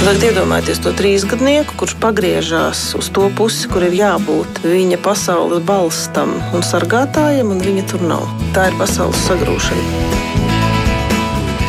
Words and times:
Tagad 0.00 0.22
iedomājieties 0.30 0.78
to 0.80 0.90
trīsgadnieku, 0.96 1.74
kurš 1.76 1.92
pagriežās 2.00 2.78
uz 2.96 3.10
to 3.12 3.26
pusi, 3.36 3.68
kur 3.68 3.84
ir 3.84 3.92
jābūt 3.98 4.62
viņa 4.64 4.96
pasaules 5.04 5.60
balstam 5.68 6.32
un 6.56 6.64
sargātājam, 6.64 7.52
un 7.52 7.60
viņa 7.60 7.84
tur 7.92 8.06
nav. 8.08 8.24
Tā 8.56 8.70
ir 8.70 8.78
pasaules 8.80 9.20
sagrūšana. 9.28 9.84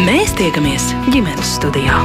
Mēs 0.07 0.31
tiekamies 0.39 0.93
ģimenes 1.11 1.57
studijā. 1.59 1.99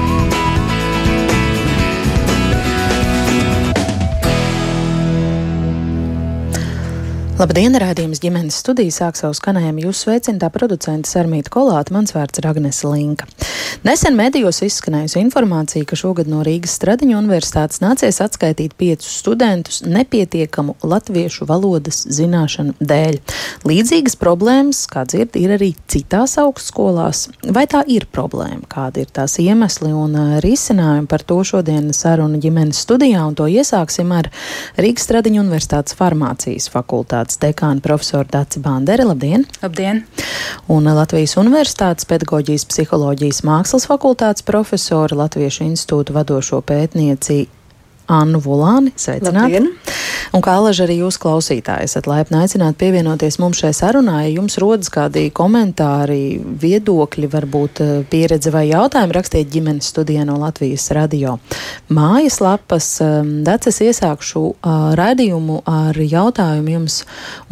Labdien, 7.36 7.74
rādījums 7.76 8.22
ģimenes 8.22 8.56
studija 8.62 8.94
sāk 8.94 9.18
savu 9.18 9.36
skanējumu. 9.36 9.82
Jūs 9.84 10.06
sveicināta 10.06 10.48
producenta 10.54 11.10
Sarmīta 11.10 11.50
Kolāta, 11.52 11.92
mans 11.92 12.14
vārds 12.16 12.40
ir 12.40 12.46
Agnes 12.48 12.78
Linka. 12.80 13.26
Nesen 13.84 14.16
medijos 14.16 14.62
izskanējusi 14.64 15.20
informācija, 15.20 15.84
ka 15.84 15.98
šogad 16.00 16.30
no 16.32 16.40
Rīgas 16.46 16.78
Stradiņu 16.78 17.18
universitātes 17.18 17.82
nācies 17.84 18.22
atskaitīt 18.24 18.72
piecus 18.80 19.18
studentus 19.20 19.82
nepietiekamu 19.84 20.78
latviešu 20.80 21.44
valodas 21.50 22.06
zināšanu 22.08 22.72
dēļ. 22.80 23.20
Līdzīgas 23.68 24.16
problēmas, 24.16 24.86
kā 24.88 25.04
dzird, 25.04 25.36
ir 25.36 25.52
arī 25.58 25.74
citās 25.92 26.38
augstskolās. 26.40 27.26
Vai 27.52 27.66
tā 27.68 27.84
ir 27.84 28.08
problēma? 28.08 28.64
Kādi 28.72 29.04
ir 29.04 29.12
tās 29.12 29.36
iemesli 29.44 29.92
un 29.92 30.40
risinājumi 30.40 31.12
par 31.12 31.26
to 31.28 31.42
šodien 31.44 31.92
sarunu 31.92 32.40
ģimenes 32.40 32.80
studijā, 32.88 33.28
un 33.28 33.36
to 33.36 33.44
iesāksim 33.44 34.16
ar 34.16 34.32
Rīgas 34.80 35.04
Stradiņu 35.10 35.44
universitātes 35.44 36.00
farmācijas 36.00 36.72
fakultāti 36.72 37.25
universitātes 37.26 37.40
dekāna 37.42 37.80
profesora 37.82 38.26
Dāci 38.30 38.60
Bandere. 38.60 39.04
Labdien! 39.04 39.44
Labdien! 39.62 40.04
Un 40.68 40.84
Latvijas 40.84 41.36
Universitātes 41.36 42.06
pedagoģijas 42.06 42.66
psiholoģijas 42.70 43.42
mākslas 43.42 43.86
fakultātes 43.86 44.44
profesora 44.44 45.16
Latviešu 45.16 45.64
institūta 45.66 46.14
vadošo 46.14 46.62
pētnieci 46.62 47.48
Annu 48.06 48.40
Vulāni. 48.42 48.94
Sveicināti! 48.96 49.60
Labdien. 49.60 49.72
Un 50.34 50.42
kā 50.44 50.56
alaži 50.58 50.82
arī 50.84 50.98
jūs 51.00 51.18
klausītāji 51.22 51.86
esat 51.86 52.06
laipni 52.10 52.40
aicināti 52.42 52.80
pievienoties 52.82 53.38
mums 53.40 53.60
šai 53.62 53.72
sarunai. 53.76 54.26
Ja 54.26 54.34
jums 54.36 54.58
rodas 54.60 54.90
kādi 54.92 55.28
komentāri, 55.34 56.36
viedokļi, 56.62 57.30
varbūt 57.32 57.82
eh, 57.84 57.92
pieredze 58.10 58.52
vai 58.54 58.66
jautājumi, 58.68 59.14
rakstiet 59.16 59.50
ģimenes 59.52 59.88
studijā 59.92 60.26
no 60.28 60.36
Latvijas 60.40 60.88
radio. 60.96 61.36
Mājas 61.88 62.40
lapas 62.44 62.88
ehm, 63.04 63.30
deces 63.46 63.80
iesākšu 63.86 64.42
raidījumu 64.98 65.60
ar 65.70 65.96
jautājumu 65.96 66.74
jums 66.74 66.98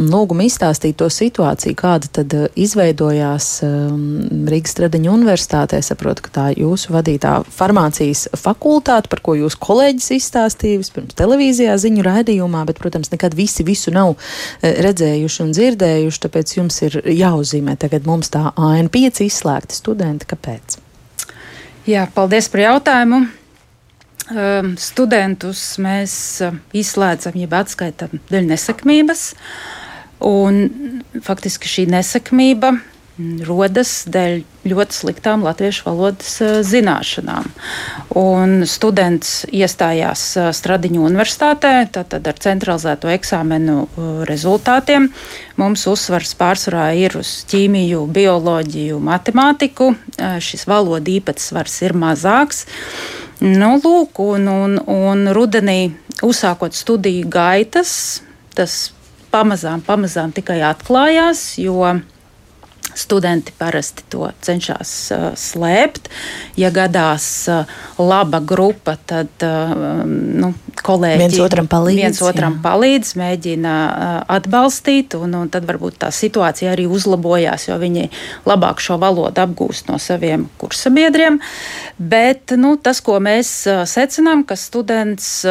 un 0.01 0.11
lūgumu 0.13 0.47
izstāstīt 0.49 0.99
to 1.01 1.09
situāciju, 1.13 1.79
kāda 1.79 2.11
tad 2.21 2.37
eh, 2.37 2.47
izveidojās 2.67 3.49
ehm, 3.67 4.45
Rīgas 4.51 4.77
Stradiņa 4.77 5.15
universitātē. 5.15 5.81
Saprotu, 5.85 6.27
ka 6.27 6.35
tā 6.35 6.47
jūsu 6.59 6.93
vadītā 6.95 7.39
farmācijas 7.55 8.27
fakultāte, 8.39 9.11
par 9.13 9.23
ko 9.25 9.39
jūs 9.39 9.57
kolēģis 9.61 10.13
izstāstīja 10.45 10.81
vispirms 10.81 11.17
televīzijā 11.17 11.75
ziņu 11.79 12.05
raidījumā, 12.05 12.65
bet, 12.67 12.79
protams, 12.79 13.11
nekad 13.13 13.35
visi 13.35 13.65
visu 13.65 13.93
nav 13.93 14.15
eh, 14.63 14.81
redzējuši 14.85 15.43
un 15.43 15.53
dzirdējuši, 15.55 16.21
tāpēc 16.21 16.57
jums 16.57 16.81
ir 16.83 17.01
jāuzzīmē 17.05 17.77
tagad 17.81 18.07
mums 18.07 18.31
tā 18.31 18.53
AN5 18.57 19.25
izslēgti 19.25 19.75
studenti. 19.75 20.29
Kāpēc? 20.29 20.79
Jā, 21.87 22.07
paldies 22.15 22.49
par 22.49 22.65
jautājumu. 22.65 23.25
Um, 24.33 24.71
studentus 24.81 25.77
mēs 25.85 26.15
uh, 26.41 26.55
izslēdzam, 26.73 27.37
jeb 27.37 27.53
atskaitām 27.53 28.23
dēļ 28.31 28.49
nesekmības. 28.55 29.27
Un 30.25 31.03
faktiski 31.25 31.69
šī 31.69 31.85
nesekmība 31.93 32.73
rodas 33.47 34.05
dēļ 34.11 34.41
ļoti 34.67 34.97
sliktām 34.97 35.45
latviešu 35.47 35.85
valodas 35.87 36.33
zināšanām. 36.67 37.47
Un 38.19 38.65
students 38.67 39.45
iestājās 39.55 40.23
Stradiņu 40.59 41.05
universitātē, 41.07 41.75
tātad 41.95 42.27
ar 42.27 42.41
centralizēto 42.43 43.13
eksāmenu 43.13 43.85
rezultātiem. 44.29 45.11
Mums 45.61 45.85
uzsvars 45.91 46.35
pārsvarā 46.39 46.89
ir 46.99 47.15
uz 47.21 47.45
ķīmiju, 47.51 48.03
bioloģiju, 48.15 48.99
matemātiku. 49.05 49.93
Šis 50.19 50.67
valodu 50.71 51.15
īpatsvars 51.19 51.77
ir 51.87 51.95
mazāks. 51.95 52.65
Nu, 53.45 53.77
lūk, 53.83 54.19
un, 54.25 54.49
un, 54.49 54.77
un 54.91 55.29
rudenī 55.37 55.93
uzsākot 56.25 56.75
studiju 56.75 57.29
gaitas, 57.31 58.23
tas 58.55 58.95
pamazām, 59.35 59.83
pamazām 59.85 60.33
tikai 60.35 60.61
atklājās, 60.65 61.47
jo 61.59 61.83
Studenti 62.95 63.53
parasti 63.59 64.05
to 64.09 64.29
cenšas 64.41 64.93
uh, 65.15 65.25
slēpt. 65.39 66.11
Ja 66.57 66.71
gadās 66.75 67.27
uh, 67.51 67.65
laba 67.99 68.41
grupa, 68.41 68.97
tad 69.07 69.47
uh, 69.47 70.05
nu, 70.07 70.55
kolēģi 70.85 71.21
viens 71.21 71.39
otram 71.45 71.69
palīdz, 71.71 71.99
viens 72.01 72.21
otram 72.25 72.57
palīdz 72.65 73.13
mēģina 73.21 73.75
atbalstīt, 74.35 75.17
un, 75.19 75.37
un 75.39 75.51
tad 75.53 75.67
varbūt 75.69 76.01
tā 76.05 76.11
situācija 76.15 76.73
arī 76.75 76.87
uzlabojās, 76.91 77.69
jo 77.69 77.79
viņi 77.81 78.09
labāk 78.49 78.83
šo 78.83 78.99
valodu 79.03 79.45
apgūst 79.45 79.91
no 79.91 79.99
saviem 80.03 80.49
kursabiedriem. 80.61 81.39
Bet 81.99 82.57
nu, 82.59 82.75
tas, 82.81 83.03
ko 83.05 83.21
mēs 83.23 83.53
secinām, 83.91 84.43
ka 84.49 84.59
students 84.59 85.45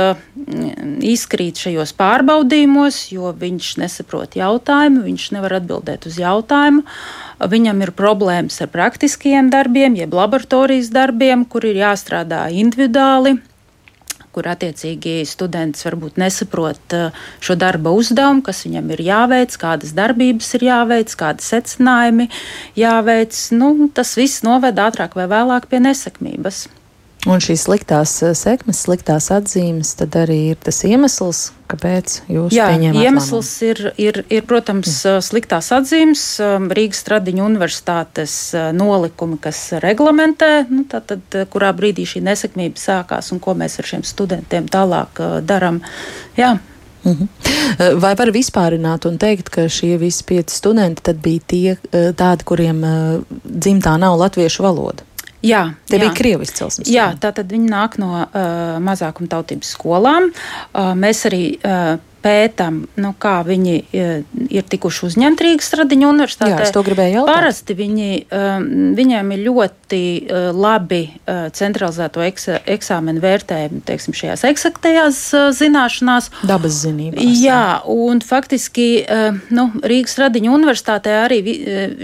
izkrīt 1.14 1.62
šajos 1.64 1.96
pārbaudījumos, 2.00 3.06
jo 3.14 3.32
viņš 3.38 3.72
nesaprot 3.84 4.38
jautājumu, 4.40 5.06
viņš 5.08 5.30
nevar 5.38 5.60
atbildēt 5.62 6.10
uz 6.10 6.20
jautājumu. 6.22 6.84
Viņam 7.44 7.82
ir 7.84 7.92
problēmas 7.96 8.62
ar 8.64 8.70
praktiskiem 8.72 9.50
darbiem, 9.52 9.98
jeb 10.00 10.14
laboratorijas 10.16 10.92
darbiem, 10.94 11.44
kur 11.50 11.66
ir 11.68 11.82
jāstrādā 11.82 12.46
individuāli 12.56 13.38
kur 14.34 14.50
attiecīgi 14.52 15.22
students 15.30 15.86
varbūt 15.88 16.20
nesaprot 16.22 16.98
uh, 16.98 17.26
šo 17.44 17.58
darba 17.60 17.94
uzdevumu, 17.96 18.44
kas 18.46 18.66
viņam 18.68 18.94
ir 18.96 19.06
jāveic, 19.08 19.58
kādas 19.62 19.96
darbības 19.98 20.54
ir 20.60 20.68
jāveic, 20.70 21.16
kādi 21.20 21.46
secinājumi 21.46 22.30
jāveic. 22.80 23.38
Nu, 23.56 23.74
tas 23.94 24.16
viss 24.20 24.46
noved 24.46 24.82
ātrāk 24.82 25.18
vai 25.20 25.30
vēlāk 25.32 25.70
pie 25.72 25.84
nesekmības. 25.84 26.66
Un 27.24 27.40
šīs 27.40 27.62
sliktās 27.70 28.18
eh, 28.26 28.34
sekmes, 28.36 28.82
sliktās 28.84 29.30
atzīmes, 29.32 29.94
tad 30.00 30.16
arī 30.20 30.40
ir 30.52 30.58
tas 30.60 30.82
iemesls, 30.84 31.54
kāpēc 31.72 32.18
jūs 32.28 32.56
Jā, 32.56 32.68
iemesls 32.76 33.52
ir, 33.64 33.80
ir, 34.02 34.20
ir, 34.28 34.44
protams, 34.50 34.92
mm. 35.08 35.24
sliktās 35.24 35.72
atzīmes, 35.76 36.24
um, 36.44 36.68
Rīgas 36.76 37.00
Stradiņu 37.06 37.46
universitātes 37.48 38.36
nolikumi, 38.76 39.40
kas 39.42 39.62
reglamentē, 39.84 40.66
nu, 40.68 40.84
tātad, 40.92 41.24
kurā 41.54 41.72
brīdī 41.78 42.06
šī 42.10 42.26
nesekmība 42.28 42.82
sākās 42.82 43.32
un 43.32 43.40
ko 43.44 43.56
mēs 43.56 43.80
ar 43.80 43.90
šiem 43.94 44.04
studentiem 44.08 44.68
tālāk 44.72 45.24
darām. 45.48 45.80
Jā. 46.38 46.58
-hmm. 47.04 47.28
Vai 48.04 48.14
var 48.16 48.32
vispārināt 48.32 49.08
un 49.08 49.18
teikt, 49.18 49.50
ka 49.50 49.70
šie 49.70 49.98
visi 49.98 50.24
pieci 50.24 50.56
studenti 50.56 51.14
bija 51.14 51.40
tie 51.48 51.78
tādi, 51.92 52.44
kuriem 52.44 52.84
dzimtā 53.44 53.98
nav 53.98 54.20
latviešu 54.20 54.64
valoda? 54.64 55.13
Jā, 55.44 55.64
tie 55.90 55.98
jā. 55.98 56.06
bija 56.06 56.16
krievu 56.16 56.46
izcelsmes. 56.48 56.88
Jā, 56.92 57.10
tā 57.20 57.34
tad 57.36 57.52
viņi 57.52 57.68
nāk 57.72 57.98
no 58.00 58.12
uh, 58.24 58.48
mazākumtautības 58.84 59.74
skolām. 59.76 60.30
Uh, 60.32 60.94
mēs 60.96 61.26
arī 61.28 61.44
uh, 61.60 61.98
pētām, 62.24 62.84
nu, 63.04 63.12
kā 63.20 63.36
viņi 63.48 63.76
e, 63.84 64.08
ir 64.54 64.68
tikuši 64.72 65.06
uzņemti 65.10 65.48
Rīgas 65.48 65.70
Stradiņu 65.72 66.10
universitātē. 66.10 66.56
Jā, 66.56 66.68
es 66.68 66.74
to 66.76 66.84
gribēju 66.86 67.20
jautāt. 67.20 67.34
Parasti 67.34 67.76
viņi, 67.78 68.10
um, 68.32 68.68
viņiem 68.98 69.34
ir 69.36 69.44
ļoti 69.48 70.02
uh, 70.24 70.50
labi 70.56 71.02
centralizēto 71.54 72.24
eksāmenu 72.24 73.22
vērtējumi, 73.24 73.82
teiksim, 73.88 74.16
šajās 74.18 74.44
eksaktajās 74.48 75.20
zināšanās. 75.58 76.30
Dabas 76.48 76.80
zinībās. 76.84 77.24
Jā, 77.42 77.82
un 77.90 78.22
faktiski 78.26 78.88
nu, 79.54 79.68
Rīgas 79.84 80.16
Stradiņu 80.18 80.54
universitātē 80.54 81.16
arī 81.24 81.40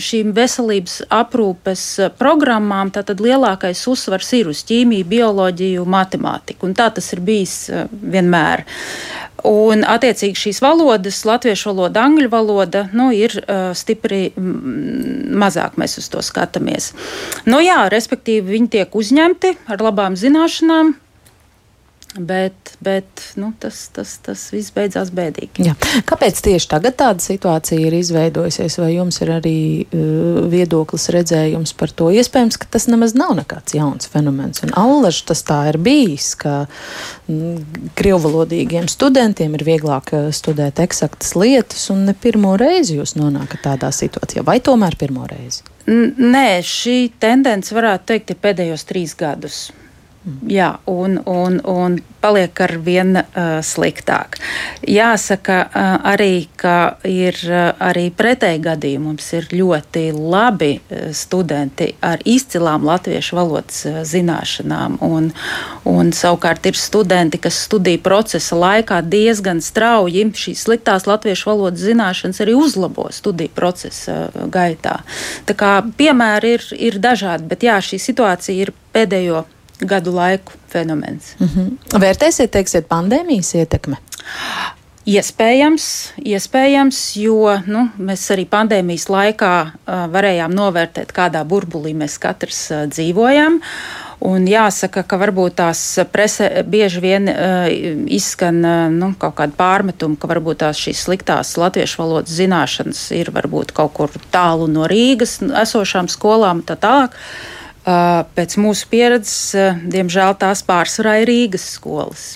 šīm 0.01 0.33
veselības 0.37 0.99
aprūpes 1.13 1.85
programmām 2.19 2.93
tātad 2.95 3.21
lielākais 3.23 3.81
uzsvars 3.91 4.31
ir 4.37 4.51
uz 4.51 4.63
ķīmiju, 4.69 5.07
bioloģiju, 5.09 5.87
matemātiku, 5.89 6.69
un 6.69 6.77
tā 6.77 6.89
tas 6.95 7.13
ir 7.15 7.23
bijis 7.25 7.57
vienmēr. 7.89 8.65
Un, 9.47 9.83
attiecīgi, 9.87 10.37
šīs 10.47 10.61
valodas, 10.63 11.21
latviešu 11.27 11.71
valoda, 11.71 12.03
angļu 12.07 12.29
valoda, 12.31 12.85
nu, 12.95 13.09
ir 13.15 13.35
uh, 13.39 13.69
stipri 13.77 14.29
mazāk 14.35 15.77
mēs 15.79 15.99
uz 16.01 16.09
to 16.11 16.23
skatāmies. 16.25 16.91
Nu, 17.47 17.61
jā, 17.63 17.83
respektīvi, 17.91 18.57
viņi 18.57 18.73
tiek 18.77 18.97
uzņemti 18.99 19.55
ar 19.71 19.85
labām 19.85 20.17
zināšanām, 20.19 20.95
Bet, 22.17 22.53
bet 22.79 23.05
nu, 23.35 23.51
tas, 23.59 23.83
tas, 23.93 24.15
tas 24.25 24.47
viss 24.49 24.73
beidzās 24.73 25.11
bēdīgi. 25.13 25.61
Jā. 25.67 25.75
Kāpēc 26.09 26.39
tieši 26.41 26.65
tagad 26.71 26.95
tāda 26.97 27.21
situācija 27.21 27.83
ir 27.85 27.93
izveidojusies? 27.99 28.79
Vai 28.81 28.95
jums 28.95 29.19
ir 29.21 29.29
arī 29.35 29.59
uh, 29.85 30.39
viedoklis, 30.49 31.05
redzējums 31.13 31.75
par 31.77 31.93
to? 31.93 32.07
Iespējams, 32.09 32.57
ka 32.57 32.65
tas 32.73 32.87
nemaz 32.89 33.13
nav 33.13 33.35
nekāds 33.37 33.77
jauns 33.77 34.09
fenomens. 34.09 34.63
Un 34.65 34.73
allaž 34.73 35.21
tas 35.29 35.45
tā 35.45 35.59
ir 35.69 35.77
bijis, 35.85 36.31
ka 36.41 36.63
mm, 37.29 37.91
krievvalodīgiem 37.99 38.89
studentiem 38.89 39.53
ir 39.59 39.67
vieglāk 39.67 40.09
uh, 40.17 40.31
studēt 40.33 40.81
eksaktas 40.81 41.35
lietas, 41.37 41.91
un 41.93 42.07
ne 42.09 42.17
pirmo 42.17 42.55
reizi 42.57 42.97
jūs 42.97 43.19
nonākat 43.21 43.67
tādā 43.67 43.93
situācijā, 43.93 44.41
vai 44.49 44.57
tomēr 44.65 44.97
pirmo 44.97 45.29
reizi? 45.29 45.61
N 45.85 46.15
nē, 46.33 46.63
šī 46.65 46.97
tendence 47.21 47.73
varētu 47.77 48.15
teikt 48.15 48.33
ir 48.33 48.41
pēdējos 48.41 48.89
trīs 48.89 49.13
gadus. 49.17 49.67
Jā, 50.49 50.73
un, 50.89 51.19
un, 51.25 51.59
un 51.67 51.97
paliek 52.19 52.59
ar 52.61 52.73
vien 52.83 53.15
uh, 53.15 53.59
sliktāk. 53.63 54.37
Jāsaka 54.87 55.57
uh, 55.63 55.87
arī, 56.11 56.47
ka 56.59 56.99
ir 57.07 57.37
uh, 57.47 57.71
arī 57.79 58.09
pretēji 58.15 58.61
gadījumi. 58.65 59.05
Mums 59.09 59.29
ir 59.37 59.47
ļoti 59.55 60.03
labi 60.15 60.71
uh, 60.77 61.09
studenti 61.15 61.93
ar 62.05 62.21
izcilām 62.27 62.83
latviešu 62.87 63.37
valodas 63.39 63.83
uh, 63.87 64.01
zināšanām, 64.07 64.97
un, 65.05 65.29
un 65.89 66.11
savukārt 66.15 66.67
ir 66.69 66.79
studenti, 66.79 67.39
kas 67.41 67.61
studiju 67.67 68.01
procesa 68.03 68.57
laikā 68.59 69.01
diezgan 69.07 69.63
strauji 69.63 70.27
šīs 70.39 70.65
sliktās 70.67 71.07
latviešu 71.09 71.53
valodas 71.53 71.85
zināšanas 71.87 72.43
arī 72.43 72.57
uzlabo 72.59 73.07
studiju 73.15 73.55
procesa 73.55 74.25
uh, 74.27 74.49
gaitā. 74.51 74.99
Tā 75.47 75.55
kā 75.55 75.77
piemēri 75.97 76.57
ir, 76.57 76.67
ir 76.91 76.99
dažādi, 77.03 77.47
bet 77.47 77.63
jā, 77.63 77.79
šī 77.83 78.01
situācija 78.09 78.67
ir 78.67 78.75
pēdējo 78.93 79.45
gadu 79.45 79.58
laiku 80.11 80.51
fenomens. 80.67 81.35
Mm 81.39 81.47
-hmm. 81.47 81.99
Vērtēsiet, 81.99 82.51
teiksiet, 82.51 82.87
pandēmijas 82.87 83.55
ietekme? 83.55 83.97
Iespējams, 85.09 85.85
iespējams, 86.21 86.97
jo 87.17 87.55
nu, 87.65 87.87
mēs 87.97 88.27
arī 88.29 88.43
pandēmijas 88.45 89.07
laikā 89.09 89.53
uh, 89.65 90.03
varējām 90.11 90.53
novērtēt, 90.53 91.13
kādā 91.15 91.41
burbulī 91.47 91.95
mēs 91.97 92.19
katrs 92.21 92.59
uh, 92.71 92.83
dzīvojam. 92.91 93.61
Un 94.19 94.43
jāsaka, 94.51 95.05
ka 95.07 95.17
varbūt 95.17 95.55
tās 95.61 95.81
presē 96.11 96.63
bieži 96.67 96.99
vien 96.99 97.29
uh, 97.31 97.65
izskan 98.11 98.59
uh, 98.61 98.91
nu, 98.91 99.13
kaut 99.17 99.37
kāda 99.39 99.55
pārmetuma, 99.57 100.19
ka 100.19 100.27
varbūt 100.27 100.59
tās 100.65 100.77
šīs 100.77 101.05
sliktās 101.07 101.55
latviešu 101.57 102.03
valodas 102.03 102.35
zināšanas 102.35 103.05
ir 103.15 103.31
varbūt 103.31 103.71
kaut 103.71 103.95
kur 103.95 104.11
tālu 104.29 104.67
no 104.67 104.85
Rīgas 104.91 105.39
esošām 105.63 106.11
skolām 106.11 106.59
un 106.59 106.67
tā 106.67 106.75
tālāk. 106.75 107.15
Pēc 108.35 108.59
mūsu 108.61 108.89
pieredzes, 108.91 109.55
diemžēl, 109.89 110.35
tās 110.41 110.61
pārsvarā 110.67 111.21
ir 111.23 111.31
Rīgas 111.31 111.65
skolas. 111.77 112.29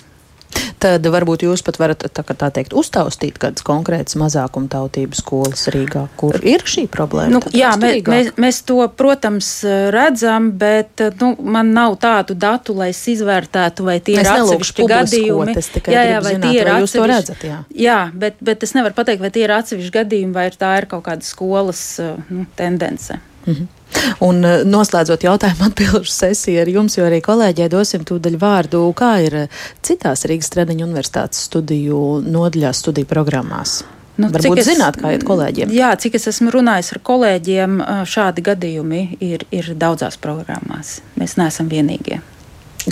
Tad 0.82 1.06
varbūt 1.08 1.44
jūs 1.46 1.62
pat 1.64 1.78
varat 1.80 2.04
tā, 2.14 2.22
tā 2.24 2.48
teikt, 2.54 2.74
uztaustīt 2.76 3.38
kādas 3.42 3.64
konkrētas 3.66 4.16
mazākumtautības 4.20 5.22
skolas 5.22 5.66
Rīgā, 5.72 6.04
kur 6.20 6.38
ir 6.44 6.64
šī 6.68 6.84
problēma. 6.92 7.38
Nu, 7.38 7.40
jā, 7.56 7.72
mē, 7.80 7.92
mēs, 8.10 8.30
mēs 8.40 8.60
to, 8.68 8.78
protams, 8.98 9.50
redzam, 9.94 10.50
bet 10.60 11.02
nu, 11.20 11.32
man 11.40 11.72
nav 11.76 11.96
tādu 12.02 12.36
datu, 12.38 12.76
lai 12.78 12.90
es 12.92 13.02
izvērtētu, 13.14 13.86
vai 13.86 13.98
tie 14.04 14.18
es 14.20 14.28
ir 14.28 14.32
atsevišķi 14.34 14.88
gadījumi. 14.94 15.56
Jā, 15.88 16.06
jā, 16.12 16.18
vai 16.24 16.34
zināt, 16.36 16.48
tie 16.50 16.58
ir 16.60 16.70
vai 16.70 16.80
atsevišķi. 16.80 17.12
Redzat, 17.14 17.46
jā. 17.48 17.60
jā, 17.86 18.00
bet, 18.24 18.40
bet 18.44 18.66
es 18.66 18.76
nevaru 18.76 18.98
pateikt, 18.98 19.24
vai 19.24 19.32
tie 19.34 19.46
ir 19.46 19.54
atsevišķi 19.56 19.96
gadījumi, 20.00 20.36
vai 20.36 20.50
tā 20.54 20.74
ir 20.82 20.90
kaut 20.90 21.06
kāda 21.08 21.26
skolas 21.26 21.86
nu, 22.28 22.46
tendence. 22.58 23.20
Mm 23.44 23.54
-hmm. 23.54 23.83
Un 24.24 24.44
eh, 24.44 24.62
noslēdzot 24.68 25.26
jautājumu 25.26 25.66
atbildžu 25.70 26.12
sesiju 26.12 26.62
ar 26.62 26.70
jums, 26.70 26.98
jo 26.98 27.06
arī 27.08 27.20
kolēģiem 27.24 27.72
dosim 27.72 28.04
tūdaļ 28.06 28.38
vārdu, 28.40 28.84
kā 28.98 29.16
ir 29.26 29.40
eh, 29.44 29.64
citās 29.84 30.26
Rīgas 30.28 30.50
Stradiņu 30.52 30.86
universitātes 30.88 31.46
studiju 31.48 32.22
nodaļās, 32.26 32.84
studiju 32.84 33.10
programmās. 33.10 33.82
Nu, 34.14 34.28
Varbūt 34.30 34.60
es, 34.62 34.68
zināt, 34.68 35.00
kā 35.02 35.10
iet 35.16 35.24
kolēģiem. 35.26 35.72
Jā, 35.74 35.88
cik 35.98 36.20
es 36.20 36.28
esmu 36.30 36.52
runājis 36.54 36.92
ar 36.94 37.00
kolēģiem, 37.08 37.80
eh, 37.82 38.04
šādi 38.06 38.44
gadījumi 38.46 39.02
ir, 39.24 39.46
ir 39.54 39.74
daudzās 39.74 40.20
programmās. 40.22 41.00
Mēs 41.18 41.34
neesam 41.40 41.70
vienīgie. 41.72 42.20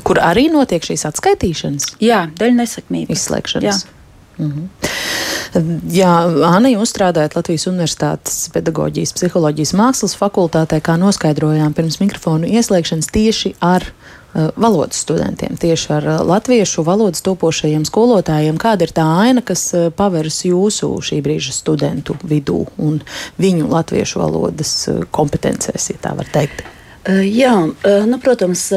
Kur 0.03 0.19
arī 0.25 0.49
notiek 0.51 0.83
šīs 0.83 1.05
atskaitīšanas? 1.11 1.93
Jā, 2.03 2.25
dēļ 2.39 2.55
nesekmības. 2.63 3.13
Izslēgšanas. 3.13 3.83
Jā. 3.85 3.99
Mhm. 4.39 4.69
Jā, 5.93 6.13
Anna, 6.49 6.71
jūs 6.73 6.95
strādājat 6.95 7.35
Latvijas 7.37 7.67
Universitātes 7.69 8.37
pedagoģijas, 8.55 9.13
psiholoģijas 9.19 9.75
mākslas 9.77 10.15
fakultātē, 10.17 10.79
kā 10.81 10.97
noskaidrojām 11.01 11.75
pirms 11.77 11.99
mikrofonu 12.01 12.49
ieslēgšanas 12.49 13.11
tieši 13.13 13.53
ar 13.61 13.85
uh, 13.85 14.49
valodas 14.57 15.03
studentiem, 15.05 15.59
tieši 15.61 15.93
ar 15.99 16.09
uh, 16.09 16.19
latviešu 16.25 16.87
valodas 16.89 17.21
topošajiem 17.27 17.85
skolotājiem. 17.85 18.57
Kāda 18.57 18.89
ir 18.89 18.97
tā 18.97 19.05
aina, 19.27 19.45
kas 19.45 19.67
uh, 19.77 19.91
paveras 19.93 20.41
jūsu 20.49 20.89
šī 21.05 21.21
brīža 21.21 21.53
studentu 21.53 22.17
vidū 22.25 22.63
un 22.81 23.03
viņu 23.43 23.69
latviešu 23.75 24.25
valodas 24.25 24.77
kompetencēs, 25.13 25.93
ja 25.93 26.01
tā 26.01 26.17
var 26.17 26.33
teikt? 26.33 26.65
Jā, 27.03 27.55
nu, 28.07 28.19
protams, 28.23 28.69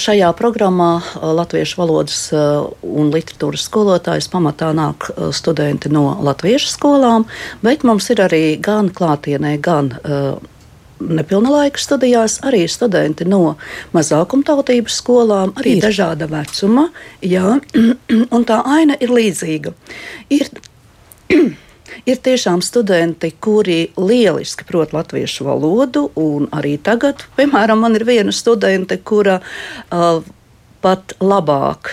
šajā 0.00 0.30
programmā 0.38 0.92
latviešu 1.20 1.80
valodas 1.82 2.20
un 2.32 3.10
literatūras 3.12 3.66
skolotājs 3.68 4.30
pamatā 4.32 4.70
nāk 4.72 5.10
studenti 5.36 5.92
no 5.92 6.06
latviešu 6.24 6.72
skolām, 6.72 7.26
bet 7.60 7.84
mums 7.84 8.08
ir 8.14 8.24
arī 8.24 8.56
gan 8.64 8.88
klātienē, 8.88 9.58
gan 9.60 9.92
nepilna 11.08 11.50
laika 11.52 11.80
studijās, 11.80 12.38
arī 12.46 12.64
studenti 12.70 13.26
no 13.28 13.56
mazākumtautības 13.92 14.96
skolām, 15.02 15.52
arī 15.60 15.76
ir. 15.76 15.84
dažāda 15.84 16.28
vecuma. 16.30 16.88
Jā, 17.20 17.58
un 18.36 18.48
tā 18.48 18.62
aina 18.64 18.96
ir 19.00 19.12
līdzīga. 19.12 19.74
Ir, 20.32 20.48
Ir 22.06 22.20
tiešām 22.22 22.62
studenti, 22.64 23.32
kuri 23.40 23.92
lieliski 23.96 24.66
prot 24.68 24.94
latviešu 24.96 25.46
valodu, 25.48 26.08
un 26.18 26.48
arī 26.54 26.76
tagad, 26.82 27.26
piemēram, 27.36 27.82
man 27.84 27.98
ir 27.98 28.06
viena 28.08 28.34
studente, 28.34 28.98
kura 28.98 29.40
uh, 29.40 30.22
pat 30.82 31.14
labāk 31.22 31.92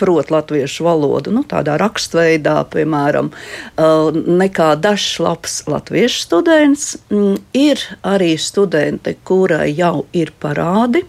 prot 0.00 0.30
latviešu 0.32 0.86
valodu, 0.86 1.32
nu, 1.34 1.44
tādā 1.44 1.76
rakstveidā, 1.80 2.56
piemēram, 2.72 3.28
uh, 3.30 4.08
nekā 4.14 4.72
dažs 4.80 5.18
labs 5.20 5.60
latviešu 5.68 6.24
students. 6.24 6.94
Mm, 7.12 7.36
ir 7.52 7.84
arī 8.06 8.32
studente, 8.40 9.18
kurai 9.28 9.68
jau 9.76 10.06
ir 10.16 10.32
parādi. 10.40 11.04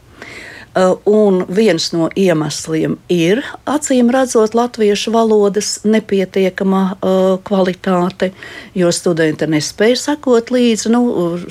Uh, 0.72 0.96
un 1.04 1.42
viens 1.52 1.84
no 1.92 2.06
iemesliem 2.16 2.94
ir, 3.12 3.42
acīm 3.68 4.08
redzot, 4.08 4.54
latviešu 4.56 5.12
valodas 5.12 5.82
nepietiekama 5.84 6.84
uh, 6.94 7.18
kvalitāte, 7.44 8.30
jo 8.80 8.88
studenti 8.96 9.50
nespēja 9.52 10.00
sekot 10.00 10.54
līdzi. 10.56 10.94
Nu, 10.96 11.02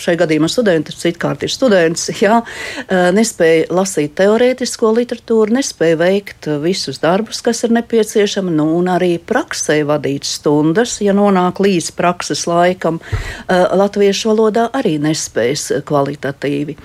šai 0.01 0.17
gadījumā 0.23 0.49
studenti 0.49 0.97
citkārt 0.97 1.45
ir 1.45 1.53
students, 1.53 2.09
jā, 2.25 2.41
uh, 2.41 3.11
nespēja 3.13 3.69
lasīt 3.77 4.17
teorētisko 4.23 4.95
literatūru, 5.03 5.53
nespēja 5.59 6.01
veikt 6.01 6.49
visus 6.65 7.05
darbus, 7.05 7.45
kas 7.45 7.61
ir 7.69 7.77
nepieciešami, 7.77 8.57
nu, 8.57 8.71
un 8.81 8.89
arī 8.89 9.19
praksē 9.21 9.83
vadīt 9.85 10.25
stundas, 10.25 10.97
ja 11.05 11.13
nonāk 11.13 11.61
līdz 11.61 11.93
prakses 11.93 12.49
laikam, 12.49 13.03
latviešu 13.51 14.33
valodā 14.33 14.71
arī 14.81 14.97
nespējas 15.03 15.75
kvalitatīvi. 15.85 16.81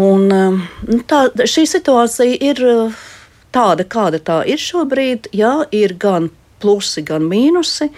Un, 0.00 0.28
um, 0.32 0.60
nu, 0.88 1.00
tā, 1.04 1.26
šī 1.36 1.66
situācija 1.68 2.38
ir 2.40 2.60
uh, 2.64 3.00
tāda, 3.52 3.84
kāda 3.84 4.20
tā 4.24 4.38
ir 4.48 4.60
šobrīd. 4.60 5.28
Jā, 5.36 5.66
ir 5.68 5.96
gan 6.00 6.30
plusi, 6.62 7.02
gan 7.04 7.26
mīnusi. 7.28 7.90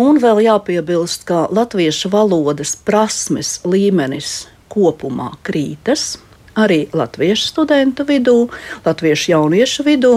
Un 0.00 0.20
vēl 0.22 0.44
jāpiebilst, 0.46 1.26
ka 1.28 1.44
latviešu 1.52 2.08
valodas 2.14 2.76
prasmes 2.86 3.58
līmenis 3.68 4.46
kopumā 4.72 5.34
krītas 5.44 6.14
arī 6.54 6.84
latviešu 6.94 7.50
studentu 7.50 8.06
vidū, 8.06 8.48
latviešu 8.86 9.34
jauniešu 9.34 9.84
vidū. 9.84 10.14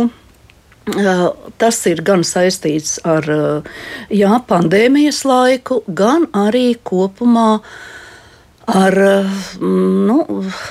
Uh, 0.88 1.28
tas 1.60 1.82
ir 1.90 2.00
gan 2.08 2.24
saistīts 2.24 2.96
ar 3.04 3.26
uh, 3.28 3.78
jā, 4.08 4.38
pandēmijas 4.48 5.26
laiku, 5.28 5.82
gan 5.92 6.30
arī 6.32 6.78
kopumā 6.88 7.50
uh, 7.58 7.97
ar 8.68 8.96
nu, 9.62 10.18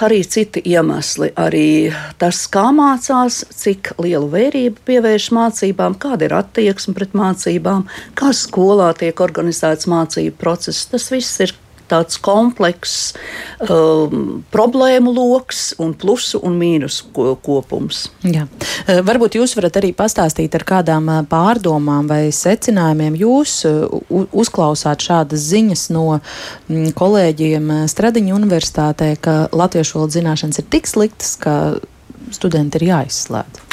arī 0.05 0.21
citi 0.29 0.61
iemesli. 0.69 1.31
Arī 1.41 1.93
tas, 2.21 2.43
kā 2.53 2.69
mācās, 2.77 3.43
cik 3.57 3.95
lielu 4.03 4.29
vērību 4.33 4.85
pievērš 4.89 5.31
mācībām, 5.37 5.97
kāda 6.01 6.29
ir 6.29 6.37
attieksme 6.37 6.97
pret 6.97 7.17
mācībām, 7.17 7.87
kā 8.19 8.33
skolā 8.37 8.93
tiek 9.01 9.21
organizēts 9.25 9.89
mācību 9.91 10.37
process. 10.41 10.87
Tas 10.93 11.09
viss 11.13 11.41
ir 11.45 11.57
tāds 11.91 12.19
komplekss 12.23 13.15
um, 13.69 14.43
problēmu 14.53 15.13
lokus 15.17 15.71
un 15.83 15.95
plusu 15.99 16.41
un 16.47 16.57
mīnusu 16.61 17.11
ko, 17.17 17.35
kopums. 17.43 18.07
Jā. 18.27 18.47
Uh, 18.87 19.01
varbūt 19.07 19.39
jūs 19.39 19.57
varat 19.59 19.81
arī 19.81 19.93
pastāstīt 19.97 20.55
ar 20.59 20.67
kādām 20.69 21.11
uh, 21.13 21.23
pārdomām 21.31 22.09
vai 22.11 22.29
secinājumiem 22.35 23.19
jūs 23.21 23.59
uh, 23.69 23.87
uzklausāt 24.31 25.05
šādas 25.07 25.49
ziņas 25.53 25.89
no 25.95 26.07
mm, 26.19 26.93
kolēģiem 26.99 27.75
Stradiņa 27.91 28.35
universitātē, 28.37 29.13
ka 29.23 29.37
latviešu 29.55 29.99
valodas 29.99 30.19
zināšanas 30.19 30.63
ir 30.63 30.71
tik 30.73 30.89
sliktas, 30.91 31.37
ka 31.41 31.77
studenti 32.35 32.81
ir 32.81 32.91
jāizslēdz. 32.91 33.65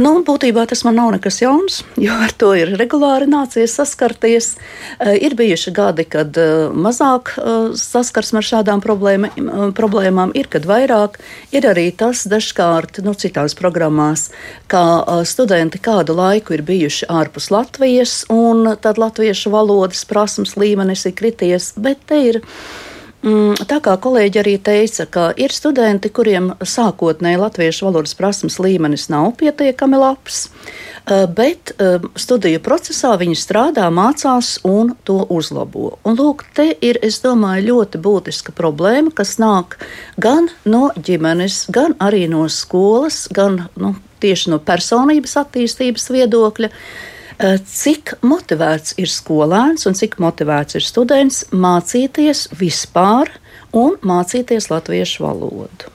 Nu, 0.00 0.14
būtībā 0.24 0.62
tas 0.64 0.80
man 0.86 0.96
nav 0.96 1.10
nekas 1.12 1.42
jauns, 1.42 1.82
jo 2.00 2.14
ar 2.24 2.32
to 2.40 2.54
ir 2.56 2.70
regulāri 2.80 3.26
nācies 3.28 3.74
saskarties. 3.76 4.54
Uh, 4.96 5.12
ir 5.12 5.36
bijuši 5.36 5.74
gadi, 5.76 6.06
kad 6.08 6.38
uh, 6.40 6.72
mazāk 6.72 7.34
uh, 7.36 7.74
saskarsme 7.76 8.40
ar 8.40 8.48
šādām 8.48 8.80
problēma, 8.80 9.28
problēmām, 9.76 10.32
ir 10.40 10.48
kad 10.52 10.64
vairāk. 10.68 11.20
Ir 11.52 11.68
arī 11.68 11.90
tas 11.92 12.24
dažkārt 12.30 13.02
nu, 13.04 13.12
citās 13.12 13.52
programmās, 13.58 14.30
ka 14.72 14.82
studenti 15.28 15.80
kādu 15.82 16.16
laiku 16.16 16.56
ir 16.56 16.64
bijuši 16.64 17.10
ārpus 17.12 17.50
Latvijas, 17.52 18.22
un 18.32 18.78
tad 18.80 19.00
latviešu 19.00 19.52
valodas 19.52 20.06
prasmes 20.08 20.56
līmenis 20.56 21.04
ir 21.10 21.18
krities, 21.18 21.74
bet 21.76 22.06
te 22.08 22.24
ir 22.30 22.40
Mm, 22.40 22.89
tā 23.20 23.80
kā 23.84 23.96
kolēģi 24.00 24.40
arī 24.40 24.54
teica, 24.64 25.04
ka 25.04 25.24
ir 25.36 25.52
studenti, 25.52 26.08
kuriem 26.08 26.54
sākotnēji 26.64 27.40
latviešu 27.40 27.88
valodas 27.88 28.14
prasmes 28.16 28.56
līmenis 28.62 29.10
nav 29.12 29.34
pietiekami 29.36 30.00
labs, 30.00 30.48
eh, 30.48 31.26
bet 31.26 31.74
eh, 31.76 32.00
studiju 32.16 32.62
procesā 32.64 33.12
viņi 33.20 33.36
strādā, 33.36 33.90
mācās 33.92 34.58
un 34.64 34.94
to 35.04 35.26
uzlabo. 35.28 35.98
Un 36.04 36.16
lūk, 36.16 36.46
te 36.54 36.70
ir, 36.80 36.98
es 37.02 37.20
domāju, 37.20 37.68
ļoti 37.68 38.00
būtiska 38.00 38.56
problēma, 38.56 39.12
kas 39.12 39.36
nāk 39.36 39.76
gan 40.16 40.48
no 40.64 40.90
ģimenes, 40.96 41.66
gan 41.68 41.94
arī 42.00 42.26
no 42.28 42.48
skolas, 42.48 43.28
gan 43.28 43.66
nu, 43.76 43.94
tieši 44.20 44.50
no 44.54 44.58
personības 44.58 45.36
attīstības 45.44 46.08
viedokļa. 46.08 46.72
Eh, 46.72 47.19
cik 47.40 48.18
motivēts 48.26 48.98
ir 49.00 49.08
skolēns 49.08 49.86
un 49.88 49.96
cik 49.96 50.18
motivēts 50.20 50.76
ir 50.76 50.84
students 50.84 51.44
mācīties 51.52 52.50
vispār 52.60 53.32
un 53.72 53.96
mācīties 54.04 54.68
latviešu 54.70 55.24
valodu. 55.24 55.90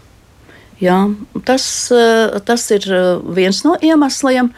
Jā, 0.82 0.98
tas, 1.48 1.92
eh, 1.92 2.40
tas 2.44 2.66
ir 2.72 2.84
eh, 2.92 3.22
viens 3.36 3.62
no 3.64 3.78
iemesliem, 3.80 4.52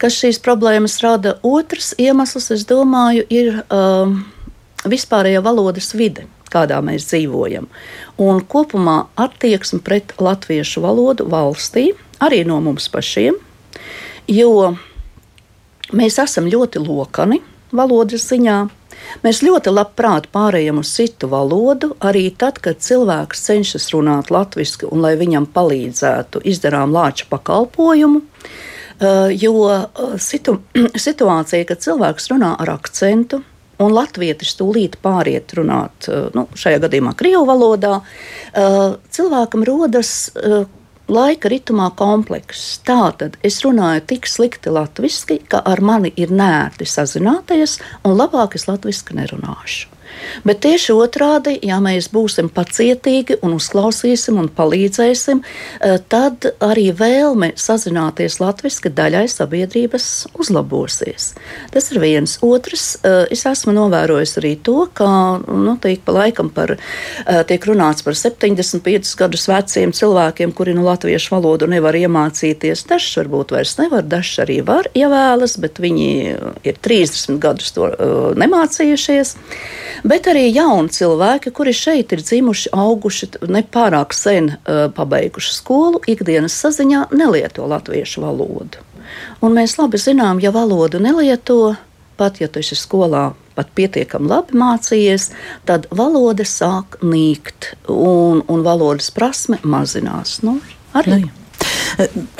kas 0.00 0.16
šīs 0.18 0.40
problēmas 0.42 0.98
rada. 1.04 1.36
Otrs 1.46 1.92
iemesls, 1.98 2.50
es 2.50 2.64
domāju, 2.66 3.26
ir 3.30 3.60
um, 3.68 4.24
vispārējā 4.88 5.42
valodas 5.44 5.92
vide, 5.94 6.24
kādā 6.50 6.80
mēs 6.82 7.06
dzīvojam. 7.12 7.68
Un 8.18 8.40
kopumā 8.40 9.04
attieksme 9.20 9.82
pret 9.84 10.16
latviešu 10.18 10.82
valodu 10.82 11.28
valstī, 11.30 11.90
arī 12.18 12.42
no 12.48 12.58
mums 12.64 12.88
pašiem, 12.88 13.36
jo 14.26 14.72
Mēs 15.96 16.20
esam 16.22 16.46
ļoti 16.50 16.82
lokani 16.84 17.40
valodas 17.74 18.28
ziņā. 18.30 18.58
Mēs 19.24 19.40
ļoti 19.42 19.72
labprāt 19.72 20.28
pārējām 20.34 20.80
uz 20.82 20.90
citu 20.94 21.30
valodu, 21.30 21.94
arī 22.04 22.28
tad, 22.38 22.60
kad 22.62 22.82
cilvēks 22.84 23.42
cenšas 23.48 23.88
runāt 23.94 24.30
latviešu, 24.30 24.90
un 24.90 25.02
lai 25.02 25.16
viņam 25.18 25.48
palīdzētu, 25.54 26.44
izdarām 26.46 26.94
lāča 26.94 27.26
pakalpojumu. 27.30 28.22
Uh, 29.00 29.30
jo 29.32 29.54
uh, 29.64 30.16
situ, 30.20 30.58
situācija, 31.08 31.64
kad 31.70 31.80
cilvēks 31.80 32.28
runā 32.34 32.52
ar 32.60 32.74
akcentu, 32.74 33.40
un 33.80 33.94
latvietis 33.96 34.52
tūlīt 34.58 34.98
pāriet 35.00 35.54
runāt, 35.56 36.10
uh, 36.10 36.28
nu, 36.36 36.44
šajā 36.52 36.82
gadījumā 36.84 37.16
krievu 37.16 37.46
valodā, 37.48 38.02
cilvēkam 39.14 39.64
rodas 39.64 40.10
laika 41.10 41.50
ritmā 41.50 41.90
komplekss. 41.98 42.78
Tātad 42.86 43.36
es 43.46 43.60
runāju 43.64 44.06
tik 44.14 44.28
slikti 44.30 44.72
latviešu, 44.72 45.40
ka 45.50 45.62
ar 45.66 45.82
mani 45.82 46.12
ir 46.16 46.32
nērti 46.32 46.86
sazināties, 46.88 47.78
un 48.04 48.16
labāk 48.18 48.56
es 48.58 48.68
latviešu 48.70 49.18
nerunāšu. 49.18 49.99
Bet 50.44 50.62
tieši 50.64 50.94
otrādi, 50.96 51.56
ja 51.66 51.80
mēs 51.82 52.10
būsim 52.12 52.48
pacietīgi 52.52 53.40
un 53.44 53.56
uzklausīsim 53.58 54.38
un 54.40 54.48
palīdzēsim, 54.48 55.42
eh, 55.42 55.98
tad 56.08 56.46
arī 56.60 56.90
vēlme 56.96 57.52
sazināties 57.56 58.40
latviešu 58.40 58.92
daļai 58.94 59.26
sabiedrības 59.30 60.06
uzlabosies. 60.38 61.34
Tas 61.72 61.90
ir 61.92 62.00
viens. 62.00 62.38
Otrs, 62.42 62.96
eh, 63.02 63.26
es 63.30 63.44
esmu 63.44 63.74
novērojis 63.74 64.36
arī 64.40 64.56
to, 64.62 64.88
ka 64.94 65.40
nu, 65.46 65.76
tiek 65.80 66.04
pa 66.04 66.12
laikam 66.12 66.50
par, 66.52 66.76
eh, 67.26 67.42
tiek 67.44 67.60
runāts 67.66 68.04
par 68.04 68.14
75 68.14 69.14
gadus 69.16 69.46
veciem 69.46 69.92
cilvēkiem, 69.92 70.54
kuri 70.54 70.74
nu 70.74 70.82
latviešu 70.84 71.30
valodu 71.36 71.68
nevar 71.68 71.94
iemācīties. 71.94 72.86
Dažs 72.86 73.16
varbūt 73.16 73.50
vairs 73.50 73.76
nevar, 73.76 74.02
dažs 74.02 74.38
arī 74.38 74.64
var 74.64 74.84
ievēlas, 74.94 75.58
bet 75.60 75.74
viņi 75.74 76.38
ir 76.64 76.74
30 76.82 77.38
gadus 77.38 77.72
to 77.72 77.82
uh, 77.82 78.34
nemācījušies 78.34 79.36
bet 80.04 80.28
arī 80.30 80.46
jauni 80.48 80.92
cilvēki, 80.92 81.52
kuri 81.54 81.74
šeit 81.76 82.12
ir 82.14 82.22
dzimuši, 82.24 82.72
auguši, 82.72 83.30
nepārāk 83.50 84.14
sen 84.16 84.54
uh, 84.54 84.86
pabeiguši 84.94 85.54
skolu, 85.56 86.02
ikdienas 86.10 86.56
saziņā 86.62 87.08
nelieto 87.16 87.66
latviešu 87.70 88.24
valodu. 88.24 88.86
Un 89.42 89.56
mēs 89.56 89.76
labi 89.80 89.98
zinām, 89.98 90.40
ja 90.42 90.52
valodu 90.54 91.00
nelieto, 91.02 91.74
pat 92.20 92.40
ja 92.40 92.48
tu 92.48 92.62
esi 92.62 92.78
skolā 92.78 93.30
pat 93.56 93.72
pietiekami 93.76 94.30
labi 94.30 94.56
mācījies, 94.56 95.30
tad 95.68 95.88
valoda 95.90 96.46
sāk 96.46 97.00
nīkt 97.02 97.74
un, 97.90 98.44
un 98.46 98.64
valodas 98.64 99.10
prasme 99.12 99.60
mazinās. 99.62 100.40
Nu, 100.46 100.60
arī. 100.96 101.20
Nu, 101.26 101.36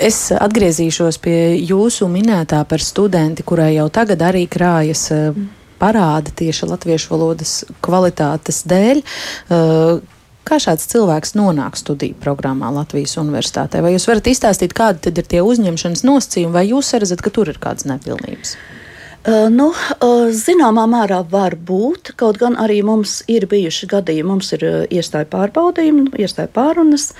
Es 0.01 0.31
atgriezīšos 0.33 1.19
pie 1.21 1.37
jūsu 1.69 2.07
minētā 2.09 2.63
par 2.65 2.81
studenti, 2.81 3.45
kurai 3.45 3.75
jau 3.75 3.91
tagad 3.93 4.23
arī 4.25 4.47
krājas 4.49 5.11
mm 5.13 5.60
parāda 5.81 6.33
tieši 6.37 6.71
latviešu 6.71 7.13
valodas 7.15 7.61
kvalitātes 7.85 8.65
dēļ. 8.71 9.05
Uh, 9.49 10.01
Kā 10.41 10.57
šāds 10.57 10.89
cilvēks 10.89 11.35
nonāk 11.37 11.77
studiju 11.77 12.17
programmā 12.19 12.71
Latvijas 12.73 13.13
Universitātē? 13.21 13.83
Vai 13.85 13.93
jūs 13.93 14.09
varat 14.09 14.31
izstāstīt, 14.31 14.73
kādi 14.75 15.05
tad 15.05 15.19
ir 15.21 15.27
tie 15.29 15.43
uzņemšanas 15.45 16.03
nosacījumi, 16.09 16.55
vai 16.55 16.65
jūs 16.71 16.95
redzat, 16.97 17.21
ka 17.23 17.31
tur 17.35 17.53
ir 17.53 17.61
kādas 17.61 17.85
nepilnības? 17.87 18.55
Uh, 19.21 19.51
nu, 19.53 19.69
uh, 19.69 20.31
zināmā 20.33 20.87
mērā 20.89 21.21
var 21.29 21.59
būt, 21.69 22.15
kaut 22.19 22.41
gan 22.41 22.57
arī 22.59 22.81
mums 22.89 23.19
ir 23.29 23.45
bijuši 23.53 23.91
gadījumi, 23.93 24.31
mums 24.33 24.49
ir 24.57 24.65
iestāja 24.89 25.29
pārbaudījumi, 25.29 26.09
iestāja 26.25 26.49
pārunas, 26.57 27.11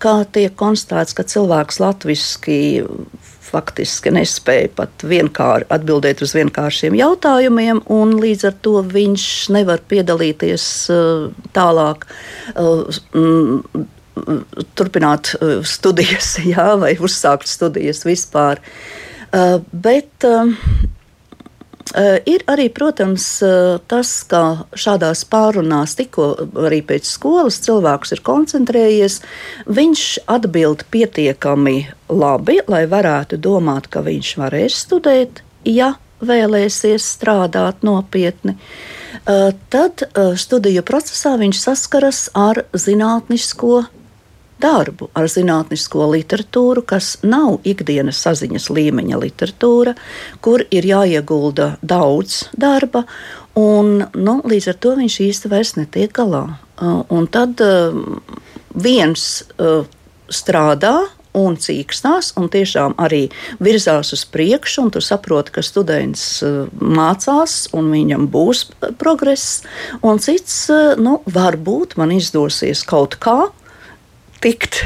kā 0.00 0.16
tiek 0.32 0.56
konstatēts, 0.56 1.12
ka 1.12 1.28
cilvēks 1.28 1.82
latviski 1.84 2.58
faktiski 3.46 4.12
nespēja 4.14 4.70
pat 4.78 5.04
vienkārši 5.06 5.68
atbildēt 5.76 6.22
uz 6.26 6.34
vienkāršiem 6.36 6.96
jautājumiem, 6.98 7.82
un 7.92 8.16
līdz 8.22 8.48
ar 8.50 8.56
to 8.66 8.80
viņš 8.86 9.26
nevar 9.56 9.82
piedalīties 9.90 10.66
uh, 10.92 11.28
tālāk. 11.56 12.08
Uh, 12.54 12.86
turpināt 14.76 15.34
uh, 15.36 15.60
studijas, 15.66 16.36
jā, 16.54 16.68
vai 16.80 16.94
uzsākt 16.96 17.50
studijas 17.50 18.04
vispār. 18.08 18.62
Bet 19.72 20.24
ir 22.26 22.42
arī, 22.50 22.66
protams, 22.74 23.24
uh, 23.46 23.78
tas, 23.86 24.10
ka 24.26 24.66
šādās 24.74 25.22
pārunās, 25.30 25.94
tikko 25.98 26.32
arī 26.66 26.80
pēc 26.86 27.06
skolas 27.06 27.60
cilvēks 27.62 28.16
ir 28.16 28.22
koncentrējies, 28.26 29.20
viņš 29.70 30.02
atbild 30.26 30.82
pietiekami 30.90 31.78
labi, 32.10 32.58
lai 32.66 32.84
varētu 32.90 33.38
domāt, 33.38 33.86
ka 33.92 34.02
viņš 34.06 34.34
varēs 34.42 34.82
studēt, 34.86 35.42
ja 35.64 35.94
vēlēsies 36.20 37.06
strādāt 37.16 37.86
nopietni. 37.86 38.56
Uh, 39.26 39.52
tad 39.70 40.06
studiju 40.38 40.82
procesā 40.86 41.36
viņš 41.38 41.60
saskaras 41.68 42.26
ar 42.34 42.64
zinātnisko 42.74 43.86
darbu 44.62 45.10
ar 45.16 45.28
zinātnisko 45.30 46.06
literatūru, 46.14 46.84
kas 46.88 47.16
nav 47.26 47.60
ikdienas 47.68 48.20
saziņas 48.24 48.70
līmeņa 48.72 49.20
literatūra, 49.22 49.96
kur 50.44 50.64
ir 50.70 50.88
jāiegulda 50.88 51.74
daudz 51.82 52.46
darba, 52.56 53.04
un 53.58 54.06
nu, 54.14 54.38
līdz 54.44 54.72
ar 54.72 54.80
to 54.80 54.94
viņš 55.00 55.18
īsti 55.28 55.52
vairs 55.52 55.76
netiek 55.80 56.12
galā. 56.16 56.46
Uh, 56.76 57.02
un 57.08 57.28
tad 57.32 57.60
uh, 57.64 57.94
viens 58.76 59.44
uh, 59.58 59.84
strādā. 60.28 60.96
Un 61.36 61.58
cīkstās, 61.60 62.30
un 62.40 62.46
tiešām 62.48 62.94
arī 62.96 63.26
virzās 63.60 64.14
uz 64.16 64.22
priekšu, 64.32 64.86
tu 64.94 65.02
saproti, 65.04 65.52
ka 65.52 65.60
students 65.60 66.22
mācās, 66.80 67.56
un 67.76 67.90
viņam 67.92 68.24
būs 68.32 68.62
progress. 68.96 69.58
Un 70.00 70.16
cits, 70.16 70.54
nu, 70.96 71.18
varbūt 71.28 71.98
man 72.00 72.14
izdosies 72.16 72.80
kaut 72.88 73.18
kā, 73.20 73.50
tikt 74.46 74.78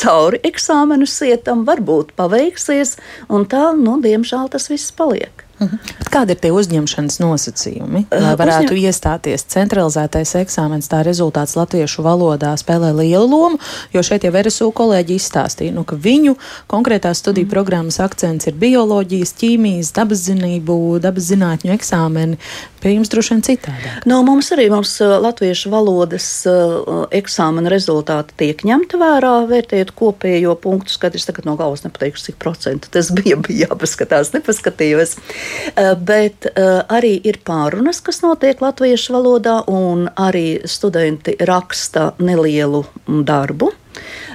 cauri 0.00 0.40
eksāmenu 0.48 1.06
sietam, 1.06 1.62
varbūt 1.68 2.14
paveiksies, 2.18 2.96
un 3.30 3.46
tā, 3.50 3.68
nu, 3.78 4.00
diemžēl 4.02 4.50
tas 4.50 4.66
viss 4.72 4.94
paliek. 4.96 5.43
Mhm. 5.62 5.78
Kādi 6.10 6.34
ir 6.34 6.40
tie 6.42 6.50
uzņemšanas 6.54 7.20
nosacījumi, 7.22 8.04
lai 8.10 8.32
varētu 8.38 8.74
Uzņem... 8.74 8.88
iestāties 8.90 9.46
centralizētais 9.54 10.34
eksāmens? 10.40 10.88
Tā 10.90 11.04
rezultāts 11.06 11.54
latviešu 11.58 12.02
valodā 12.06 12.52
spēlē 12.58 12.90
lielu 12.96 13.28
lomu, 13.30 13.60
jo 13.94 14.02
šeit 14.02 14.26
jau 14.26 14.32
RSU 14.34 14.70
kolēģi 14.74 15.18
izstāstīja, 15.20 15.74
nu, 15.76 15.84
ka 15.86 15.98
viņu 15.98 16.34
konkrētās 16.70 17.22
studiju 17.22 17.46
mm. 17.46 17.54
programmas 17.54 18.00
akcents 18.02 18.50
ir 18.50 18.58
bioloģijas, 18.58 19.34
ķīmijas, 19.40 19.92
dabaszinību, 19.94 20.78
dabas 21.04 21.30
zinātņu 21.30 21.74
eksāmeni. 21.76 22.40
Pie 22.82 22.96
jums 22.98 23.08
droši 23.08 23.32
vien 23.32 23.44
citādāk. 23.46 24.04
No, 24.10 24.18
mums 24.26 24.50
arī 24.52 24.66
mums 24.68 24.98
latviešu 25.00 25.70
valodas 25.72 26.26
uh, 26.50 27.06
eksāmena 27.14 27.72
rezultāti 27.72 28.36
tiek 28.42 28.66
ņemti 28.66 29.00
vērā, 29.00 29.36
vērtējot 29.48 29.94
kopējo 29.96 30.52
punktu 30.60 30.92
skatu. 30.92 31.16
Es 31.16 31.24
tagad 31.24 31.48
no 31.48 31.54
galvas 31.56 31.86
nepateikšu, 31.86 32.26
cik 32.28 32.36
procentu 32.42 32.90
tas 32.92 33.08
bija, 33.14 33.38
bija 33.40 33.70
jāpaskatās, 33.70 34.34
nepaskatījos. 34.36 35.16
Uh, 35.16 35.43
bet 36.00 36.48
uh, 36.50 36.82
arī 36.88 37.14
ir 37.26 37.40
pārunas, 37.46 38.00
kas 38.04 38.22
notiek 38.24 38.60
latviešu 38.62 39.16
valodā, 39.16 39.60
un 39.70 40.08
arī 40.16 40.60
studenti 40.68 41.36
raksta 41.40 42.12
nelielu 42.18 42.84
darbu. 43.06 43.72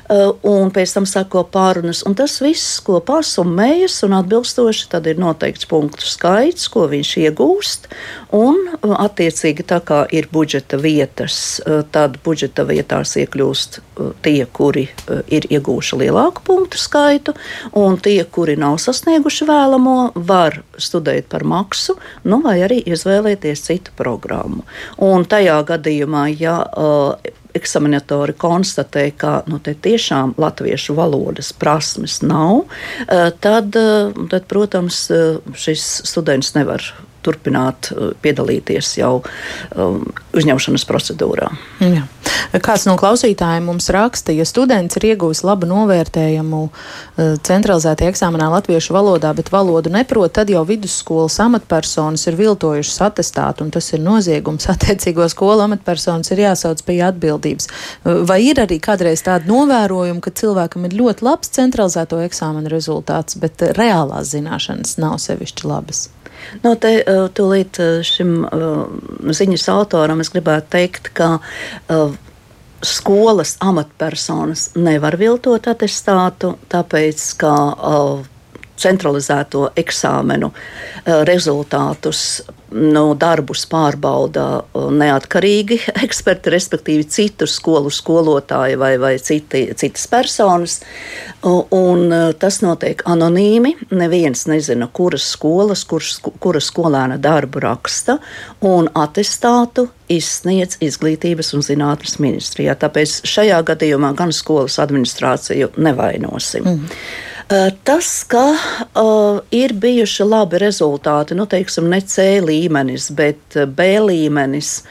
Un 0.10 0.72
pēc 0.74 0.94
tam 0.96 1.06
sako 1.10 1.44
pārunas. 1.54 2.02
Un 2.08 2.16
tas 2.18 2.40
viss 2.42 2.80
kopā 2.86 3.20
summējas 3.26 4.00
un 4.08 4.16
atbilstoši 4.18 4.90
tad 4.92 5.08
ir 5.10 5.20
noteikts 5.22 5.70
punktu 5.70 6.08
skaits, 6.08 6.70
ko 6.74 6.88
viņš 6.90 7.12
iegūst. 7.26 7.90
Un, 8.36 8.58
attiecīgi, 8.82 9.66
tā 9.70 9.80
kā 9.86 10.04
ir 10.16 10.30
budžeta 10.34 10.80
vietas, 10.82 11.60
tad 11.94 12.20
budžeta 12.26 12.66
vietās 12.70 13.16
iekļūst 13.22 13.80
tie, 14.24 14.46
kuri 14.46 14.88
ir 15.28 15.48
iegūši 15.50 16.00
lielāku 16.04 16.44
punktu 16.48 16.80
skaitu, 16.80 17.36
un 17.78 17.98
tie, 18.02 18.22
kuri 18.24 18.56
nav 18.60 18.80
sasnieguši 18.82 19.48
vēlamo, 19.50 19.98
var 20.16 20.62
studēt 20.80 21.30
par 21.32 21.46
maksu, 21.48 21.98
nu, 22.24 22.42
vai 22.46 22.60
arī 22.66 22.80
izvēlēties 22.88 23.66
citu 23.68 23.94
programmu. 24.00 24.66
Un 25.04 25.28
tajā 25.30 25.60
gadījumā, 25.68 26.30
ja 26.40 26.62
eksaminatori 27.58 28.36
konstatē, 28.38 29.10
ka 29.18 29.40
nu, 29.50 29.60
tiešām 29.60 30.36
latviešu 30.38 30.96
valodas 30.98 31.52
prasmes 31.54 32.20
nav, 32.22 32.66
uh, 32.66 33.30
tad, 33.42 33.76
uh, 33.80 34.14
tad, 34.32 34.46
protams, 34.52 35.06
uh, 35.14 35.40
šis 35.58 35.88
students 36.10 36.54
nevar 36.58 36.84
turpināt 37.26 37.92
uh, 37.94 38.12
piedalīties 38.24 38.96
jau 39.00 39.20
um, 39.20 40.04
uzņemšanas 40.38 40.86
procedūrā. 40.90 41.52
Jā. 41.84 42.06
Kāds 42.64 42.86
no 42.88 42.96
klausītājiem 42.98 43.68
mums 43.70 43.90
raksta, 43.94 44.34
ja 44.34 44.46
students 44.48 44.98
ir 44.98 45.10
iegūmis 45.12 45.44
labu 45.46 45.68
novērtējumu 45.70 46.62
uh, 46.66 47.34
centralizētajā 47.46 48.14
eksāmenā 48.14 48.50
latviešu 48.54 48.96
valodā, 48.96 49.34
bet 49.38 49.52
valodu 49.54 49.92
neprot, 49.94 50.34
tad 50.38 50.52
jau 50.52 50.64
vidusskolas 50.68 51.40
amatpersonas 51.44 52.26
ir 52.30 52.38
viltojušas 52.40 53.02
atestātu, 53.10 53.66
un 53.66 53.74
tas 53.76 53.92
ir 53.94 54.04
noziegums. 54.06 54.70
Attiecīgo 54.74 55.28
skolu 55.32 55.66
amatpersonas 55.68 56.32
ir 56.34 56.46
jāsauc 56.46 56.84
pie 56.88 57.00
atbildības. 57.06 57.70
Vai 58.30 58.42
ir 58.48 58.62
arī 58.64 58.80
kādreiz 58.84 59.24
tāda 59.26 59.50
novērojuma, 59.50 60.24
ka 60.24 60.34
cilvēkam 60.42 60.88
ir 60.88 60.98
ļoti 61.00 61.26
labs 61.28 61.54
centralizēto 61.58 62.22
eksāmenu 62.26 62.72
rezultāts, 62.72 63.38
bet 63.42 63.66
reālās 63.78 64.34
zināšanas 64.34 64.98
nav 65.02 65.20
sevišķi 65.24 65.70
labas? 65.70 66.08
No 66.64 66.76
te, 66.82 66.92
uh, 67.04 67.28
tūlīt 67.36 67.80
uh, 67.84 68.00
šim 68.06 68.42
uh, 68.46 68.82
ziņas 69.36 69.68
autoram 69.74 70.24
es 70.24 70.32
gribētu 70.34 70.74
teikt, 70.76 71.12
ka 71.18 71.40
skolas 72.86 73.58
amatpersonas 73.60 74.70
nevar 74.80 75.18
viltot 75.20 75.68
atestātu, 75.68 76.54
tāpēc 76.72 77.26
ka 77.42 77.52
centralizēto 78.80 79.66
eksāmenu 79.80 80.54
rezultātus 81.28 82.22
nu, 82.72 83.04
darbus 83.20 83.66
pārbauda 83.70 84.46
uh, 84.62 84.88
neatkarīgi 84.94 85.80
eksperti, 86.06 86.54
respektīvi 86.54 87.06
citu 87.10 87.48
skolu 87.50 87.92
skolotāji 87.94 88.78
vai, 88.80 88.94
vai 89.02 89.16
citi, 89.22 89.68
citas 89.80 90.08
personas. 90.12 90.80
Un 91.44 92.06
uh, 92.08 92.32
tas 92.40 92.60
notiek 92.66 93.04
anonīmi. 93.10 93.76
Neviens 93.96 94.46
nezina, 94.52 94.90
kuras 94.94 95.30
skolas, 95.36 95.86
kurš, 95.90 96.18
kura 96.44 96.62
skolēna 96.64 97.20
darbu 97.22 97.64
raksta 97.64 98.20
un 98.66 98.92
atestātu 98.98 99.90
izsniedz 100.10 100.80
Izglītības 100.84 101.54
un 101.56 101.64
zinātnes 101.66 102.18
ministrijā. 102.22 102.76
Tāpēc 102.80 103.22
šajā 103.30 103.60
gadījumā 103.68 104.14
gan 104.18 104.34
skolas 104.36 104.80
administrāciju 104.82 105.74
nevainosim. 105.78 106.66
Mm. 106.66 107.02
Tas, 107.84 108.10
ka 108.30 108.44
uh, 108.54 109.40
ir 109.50 109.72
bijuši 109.74 110.26
labi 110.28 110.60
rezultāti, 110.62 111.34
nu, 111.34 111.48
teiksim, 111.50 111.88
ne 111.90 111.98
C 112.06 112.36
līmenis, 112.46 113.08
bet 113.18 113.58
B 113.74 113.88
līmenis, 114.06 114.84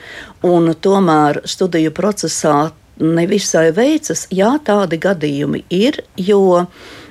un 0.42 0.72
tomēr 0.74 1.38
studiju 1.46 1.92
procesā 1.94 2.56
nevisai 2.98 3.68
veicas, 3.76 4.24
jā, 4.34 4.56
tādi 4.66 4.98
gadījumi 4.98 5.62
ir, 5.70 6.00
jo 6.18 6.64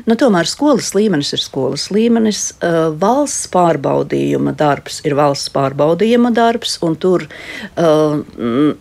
Nu, 0.07 0.15
tomēr 0.15 0.47
skolas 0.47 0.93
līmenis 0.95 1.33
ir 1.35 1.41
skolas 1.43 1.89
līmenis, 1.91 2.53
valsts 2.99 3.49
pārbaudījuma 3.51 4.53
darbs 4.55 5.01
ir 5.03 5.17
valsts 5.17 5.51
pārbaudījuma 5.51 6.31
darbs, 6.35 6.77
un 6.85 6.95
tur 6.95 7.25
uh, 7.27 8.15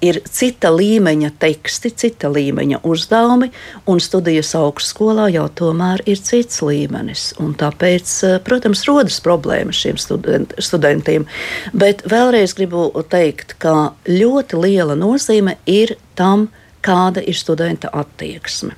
ir 0.06 0.20
cita 0.30 0.70
līmeņa 0.70 1.32
teksti, 1.42 1.90
cita 1.98 2.30
līmeņa 2.30 2.78
uzdevumi, 2.86 3.50
un 3.90 4.02
studijas 4.02 4.52
augstskolā 4.58 5.28
jau 5.34 5.48
tomēr 5.62 6.04
ir 6.06 6.20
cits 6.22 6.62
līmenis. 6.62 7.32
Tāpēc, 7.58 8.12
protams, 8.46 8.84
rodas 8.86 9.18
problēmas 9.24 9.80
šiem 9.82 9.98
student, 9.98 10.54
studentiem. 10.62 11.26
Bet 11.74 12.04
vēlreiz 12.06 12.54
gribu 12.54 12.88
teikt, 13.10 13.56
ka 13.62 13.96
ļoti 14.06 14.62
liela 14.62 14.94
nozīme 14.98 15.58
ir 15.66 15.96
tam, 16.14 16.48
kāda 16.86 17.24
ir 17.24 17.36
studenta 17.36 17.90
attieksme. 17.92 18.76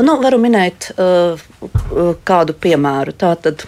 Nu, 0.00 0.16
varu 0.22 0.40
minēt 0.42 0.90
uh, 0.96 1.40
kādu 2.26 2.56
piemēru. 2.58 3.14
Tātad, 3.20 3.66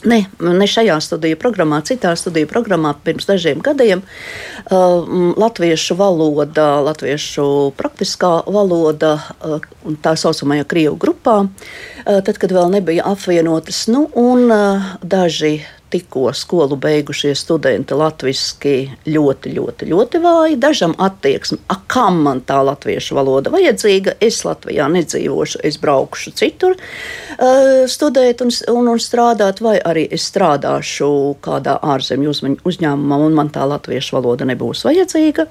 Ne, 0.00 0.22
ne 0.40 0.64
šajā 0.64 0.94
studiju 1.04 1.36
programmā, 1.36 1.82
citā 1.84 2.14
studiju 2.16 2.48
programmā 2.48 2.94
pirms 3.04 3.26
dažiem 3.28 3.58
gadiem 3.60 4.00
uh, 4.00 5.10
latviešu 5.36 5.92
valoda, 5.98 6.78
latviešu 6.86 7.44
praktiskā 7.76 8.30
valoda, 8.48 9.18
uh, 9.44 9.66
tā 10.00 10.14
saucamajā 10.16 10.64
Krievu 10.70 10.96
grupā, 11.04 11.34
uh, 11.44 12.22
tad, 12.24 12.40
kad 12.40 12.56
vēl 12.56 12.72
nebija 12.78 13.04
apvienotas, 13.12 13.82
nu, 13.92 14.06
un 14.16 14.48
uh, 14.48 14.88
daži 15.04 15.58
tikko 15.90 16.32
skolu 16.32 16.76
beigušie 16.76 17.34
studenti 17.34 17.94
latviešu 17.94 18.74
ļoti, 19.10 19.52
ļoti, 19.56 19.86
ļoti 19.90 20.20
vāji. 20.22 20.58
Dažam 20.60 20.94
attieksme, 20.98 21.58
a, 21.68 21.76
kam 21.90 22.22
man 22.26 22.42
tā 22.46 22.60
latviešu 22.66 23.16
valoda 23.18 23.50
vajadzīga, 23.50 24.16
es 24.22 24.42
Latvijā 24.46 24.86
nedzīvošu, 24.92 25.62
es 25.66 25.78
braukšu 25.82 26.32
citur 26.38 26.76
uh, 26.76 27.86
studēt 27.90 28.44
un, 28.44 28.52
un, 28.72 28.92
un 28.94 29.00
strādāt, 29.02 29.62
vai 29.64 29.78
arī 29.80 30.06
es 30.12 30.28
strādāšu 30.30 31.10
kādā 31.42 31.78
ārzemju 31.82 32.36
uzņēmumā 32.64 33.18
un 33.26 33.34
man 33.40 33.50
tā 33.50 33.66
latviešu 33.68 34.18
valoda 34.18 34.46
nebūs 34.48 34.84
vajadzīga. 34.86 35.48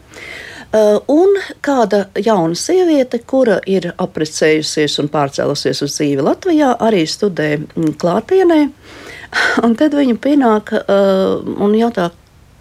Uh, 0.70 1.02
un 1.10 1.36
kāda 1.66 2.06
jauna 2.22 2.56
sieviete, 2.56 3.20
kura 3.26 3.58
ir 3.68 3.90
apprecējusies 3.98 5.00
un 5.02 5.10
pārcēlusies 5.12 5.82
uz 5.84 5.96
dzīvi 5.98 6.24
Latvijā, 6.24 6.76
arī 6.80 7.06
studē 7.10 7.56
mm, 7.58 7.96
klātienē. 8.00 8.64
Uh, 8.70 9.08
Un 9.66 9.76
tad 9.80 9.96
viņa 9.98 10.18
pienāk 10.22 10.74
uh, 10.78 11.40
un 11.62 11.76
jautā, 11.78 12.10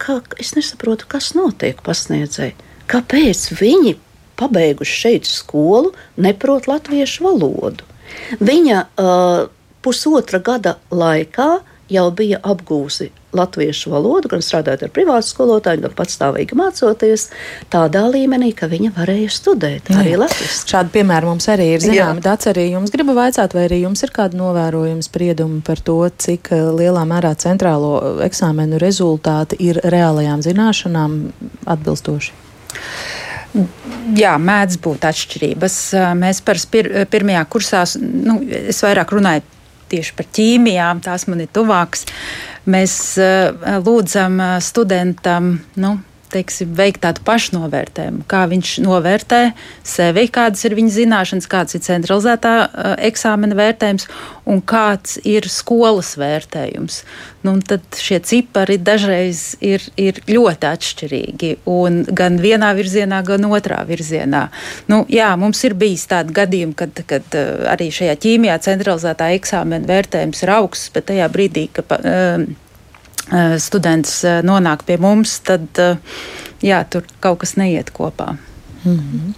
kā, 0.01 0.19
es 0.41 0.53
nesaprotu, 0.57 1.07
kas 1.09 1.33
notiek 1.37 1.81
pasniedzēji. 1.85 2.55
Kāpēc 2.89 3.45
viņi, 3.59 3.95
pabeiguši 4.39 4.99
šeit 5.03 5.29
skolu, 5.29 5.93
neprot 6.17 6.69
latviešu 6.69 7.25
valodu? 7.27 7.85
Viņa 8.41 8.83
uh, 8.85 9.49
pusotra 9.85 10.41
gada 10.43 10.77
laikā 10.91 11.49
jau 11.89 12.09
bija 12.15 12.39
apgūsi 12.45 13.09
latviešu 13.35 13.91
valodu, 13.93 14.29
gan 14.31 14.41
strādājot 14.41 14.87
ar 14.87 14.91
privātu 14.93 15.29
skolotāju, 15.29 15.83
gan 15.83 15.93
patstāvīgi 15.97 16.57
mācoties 16.57 17.27
tādā 17.69 18.01
līmenī, 18.09 18.51
ka 18.57 18.69
viņa 18.71 18.89
varēja 18.95 19.29
studēt 19.33 19.91
arī 19.93 20.15
latviešu. 20.17 20.63
Šādi 20.71 20.93
piemēri 20.97 21.29
mums 21.29 21.49
arī 21.53 21.67
ir 21.75 21.83
zināmi. 21.83 22.23
Dats 22.25 22.49
arī 22.49 22.69
jums 22.71 22.93
gribu 22.93 23.13
vaicāt, 23.17 23.53
vai 23.57 23.67
arī 23.67 23.83
jums 23.83 24.01
ir 24.05 24.13
kāda 24.15 24.39
novērojuma 24.39 25.05
sprieduma 25.05 25.61
par 25.65 25.81
to, 25.85 25.99
cik 26.09 26.51
eh, 26.55 26.65
lielā 26.81 27.05
mērā 27.09 27.35
centrālo 27.37 27.93
eksāmenu 28.25 28.81
rezultāti 28.81 29.59
ir 29.69 29.81
reālajām 29.85 30.41
zināšanām 30.45 31.21
atbilstoši. 31.69 32.33
Jā, 34.17 34.35
mēdz 34.41 34.77
būt 34.81 35.05
atšķirības. 35.09 35.77
Mēs 36.17 36.41
par 36.45 36.59
pir, 36.69 36.89
pirmajā 37.09 37.45
kursā, 37.49 37.85
nu, 38.01 38.37
es 38.69 38.81
vairāk 38.85 39.13
runāju 39.15 39.45
tieši 39.91 40.15
par 40.17 40.29
ķīmijām, 40.37 41.01
tās 41.05 41.27
man 41.29 41.43
ir 41.45 41.51
tuvākas. 41.55 42.05
Mēs 42.69 42.93
uh, 43.21 43.79
lūdzam 43.85 44.37
uh, 44.43 44.55
studentam, 44.63 45.55
nu, 45.79 45.95
teiksim, 46.33 46.73
veikt 46.77 47.01
tādu 47.03 47.23
pašnovērtējumu, 47.27 48.23
kā 48.29 48.43
viņš 48.51 48.75
novērtē 48.85 49.41
sevi, 49.87 50.27
kādas 50.33 50.65
ir 50.67 50.75
viņa 50.77 50.93
zināšanas, 50.95 51.49
kāds 51.49 51.77
ir 51.77 51.83
centralizētā 51.85 52.53
uh, 52.65 52.93
eksāmena 53.09 53.57
vērtējums 53.57 54.07
un 54.49 54.61
kāds 54.65 55.17
ir 55.27 55.47
skolas 55.51 56.15
vērtējums. 56.19 57.01
Nu, 57.45 57.55
tad 57.63 57.85
šie 57.95 58.19
cipari 58.27 58.75
dažreiz 58.81 59.55
ir, 59.63 59.83
ir 59.99 60.19
ļoti 60.27 60.69
atšķirīgi, 60.69 61.51
gan 62.17 62.39
vienā 62.43 62.73
virzienā, 62.75 63.21
gan 63.27 63.47
otrā 63.47 63.79
virzienā. 63.87 64.47
Nu, 64.91 65.05
jā, 65.09 65.29
mums 65.39 65.63
ir 65.63 65.77
bijis 65.79 66.07
tādi 66.11 66.35
gadījumi, 66.35 66.75
kad, 66.79 67.03
kad 67.09 67.37
uh, 67.39 67.67
arī 67.73 67.91
šajā 67.95 68.17
ķīmijā 68.25 68.57
centralizētā 68.69 69.31
eksāmena 69.37 69.87
vērtējums 69.89 70.43
ir 70.45 70.55
augsts, 70.59 70.91
bet 70.93 71.09
tajā 71.13 71.29
brīdī, 71.31 71.69
ka 71.73 71.85
uh, 71.99 72.49
students 73.59 74.23
eh, 74.23 74.41
nonāk 74.45 74.85
pie 74.87 74.97
mums, 75.01 75.39
tad 75.45 75.81
eh, 75.81 75.97
jā, 76.65 76.83
tur 76.89 77.07
kaut 77.23 77.43
kas 77.43 77.57
neiet 77.59 77.91
kopā. 77.95 78.35
-hmm. 78.83 79.33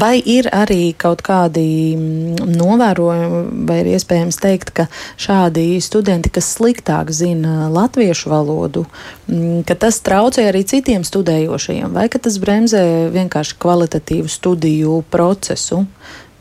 Vai 0.00 0.22
ir 0.24 0.48
arī 0.52 0.94
kaut 0.96 1.22
kādi 1.22 1.96
mm, 1.96 2.50
novērojumi, 2.56 3.66
vai 3.66 3.80
ir 3.82 3.90
iespējams 3.94 4.40
teikt, 4.40 4.70
ka 4.70 4.86
šādi 5.20 5.80
studenti, 5.82 6.30
kas 6.30 6.54
sliktāk 6.56 7.10
zina 7.10 7.68
latviešu 7.68 8.30
valodu, 8.30 8.86
mm, 9.26 9.62
ka 9.68 9.74
tas 9.74 10.00
traucē 10.00 10.48
arī 10.50 10.64
citiem 10.64 11.04
studējošajiem, 11.04 11.92
vai 11.92 12.08
ka 12.08 12.18
tas 12.18 12.38
bremzē 12.38 13.10
vienkārši 13.14 13.58
kvalitatīvu 13.58 14.28
studiju 14.28 15.02
procesu? 15.10 15.84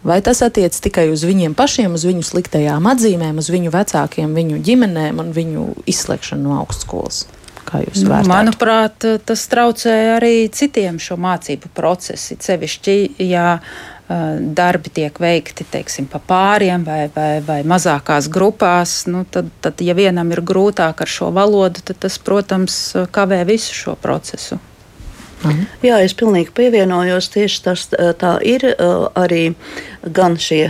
Vai 0.04 0.22
tas 0.24 0.40
attiec 0.46 0.76
tikai 0.80 1.10
uz 1.12 1.26
viņiem 1.28 1.58
pašiem, 1.60 1.98
uz 1.98 2.06
viņu 2.08 2.24
sliktajām 2.24 2.88
atzīmēm, 2.88 3.42
uz 3.42 3.50
viņu 3.52 3.74
vecākiem, 3.74 4.32
viņu 4.38 4.62
ģimenēm 4.64 5.20
un 5.20 5.34
viņu 5.36 5.66
izslēgšanu 5.92 6.48
no 6.48 6.62
augstskolas? 6.62 7.26
Manuprāt, 8.30 9.06
tas 9.28 9.46
traucē 9.52 9.96
arī 10.16 10.48
citiem 10.50 10.98
šo 11.04 11.20
mācību 11.22 11.70
procesu. 11.76 12.40
Sevišķi, 12.42 12.96
ja 13.28 13.60
uh, 13.60 14.00
darbi 14.40 14.90
tiek 14.90 15.20
veikti 15.22 15.68
teiksim, 15.70 16.08
pa 16.10 16.22
pāriem 16.24 16.86
vai, 16.88 17.04
vai, 17.14 17.42
vai 17.46 17.60
mazākās 17.68 18.30
grupās, 18.32 19.04
nu, 19.12 19.26
tad, 19.30 19.52
tad, 19.62 19.84
ja 19.86 19.94
vienam 19.94 20.32
ir 20.34 20.42
grūtāk 20.42 21.04
ar 21.06 21.12
šo 21.12 21.30
valodu, 21.36 21.84
tad 21.86 22.02
tas, 22.08 22.18
protams, 22.18 22.80
kavē 23.14 23.44
visu 23.46 23.76
šo 23.76 23.96
procesu. 24.02 24.58
Mhm. 25.40 25.68
Jā, 25.84 26.00
es 26.04 26.14
pilnīgi 26.20 26.52
pievienojos. 26.56 27.30
Tieši 27.32 27.62
tas 27.64 27.86
tā 28.20 28.32
ir 28.44 28.66
arī 29.16 29.54
gan 30.04 30.36
šie 30.40 30.66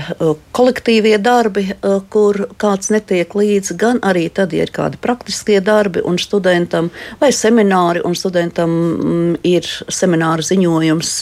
kolektīvie 0.54 1.18
darbi, 1.22 1.66
kur 2.14 2.38
kāds 2.62 2.92
netiek 2.94 3.34
līdzi, 3.34 3.78
gan 3.80 4.02
arī 4.06 4.28
tad, 4.34 4.54
ja 4.54 4.68
ir 4.68 4.74
kādi 4.74 5.00
praktiskie 5.02 5.60
darbi 5.66 6.04
un 6.06 6.20
studentam 6.22 6.92
vai 7.22 7.32
semināri, 7.34 8.04
un 8.06 8.18
studentam 8.18 8.70
mm, 8.70 9.42
ir 9.50 9.66
semināra 9.90 10.46
ziņojums 10.46 11.16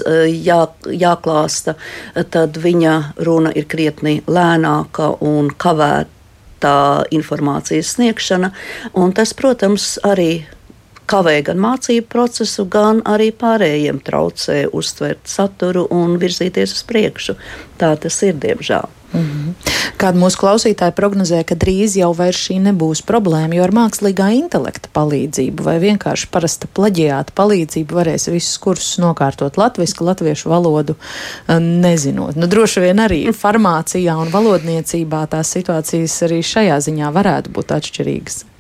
jā, 0.44 0.60
jāklāsta, 0.92 1.78
tad 2.32 2.60
viņa 2.64 2.98
runa 3.24 3.56
ir 3.56 3.68
krietni 3.72 4.20
lēnāka 4.28 5.14
un 5.24 5.52
kavēta 5.56 6.76
informācijas 7.16 7.96
sniegšana. 7.96 8.52
Un 9.00 9.16
tas, 9.16 9.36
protams, 9.38 9.96
arī 10.04 10.46
kavē 11.08 11.40
gan 11.50 11.62
mācību 11.64 12.08
procesu, 12.12 12.68
gan 12.70 13.02
arī 13.08 13.32
pārējiem 13.32 14.04
traucē 14.04 14.66
uztvert 14.76 15.24
saturu 15.28 15.88
un 15.94 16.20
virzīties 16.22 16.76
uz 16.78 16.86
priekšu. 16.88 17.38
Tā 17.80 17.96
tas 18.02 18.22
ir, 18.28 18.36
diemžēl. 18.44 18.88
Mm 19.14 19.22
-hmm. 19.22 19.54
Kāda 19.98 20.20
mūsu 20.20 20.38
klausītāja 20.38 20.92
prognozē, 20.92 21.44
ka 21.44 21.56
drīz 21.56 21.96
jau 21.98 22.12
šī 22.14 22.60
nebūs 22.62 23.02
problēma, 23.02 23.56
jo 23.56 23.64
ar 23.64 23.72
mākslīgā 23.72 24.28
intelekta 24.36 24.90
palīdzību 24.94 25.64
vai 25.64 25.80
vienkārši 25.80 26.28
parasta 26.32 26.68
plaģiāta 26.68 27.32
palīdzību 27.36 27.96
varēs 27.96 28.28
visus 28.32 28.58
kursus 28.58 29.00
nokārtot 29.00 29.58
latviešu, 29.58 30.04
latviešu 30.04 30.50
valodu 30.50 30.96
eh, 31.48 31.60
nezinot. 31.60 32.36
Nu, 32.36 32.48
droši 32.48 32.80
vien 32.80 33.00
arī 33.00 33.32
farmācijā 33.44 34.18
un 34.18 34.30
valodniecībā 34.32 35.28
tās 35.28 35.56
situācijas 35.56 36.22
arī 36.22 36.44
šajā 36.44 36.78
ziņā 36.80 37.14
varētu 37.14 37.50
būt 37.50 37.72
atšķirīgas. 37.72 38.57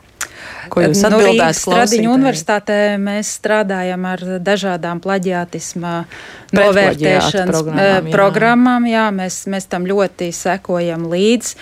Ko 0.70 0.84
jūs 0.84 1.04
atbildētu? 1.08 1.60
Stradiņu 1.62 2.12
universitātē 2.14 2.80
mēs 3.02 3.32
strādājam 3.40 4.06
ar 4.10 4.24
dažādām 4.44 5.00
plaģiātisma 5.04 5.94
novērtēšanas 6.56 7.52
programmām. 7.52 8.08
Jā. 8.08 8.14
programmām 8.14 8.88
jā, 8.88 9.06
mēs, 9.16 9.40
mēs 9.52 9.68
tam 9.72 9.88
ļoti 9.88 10.30
sekojam 10.36 11.08
līdz, 11.12 11.54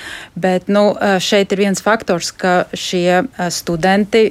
bet 0.41 0.69
nu, 0.71 0.83
šeit 1.23 1.53
ir 1.55 1.63
viens 1.65 1.81
faktors, 1.85 2.31
ka 2.35 2.55
šie 2.73 3.23
studenti, 3.53 4.25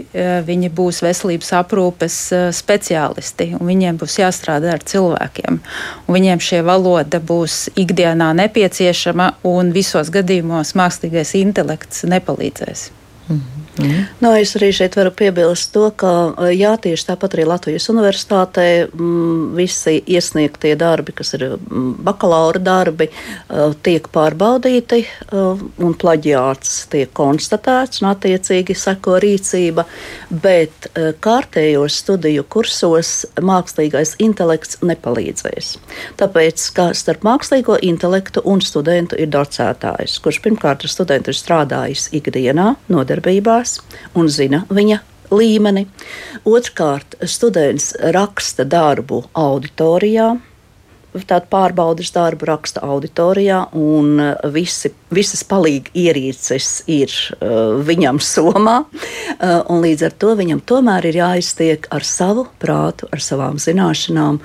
viņi 0.47 0.71
būs 0.75 1.03
veselības 1.05 1.53
aprūpes 1.61 2.19
speciālisti, 2.57 3.53
un 3.59 3.71
viņiem 3.71 3.99
būs 4.01 4.19
jāstrādā 4.23 4.75
ar 4.77 4.87
cilvēkiem. 4.87 5.61
Un 6.07 6.19
viņiem 6.19 6.43
šie 6.43 6.63
valoda 6.67 7.23
būs 7.23 7.69
ikdienā 7.79 8.33
nepieciešama, 8.45 9.33
un 9.49 9.75
visos 9.75 10.13
gadījumos 10.15 10.75
mākslīgais 10.79 11.35
intelekts 11.41 12.07
nepalīdzēs. 12.11 12.91
Mm 13.29 13.37
-hmm. 13.37 13.64
Mm. 13.79 14.05
Nu, 14.23 14.31
es 14.39 14.55
arī 14.55 14.71
šeit 14.75 14.95
varu 14.95 15.11
piebilst 15.15 15.73
to, 15.75 15.89
ka 15.99 16.11
jā, 16.55 16.75
tieši 16.79 17.09
tāpat 17.09 17.35
arī 17.35 17.47
Latvijas 17.49 17.89
universitātē 17.91 18.67
m, 18.85 18.91
mm, 18.93 19.49
visi 19.59 19.97
iesniegtie 20.15 20.75
darbi, 20.79 21.15
kas 21.17 21.35
ir 21.35 21.47
mm, 21.57 21.97
bakalaura 22.07 22.63
darbi, 22.63 23.09
tiek 23.87 24.07
pārbaudīti 24.15 25.01
un 25.35 25.97
plaģiāts 25.99 26.75
tiek 26.93 27.11
konstatēts 27.17 28.03
un 28.03 28.11
attiecīgi 28.13 28.77
seko 28.79 29.19
rīcība, 29.23 29.87
bet 30.31 30.89
kārtējos 31.25 31.99
studiju 32.05 32.47
kursos 32.51 33.13
mākslīgais 33.43 34.15
intelekts 34.23 34.79
nepalīdzēs. 34.87 35.75
Tāpēc, 36.21 36.69
kā 36.77 36.89
starp 36.95 37.27
mākslīgo 37.27 37.79
intelektu 37.83 38.45
un 38.47 38.63
studentu 38.65 39.19
ir 39.19 39.33
docētājs, 39.35 40.21
kurš 40.23 40.41
pirmkārt 40.47 40.87
ar 40.87 40.95
studentu 40.95 41.35
ir 41.35 41.39
strādājis 41.39 42.09
ikdienā, 42.15 42.75
nodarbībā, 42.93 43.64
mājās 43.65 43.81
un 44.15 44.29
zina 44.29 44.65
viņa 44.71 45.01
līmeni. 45.33 45.87
Otrkārt, 46.45 47.17
students 47.25 47.95
raksta 48.15 48.65
darbu 48.65 49.25
auditorijā, 49.35 50.37
tādu 51.23 51.47
pārbaudas 51.53 52.11
darbu 52.15 52.49
raksta 52.49 52.83
auditorijā, 52.83 53.61
un 53.79 54.19
uh, 54.19 54.33
visi, 54.55 54.91
visas 55.15 55.45
palīgi 55.47 55.93
ierīces 56.05 56.83
ir 56.91 57.13
uh, 57.39 57.79
viņam 57.87 58.19
somā. 58.23 58.81
Uh, 59.35 59.71
līdz 59.85 60.09
ar 60.09 60.17
to 60.19 60.35
viņam 60.39 60.65
tomēr 60.67 61.07
ir 61.11 61.21
jāiztiek 61.21 61.87
ar 61.95 62.07
savu 62.07 62.47
prātu, 62.63 63.09
ar 63.15 63.23
savām 63.23 63.61
zināšanām. 63.63 64.41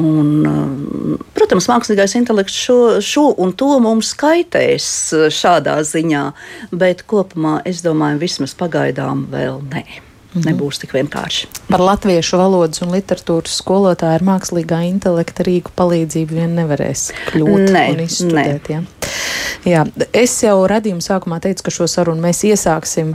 Un, 0.00 0.32
uh, 0.48 1.20
protams, 1.36 1.68
mākslīgais 1.70 2.16
intelekts 2.20 2.56
šo, 2.66 2.78
šo 3.04 3.28
un 3.44 3.52
to 3.52 3.74
mums 3.84 4.14
skaitēs 4.16 4.88
uh, 5.12 5.28
šādā 5.28 5.76
ziņā, 5.84 6.24
bet 6.72 7.04
kopumā 7.10 7.60
es 7.68 7.84
domāju, 7.84 8.22
vismaz 8.24 8.56
pagaidām 8.58 9.28
vēl 9.34 9.62
nē. 9.74 10.13
-hmm. 10.34 10.50
nebūs 10.50 10.80
tik 10.82 10.94
vienkārši. 10.96 11.48
Par 11.70 11.80
latviešu 11.80 12.40
valodas 12.40 12.82
un 12.82 12.92
literatūras 12.94 13.58
skolotāju 13.62 14.18
ar 14.18 14.26
mākslīgā 14.26 14.82
intelekta 14.88 15.46
rīku 15.46 15.74
palīdzību 15.76 16.40
vien 16.40 16.54
nevarēs 16.58 17.12
kļūt 17.30 17.70
ne, 17.70 17.86
un 17.94 18.04
izstudēt. 18.04 18.68
Ne. 18.68 18.74
Ja? 18.74 18.82
Jā, 19.64 19.80
es 20.12 20.34
jau 20.44 20.58
radījuma 20.68 21.00
sākumā 21.00 21.38
teicu, 21.40 21.64
ka 21.64 21.72
šo 21.72 21.86
sarunu 21.88 22.20
mēs 22.20 22.42
iesāksim 22.44 23.14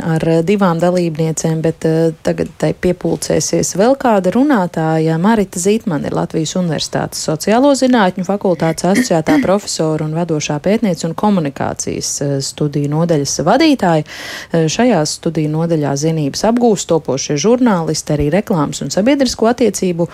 ar 0.00 0.24
divām 0.48 0.78
dalībniecēm, 0.80 1.58
bet 1.60 1.84
uh, 1.84 2.14
tagad 2.24 2.48
tai 2.60 2.70
piepulcēsies 2.72 3.74
vēl 3.76 3.98
kāda 4.00 4.32
runātāja. 4.32 5.18
Marita 5.20 5.60
Zītman 5.60 6.06
ir 6.08 6.16
Latvijas 6.16 6.54
Universitātes 6.56 7.20
sociālo 7.28 7.74
zinātņu 7.76 8.24
fakultātes 8.24 8.86
asociētā 8.88 9.36
profesora 9.46 10.06
un 10.08 10.16
vadošā 10.16 10.56
pētniece 10.64 11.04
un 11.10 11.12
komunikācijas 11.12 12.14
uh, 12.24 12.32
studiju 12.40 12.94
nodaļas 12.94 13.36
vadītāja. 13.44 14.08
Uh, 14.08 14.64
šajās 14.72 15.18
studiju 15.20 15.52
nodaļā 15.58 15.92
zinības 16.06 16.46
apgūst 16.48 16.88
topošie 16.88 17.36
žurnālisti, 17.36 18.16
arī 18.16 18.30
reklāmas 18.32 18.80
un 18.80 18.94
sabiedrisko 18.94 19.50
attiecību 19.52 20.08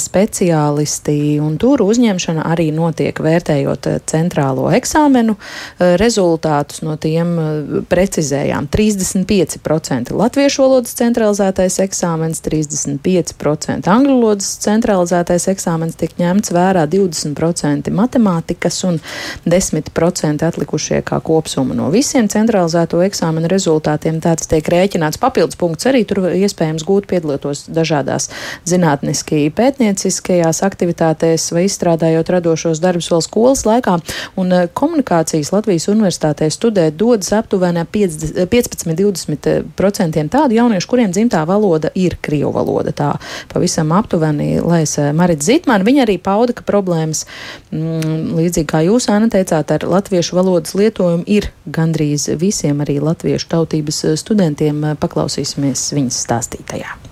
speciālisti, 0.00 1.20
un 1.44 1.60
tur 1.60 1.84
uzņemšana 1.84 2.48
arī 2.48 2.70
notiek 2.72 3.20
vērtējot 3.28 3.92
centrālo 4.08 4.72
eksāmenu 4.72 5.17
eksāmenu 5.18 5.36
eh, 5.36 5.96
rezultātus 5.98 6.82
no 6.82 6.96
tiem 6.96 7.34
eh, 7.38 7.82
precizējām. 7.88 8.68
35% 8.68 10.12
latviešu 10.14 10.62
valodas 10.62 10.94
centralizētais 10.98 11.78
eksāmens, 11.82 12.42
35% 12.44 13.88
angļu 13.88 14.18
valodas 14.20 14.50
centralizētais 14.62 15.48
eksāmens 15.48 15.98
tiek 15.98 16.14
ņemts 16.18 16.52
vērā 16.52 16.86
20% 16.88 17.90
matemātikas 17.90 18.82
un 18.84 19.00
10% 19.46 20.46
atlikušie 20.46 21.02
kā 21.02 21.20
kopsuma 21.20 21.74
no 21.74 21.90
visiem 21.90 22.28
centralizēto 22.28 23.02
eksāmenu 23.02 23.48
rezultātiem. 23.50 24.20
Tāds 24.22 24.48
tiek 24.48 24.66
rēķināts 24.68 25.20
papildus 25.20 25.58
punkts 25.58 25.88
arī 25.88 26.04
tur 26.06 26.24
iespējams 26.30 26.84
gūt 26.86 27.08
piedaloties 27.10 27.66
dažādās 27.72 28.28
zinātniski 28.68 29.48
pētnieciskajās 29.54 30.62
aktivitātēs 30.66 31.50
vai 31.54 31.66
izstrādājot 31.68 32.32
radošos 32.34 32.82
darbus 32.82 33.10
vēl 33.12 33.22
skolas 33.24 33.64
laikā. 33.68 33.98
Un 34.38 34.52
eh, 34.52 34.66
komunikācija 34.72 35.07
komunikācijas 35.08 35.52
Latvijas 35.52 35.88
universitātē 35.88 36.50
studēt 36.52 36.96
dodas 36.96 37.32
aptuveni 37.32 37.80
15-20% 37.88 40.28
tādu 40.28 40.54
jauniešu, 40.54 40.88
kuriem 40.88 41.12
dzimtā 41.12 41.46
valoda 41.46 41.88
ir 41.94 42.16
krievu 42.20 42.52
valoda. 42.52 42.92
Tā 42.92 43.18
pavisam 43.52 43.92
aptuveni 43.92 44.60
lēs 44.60 44.98
Marita 45.14 45.44
Zitmana. 45.44 45.84
Viņa 45.84 46.02
arī 46.04 46.18
pauda, 46.18 46.52
ka 46.52 46.62
problēmas, 46.62 47.26
mm, 47.72 48.36
līdzīgi 48.36 48.66
kā 48.68 48.80
jūs, 48.84 49.08
Anna, 49.08 49.28
teicāt, 49.28 49.70
ar 49.70 49.88
latviešu 49.88 50.36
valodas 50.36 50.74
lietojumu 50.74 51.24
ir 51.26 51.50
gandrīz 51.66 52.28
visiem 52.38 52.80
arī 52.80 53.00
latviešu 53.00 53.48
tautības 53.48 54.04
studentiem. 54.20 54.96
Paklausīsimies 55.00 55.94
viņas 55.94 56.24
stāstītajā. 56.26 57.07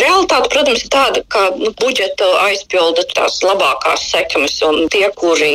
Realitāte, 0.00 0.48
protams, 0.48 0.82
ir 0.86 0.88
tāda, 0.88 1.20
ka 1.28 1.40
nu, 1.52 1.68
budžetu 1.76 2.24
aizpilda 2.46 3.02
tās 3.12 3.34
labākās 3.44 4.06
sekmes, 4.08 4.54
un 4.64 4.86
tie, 4.88 5.04
kuri 5.20 5.50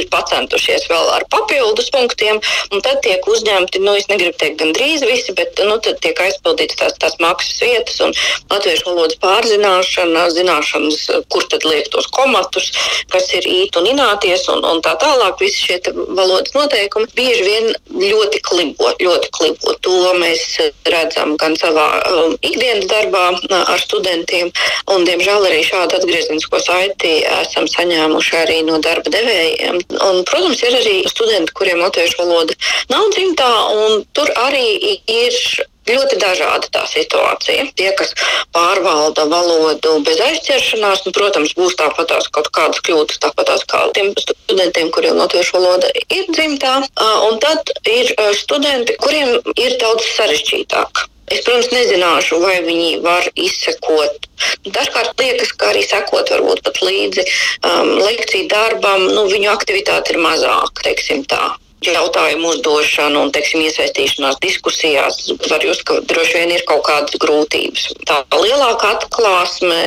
ir 0.00 0.08
pacentušies 0.10 0.88
vēl 0.90 1.12
ar 1.14 1.22
papildus 1.30 1.92
punktiem, 1.94 2.40
un 2.74 2.82
tad 2.82 2.98
tiek 3.06 3.22
uzņemti, 3.22 3.78
nu, 3.84 3.94
es 3.94 4.08
negribu 4.10 4.34
teikt, 4.40 4.58
gandrīz 4.64 5.04
visi, 5.06 5.30
bet 5.38 5.62
nu, 5.62 5.76
tad 5.84 6.00
tiek 6.02 6.18
aizpildītas 6.24 6.80
tās, 6.80 6.96
tās 7.04 7.14
maksas 7.22 7.62
vietas 7.62 8.00
un 8.02 8.16
latviešu 8.50 8.88
valodas 8.88 9.20
pārzināšana, 9.22 10.26
zināšanas, 10.34 11.06
kur 11.30 11.46
tad 11.46 11.62
liek 11.70 11.86
tos 11.94 12.10
komatus, 12.18 12.72
kas 13.14 13.30
ir 13.38 13.46
īt 13.46 13.78
un 13.78 13.86
ināties, 13.92 14.48
un, 14.56 14.66
un 14.66 14.82
tā 14.82 14.96
tālāk. 14.98 15.38
Visi 15.38 15.68
šie 15.68 15.94
valodas 15.94 16.50
noteikumi 16.58 17.06
bieži 17.14 17.46
vien 17.46 17.70
ļoti 17.94 18.42
klimpo, 18.42 18.90
ļoti 19.06 19.32
klimpo. 19.38 19.78
To 19.86 20.18
mēs 20.18 20.58
redzam 20.90 21.38
gan 21.38 21.54
savā 21.62 21.86
um, 22.10 22.34
ikdienas 22.42 22.90
darbā 22.90 23.28
ar 23.72 23.80
studentiem. 23.82 24.52
Un, 24.92 25.06
diemžēl 25.08 25.48
arī 25.48 25.62
šādu 25.66 25.98
atgriezenisko 26.00 26.60
saiti 26.64 27.14
esam 27.38 27.68
saņēmuši 27.70 28.36
arī 28.42 28.60
no 28.68 28.80
darba 28.84 29.12
devējiem. 29.14 29.80
Un, 30.08 30.22
protams, 30.28 30.62
ir 30.64 30.78
arī 30.80 31.00
studenti, 31.10 31.54
kuriem 31.56 31.82
latviešu 31.84 32.22
valoda 32.22 32.56
nav 32.92 33.10
dzimtā, 33.16 33.50
un 33.82 34.06
tur 34.16 34.32
arī 34.48 34.96
ir 35.08 35.42
ļoti 35.88 36.18
dažāda 36.20 36.70
tā 36.72 36.84
situācija. 36.90 37.66
Tie, 37.78 37.88
kas 37.98 38.14
pārvalda 38.54 39.24
valodu 39.30 39.98
bez 40.06 40.20
aizķeršanās, 40.28 41.04
nu, 41.06 41.14
protams, 41.16 41.54
būs 41.58 41.76
tāpatās 41.80 42.28
kaut 42.34 42.50
kādas 42.54 42.82
kļūdas, 42.86 43.20
tāpatās 43.24 43.64
kā 43.70 43.84
tiem 43.96 44.12
studentiem, 44.20 44.92
kuriem 44.94 45.18
latviešu 45.20 45.58
valoda 45.58 45.92
ir 46.08 46.28
dzimtā. 46.32 46.80
Un 47.28 47.38
tad 47.44 47.72
ir 47.88 48.12
studenti, 48.36 48.98
kuriem 49.02 49.38
ir 49.56 49.78
daudz 49.80 50.08
sarežģītāk. 50.16 51.08
Es, 51.28 51.42
protams, 51.44 51.70
nezināšu, 51.74 52.40
vai 52.42 52.58
viņi 52.64 52.98
var 53.04 53.28
izsekot. 53.36 54.28
Dažkārt 54.64 55.20
liekas, 55.20 55.52
ka 55.58 55.72
arī 55.72 55.84
sekot 55.86 56.30
varbūt 56.32 56.64
pat 56.66 56.82
līdzi 56.84 57.24
um, 57.24 57.94
lekciju 58.00 58.48
darbam, 58.50 59.08
nu, 59.14 59.26
viņu 59.30 59.50
aktivitāte 59.52 60.14
ir 60.14 60.22
mazāka, 60.24 60.86
teiksim 60.88 61.24
tā 61.28 61.56
jautājumu 61.84 62.48
uzdošanu 62.56 63.20
un 63.22 63.32
teiksim, 63.34 63.62
iesaistīšanās 63.66 64.40
diskusijās, 64.42 65.20
var 65.46 65.62
just, 65.62 65.84
ka 65.86 66.00
droši 66.10 66.40
vien 66.40 66.54
ir 66.56 66.64
kaut 66.66 66.82
kādas 66.88 67.14
grūtības. 67.22 67.92
Tā 68.08 68.22
lielākā 68.34 68.96
atklāsme 68.96 69.78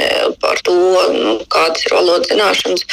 par 0.44 0.62
to, 0.64 0.78
nu, 1.18 1.36
kādas 1.52 1.84
ir 1.88 1.98
valodas 1.98 2.32
zināšanas, 2.32 2.88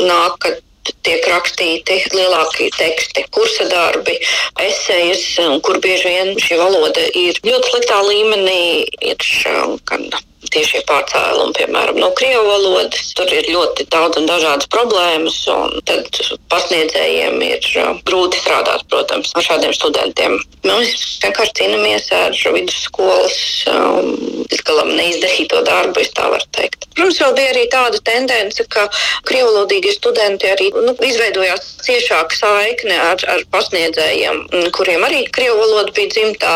nāk, 0.00 0.40
kad 0.42 0.58
tiek 1.06 1.26
rakstīti 1.30 1.98
lielākie 2.14 2.70
teksti, 2.78 3.26
kursa 3.34 3.68
darbi, 3.70 4.16
esejas, 4.66 5.26
kur 5.66 5.80
bieži 5.84 6.14
vien 6.14 6.34
šī 6.40 6.58
valoda 6.60 7.06
ir 7.18 7.38
ļoti 7.46 7.72
sliktā 7.74 8.00
līmenī. 8.08 8.60
Ir, 9.12 9.30
gan 9.88 10.10
tiešie 10.50 10.82
pārcēlumi, 10.88 11.54
piemēram, 11.58 11.98
no 12.00 12.10
krievu 12.16 12.46
valodas. 12.48 13.10
Tur 13.16 13.30
ir 13.34 13.48
ļoti 13.52 13.86
daudz 13.92 14.20
un 14.20 14.28
dažādas 14.28 14.70
problēmas, 14.72 15.36
un 15.52 15.76
tad 15.88 16.08
pasniedzējiem 16.52 17.38
ir 17.46 17.68
uh, 17.82 17.92
grūti 18.08 18.40
strādāt, 18.40 18.86
protams, 18.90 19.34
ar 19.36 19.46
šādiem 19.46 19.74
studentiem. 19.76 20.38
Mēs 20.66 21.20
vienkārši 21.24 21.56
cīnāmies 21.60 22.10
ar 22.16 22.36
vidusskolas 22.56 23.38
um, 23.70 24.14
galam 24.66 24.90
neizdarīto 24.96 25.62
darbu, 25.66 26.02
es 26.02 26.10
tā 26.16 26.26
varu 26.32 26.46
teikt. 26.56 26.88
Protams, 26.96 27.20
vēl 27.22 27.34
bija 27.38 27.50
arī 27.54 27.64
tāda 27.72 28.00
tendence, 28.04 28.64
ka 28.68 28.88
krievulodīgie 29.28 29.92
studenti 29.94 30.50
arī 30.50 30.68
nu, 30.74 30.94
izveidojās 31.06 31.68
ciešāka 31.86 32.36
saikne 32.36 32.96
ar, 32.98 33.22
ar 33.30 33.44
pasniedzējiem, 33.54 34.42
kuriem 34.76 35.06
arī 35.06 35.22
krievu 35.32 35.60
valoda 35.62 35.94
bija 35.96 36.10
dzimtā, 36.16 36.54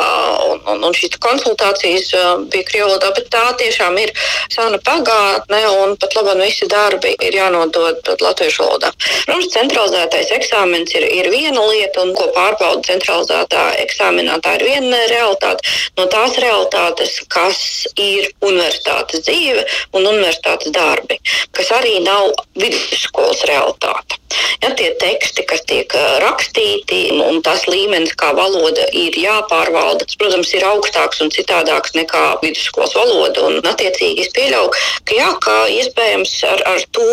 un, 0.50 0.61
un, 0.72 0.85
un 0.88 0.96
šīs 0.96 1.16
konsultācijas 1.22 2.11
uh, 2.18 2.33
bija 2.50 2.66
krievu 2.68 2.90
valodā, 2.90 3.12
bet 3.16 3.30
tā 3.33 3.44
tiešām 3.62 3.98
ir 4.02 4.12
sena 4.52 4.80
pagātne, 4.85 5.62
un 5.85 5.96
pat 6.02 6.18
labi 6.18 6.37
visi 6.42 6.68
darbi 6.70 7.14
ir 7.22 7.38
jānodod 7.38 8.12
latviešu 8.20 8.66
valodā. 8.66 8.90
Protams, 9.24 9.50
centralizētais 9.54 10.35
eksāmens 10.35 10.94
ir, 10.98 11.07
ir 11.09 11.30
viena 11.33 11.62
lieta, 11.70 12.02
un 12.02 12.12
ko 12.18 12.28
pārbauda 12.35 12.85
centralizētā 12.90 13.64
eksāmenā, 13.87 14.40
tā 14.44 14.59
ir 14.59 14.66
viena 14.68 15.00
realitāte. 15.12 15.64
No 15.98 16.09
tās 16.11 16.37
realitātes, 16.42 17.20
kas 17.33 17.84
ir 18.01 18.29
universitātes 18.44 19.25
dzīve 19.27 19.64
un 19.94 20.07
universitātes 20.07 20.73
darbi, 20.75 21.18
kas 21.55 21.73
arī 21.79 21.99
nav 22.05 22.33
vidusskolas 22.59 23.44
realitāte. 23.51 24.20
Ja, 24.62 24.70
tie 24.75 24.90
teksti, 24.99 25.44
kas 25.47 25.62
tiek 25.68 25.92
rakstīti, 26.23 27.01
un 27.23 27.42
tas 27.44 27.66
līmenis, 27.70 28.14
kā 28.18 28.33
valoda 28.35 28.87
ir 28.97 29.14
jāpārvalda, 29.20 30.07
protams, 30.18 30.51
ir 30.57 30.66
augstāks 30.66 31.20
un 31.23 31.31
citādāks 31.35 31.94
nekā 31.99 32.25
vidusskolas 32.42 32.97
valoda. 32.99 33.44
Un, 33.49 33.61
attiecīgi 33.75 34.25
es 34.25 34.33
pieļauju, 34.35 34.73
ka, 35.05 35.18
jā, 35.18 35.29
ka 35.44 35.59
iespējams 35.77 36.35
ar, 36.51 36.64
ar 36.75 36.88
to, 36.97 37.11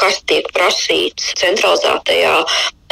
kas 0.00 0.22
tiek 0.30 0.48
prasīts 0.56 1.34
centralizētajā 1.40 2.38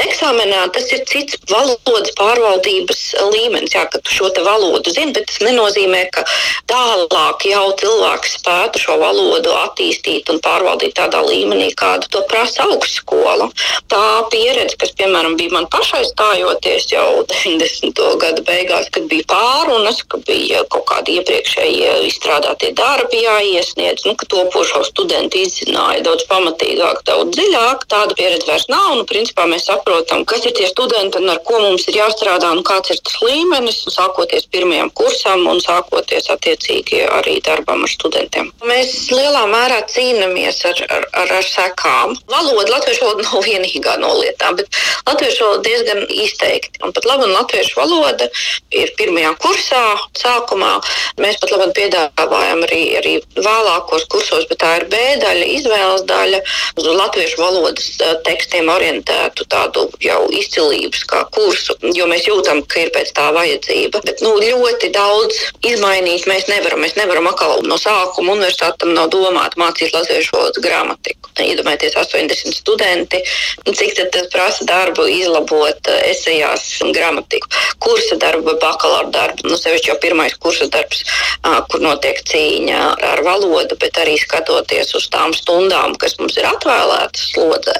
Eksāmenā 0.00 0.62
tas 0.72 0.88
ir 0.96 1.02
cits 1.04 1.36
valodas 1.50 2.14
pārvaldības 2.16 3.00
līmenis. 3.28 3.74
Jā, 3.76 3.84
ka 3.92 4.00
tu 4.00 4.14
šo 4.14 4.30
valodu 4.40 4.88
zini, 4.90 5.12
bet 5.12 5.26
tas 5.28 5.42
nenozīmē, 5.44 6.06
ka 6.14 6.24
tālāk 6.70 7.44
jau 7.44 7.66
cilvēks 7.76 8.38
spētu 8.38 8.80
šo 8.80 8.96
valodu 9.02 9.52
attīstīt 9.52 10.32
un 10.32 10.40
pārvaldīt 10.40 10.96
tādā 10.96 11.20
līmenī, 11.26 11.68
kādu 11.76 12.08
to 12.08 12.22
prasa 12.30 12.64
augstskola. 12.64 13.50
Tā 13.92 14.06
pieredze, 14.32 14.78
kas, 14.80 14.94
piemēram, 14.96 15.36
bija 15.36 15.52
man 15.58 15.68
pašai 15.68 16.06
stājoties 16.08 16.88
jau 16.94 17.22
90. 17.44 18.02
gada 18.24 18.46
beigās, 18.48 18.88
kad 18.96 19.06
bija 19.12 19.28
pārunas, 19.28 20.00
ka 20.08 20.22
bija 20.24 20.64
kaut 20.72 20.88
kādi 20.88 21.18
iepriekšējie 21.20 21.92
izstrādātie 22.08 22.72
darbi 22.80 23.22
jāiesniedz, 23.26 24.06
nu, 24.08 24.16
ka 24.16 24.30
topošo 24.32 24.86
studentu 24.88 25.44
izzināja 25.44 26.00
daudz 26.08 26.24
pamatīgāk, 26.32 27.04
daudz 27.04 27.36
dziļāk. 27.36 27.86
Tāda 27.92 28.16
pieredze 28.16 28.48
vairs 28.48 28.68
nav. 28.72 28.96
Nu, 28.96 29.04
principā 29.08 29.44
mēs 29.50 29.68
saprotam, 29.68 29.81
saprotam, 29.82 30.24
kas 30.24 30.46
ir 30.46 30.52
tie 30.54 30.66
studenti 30.68 31.18
un 31.18 31.28
ar 31.30 31.40
ko 31.44 31.58
mums 31.58 31.86
ir 31.88 31.96
jāstrādā 31.98 32.50
un 32.54 32.62
kāds 32.62 32.90
ir 32.90 32.98
tas 33.02 33.18
līmenis, 33.22 33.82
sākoties 33.90 34.46
pirmajam 34.52 34.90
kursam 34.94 35.46
un 35.50 35.60
sākoties 35.60 36.30
attiecīgi 36.30 37.02
arī 37.10 37.40
darbam 37.42 37.82
ar 37.82 37.90
studentiem. 37.90 38.52
Mēs 38.64 39.10
lielā 39.10 39.44
mērā 39.50 39.82
cīnāmies 39.90 40.62
ar, 40.68 40.82
ar, 40.88 41.06
ar, 41.22 41.32
ar 41.38 41.46
sekām. 41.46 42.14
Valoda, 42.30 42.70
latviešu 42.70 43.04
valoda 43.04 43.26
nav 43.26 43.42
vienīgā 43.48 43.96
no 44.02 44.12
lietām, 44.20 44.56
bet 44.56 44.70
latviešu 45.08 45.44
valoda 45.44 45.66
diezgan 45.66 46.04
izteikti. 46.08 46.82
Un 46.86 46.94
pat 46.94 47.08
labi, 47.08 47.30
latviešu 47.32 47.80
valoda 47.80 48.28
ir 48.70 48.94
pirmajā 48.98 49.34
kursā, 49.42 49.82
sākumā. 50.18 50.72
Mēs 51.22 51.40
pat 51.42 51.54
labi 51.56 51.72
piedāvājam 51.80 52.64
arī, 52.68 52.82
arī 53.00 53.16
vēlākos 53.38 54.06
kursos, 54.12 54.46
bet 54.50 54.62
tā 54.62 54.76
ir 54.80 54.88
B 54.92 55.02
daļa, 55.22 55.50
izvēles 55.58 56.06
daļa, 56.08 56.42
uz 56.78 56.90
latviešu 57.02 57.40
valodas 57.42 57.90
eh, 57.98 58.14
tekstiem 58.26 58.70
orientētu 58.72 59.46
tādu 59.50 59.71
tādu 59.72 59.88
jau 60.00 60.28
izcilības 60.30 61.04
kā 61.08 61.22
kursu, 61.32 61.76
jo 61.94 62.06
mēs 62.10 62.26
jūtam, 62.26 62.62
ka 62.66 62.80
ir 62.84 62.90
pēc 62.94 63.12
tā 63.16 63.30
vajadzība. 63.34 64.02
Bet 64.04 64.22
nu, 64.22 64.36
ļoti 64.40 64.90
daudz 64.92 65.38
izmainīt 65.64 66.26
mēs 66.26 66.48
nevaram. 66.48 66.82
Mēs 66.82 66.96
nevaram 66.96 67.28
atkal 67.30 67.62
no 67.66 67.78
sākuma 67.80 68.36
universitātam 68.36 68.92
nav 68.94 69.10
domāt 69.12 69.56
mācīt 69.56 69.92
latviešu 69.94 70.36
valodas 70.36 70.62
gramatiku. 70.62 71.30
Iedomājieties, 71.42 71.96
80 71.96 72.52
studenti, 72.52 73.22
cik 73.64 73.96
tas 74.12 74.28
prasa 74.32 74.66
darbu 74.68 75.06
izlabot 75.08 75.88
eh, 75.88 76.10
esejās 76.12 76.66
gramatiku. 76.92 77.48
Kursa 77.82 78.18
darbu, 78.20 78.58
bakalaura 78.60 79.08
darbu, 79.12 79.48
nu 79.48 79.56
sevišķi 79.58 79.92
jau 79.92 79.98
pirmais 80.02 80.36
kursa 80.42 80.68
darbs, 80.72 81.02
kur 81.72 81.82
notiek 81.82 82.20
cīņa 82.28 82.82
ar 83.12 83.22
valodu, 83.24 83.78
bet 83.80 83.96
arī 84.02 84.18
skatoties 84.20 84.92
uz 84.98 85.08
tām 85.12 85.32
stundām, 85.36 85.96
kas 85.98 86.18
mums 86.20 86.36
ir 86.38 86.46
atvēlētas 86.52 87.32
slodzē. 87.32 87.78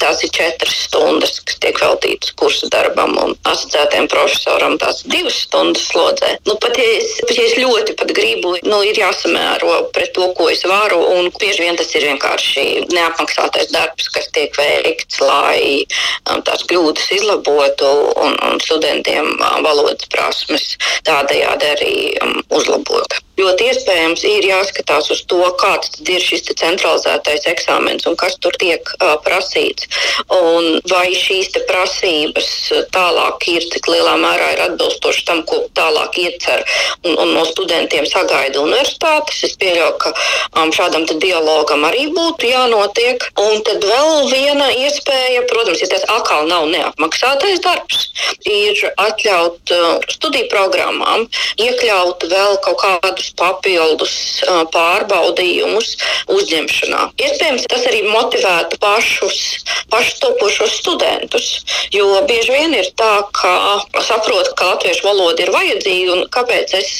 Tās 0.00 0.24
ir 0.26 0.32
četras 0.34 0.74
stundas, 0.88 1.33
kas 1.42 1.58
tiek 1.62 1.78
veltītas 1.80 2.34
kursa 2.38 2.68
darbam, 2.72 3.14
un 3.20 3.34
asociētiem 3.50 4.08
profesoram 4.12 4.76
tās 4.80 5.02
divas 5.10 5.40
stundas 5.46 5.86
slodzē. 5.90 6.34
Nu, 6.48 6.56
pat, 6.62 6.78
ja 6.78 6.86
es, 6.98 7.14
pat 7.22 7.34
ja 7.38 7.46
es 7.48 7.56
ļoti 7.60 7.96
gribu, 8.14 8.54
nu, 8.66 8.80
ir 8.86 8.98
jāsamēro 9.00 9.76
pret 9.94 10.14
to, 10.16 10.28
ko 10.38 10.48
es 10.52 10.64
varu, 10.68 11.00
un 11.16 11.30
bieži 11.40 11.66
vien 11.66 11.78
tas 11.78 11.90
ir 11.96 12.06
vienkārši 12.10 12.66
neapmaksātais 12.92 13.72
darbs, 13.74 14.08
kas 14.14 14.30
tiek 14.36 14.54
veikts, 14.58 15.20
lai 15.24 15.84
um, 16.30 16.42
tās 16.46 16.64
kļūdas 16.70 17.10
izlabotu 17.18 17.90
un, 18.14 18.38
un 18.48 18.60
studentiem 18.64 19.34
um, 19.34 19.60
valodas 19.66 20.08
prasmes 20.12 20.74
tādējādi 21.08 21.70
arī 21.74 21.94
um, 22.24 22.40
uzlabotu. 22.54 23.22
Ļoti 23.34 23.66
iespējams 23.72 24.22
ir 24.28 24.46
jāskatās 24.46 25.10
uz 25.10 25.24
to, 25.30 25.40
kāds 25.58 25.90
ir 26.06 26.22
šis 26.22 26.46
centralizētais 26.54 27.48
eksāmens 27.50 28.06
un 28.06 28.14
kas 28.20 28.36
tur 28.38 28.54
tiek 28.60 28.86
uh, 29.00 29.16
prasīts. 29.24 29.88
Un 30.30 30.78
vai 30.90 31.08
šīs 31.18 31.50
prasības 31.66 32.48
tālāk 32.94 33.48
ir, 33.50 33.66
cik 33.72 33.88
lielā 33.90 34.14
mērā 34.22 34.52
ir 34.54 34.62
atbilstoši 34.68 35.24
tam, 35.26 35.42
ko 35.48 35.64
tālāk 35.74 36.18
iecer 36.22 36.62
un, 37.02 37.16
un 37.16 37.34
no 37.34 37.42
studentiem 37.48 38.06
sagaida 38.06 38.62
universitātes. 38.62 39.42
Es 39.48 39.56
pieļauju, 39.58 39.96
ka 40.04 40.14
um, 40.62 40.70
šādam 40.74 41.06
dialogam 41.10 41.84
arī 41.88 42.06
būtu 42.14 42.52
jānotiek. 42.52 43.26
Un 43.40 43.64
tad 43.66 43.82
vēl 43.82 44.30
viena 44.30 44.70
iespēja, 44.78 45.42
protams, 45.50 45.82
ja 45.82 45.90
tas 45.90 46.06
atkal 46.20 46.46
nav 46.50 46.68
neapmaksātais 46.70 47.62
darbs, 47.64 48.06
ir 48.46 48.78
atļaut 48.94 49.74
uh, 49.74 50.06
studiju 50.14 50.46
programmām, 50.54 51.26
iekļaut 51.58 52.28
vēl 52.30 52.58
kaut 52.64 52.82
kādu 52.84 53.23
kādus 53.24 53.32
papildus 53.38 54.42
pārbaudījumus 54.72 55.96
uzņemšanā. 56.28 57.12
Iespējams, 57.20 57.66
tas 57.68 57.86
arī 57.86 58.02
motivētu 58.08 58.78
pašus, 58.80 59.64
pašus 59.90 60.20
topošos 60.20 60.78
studentus, 60.80 61.64
jo 61.92 62.20
bieži 62.26 62.52
vien 62.52 62.74
ir 62.74 62.86
tā, 62.96 63.24
ka 63.32 63.80
saprotu, 64.00 64.54
ka 64.56 64.74
latviešu 64.74 65.06
valoda 65.06 65.42
ir 65.42 65.52
vajadzīga 65.52 66.12
un 66.12 66.26
kāpēc 66.30 66.74
es 66.74 66.90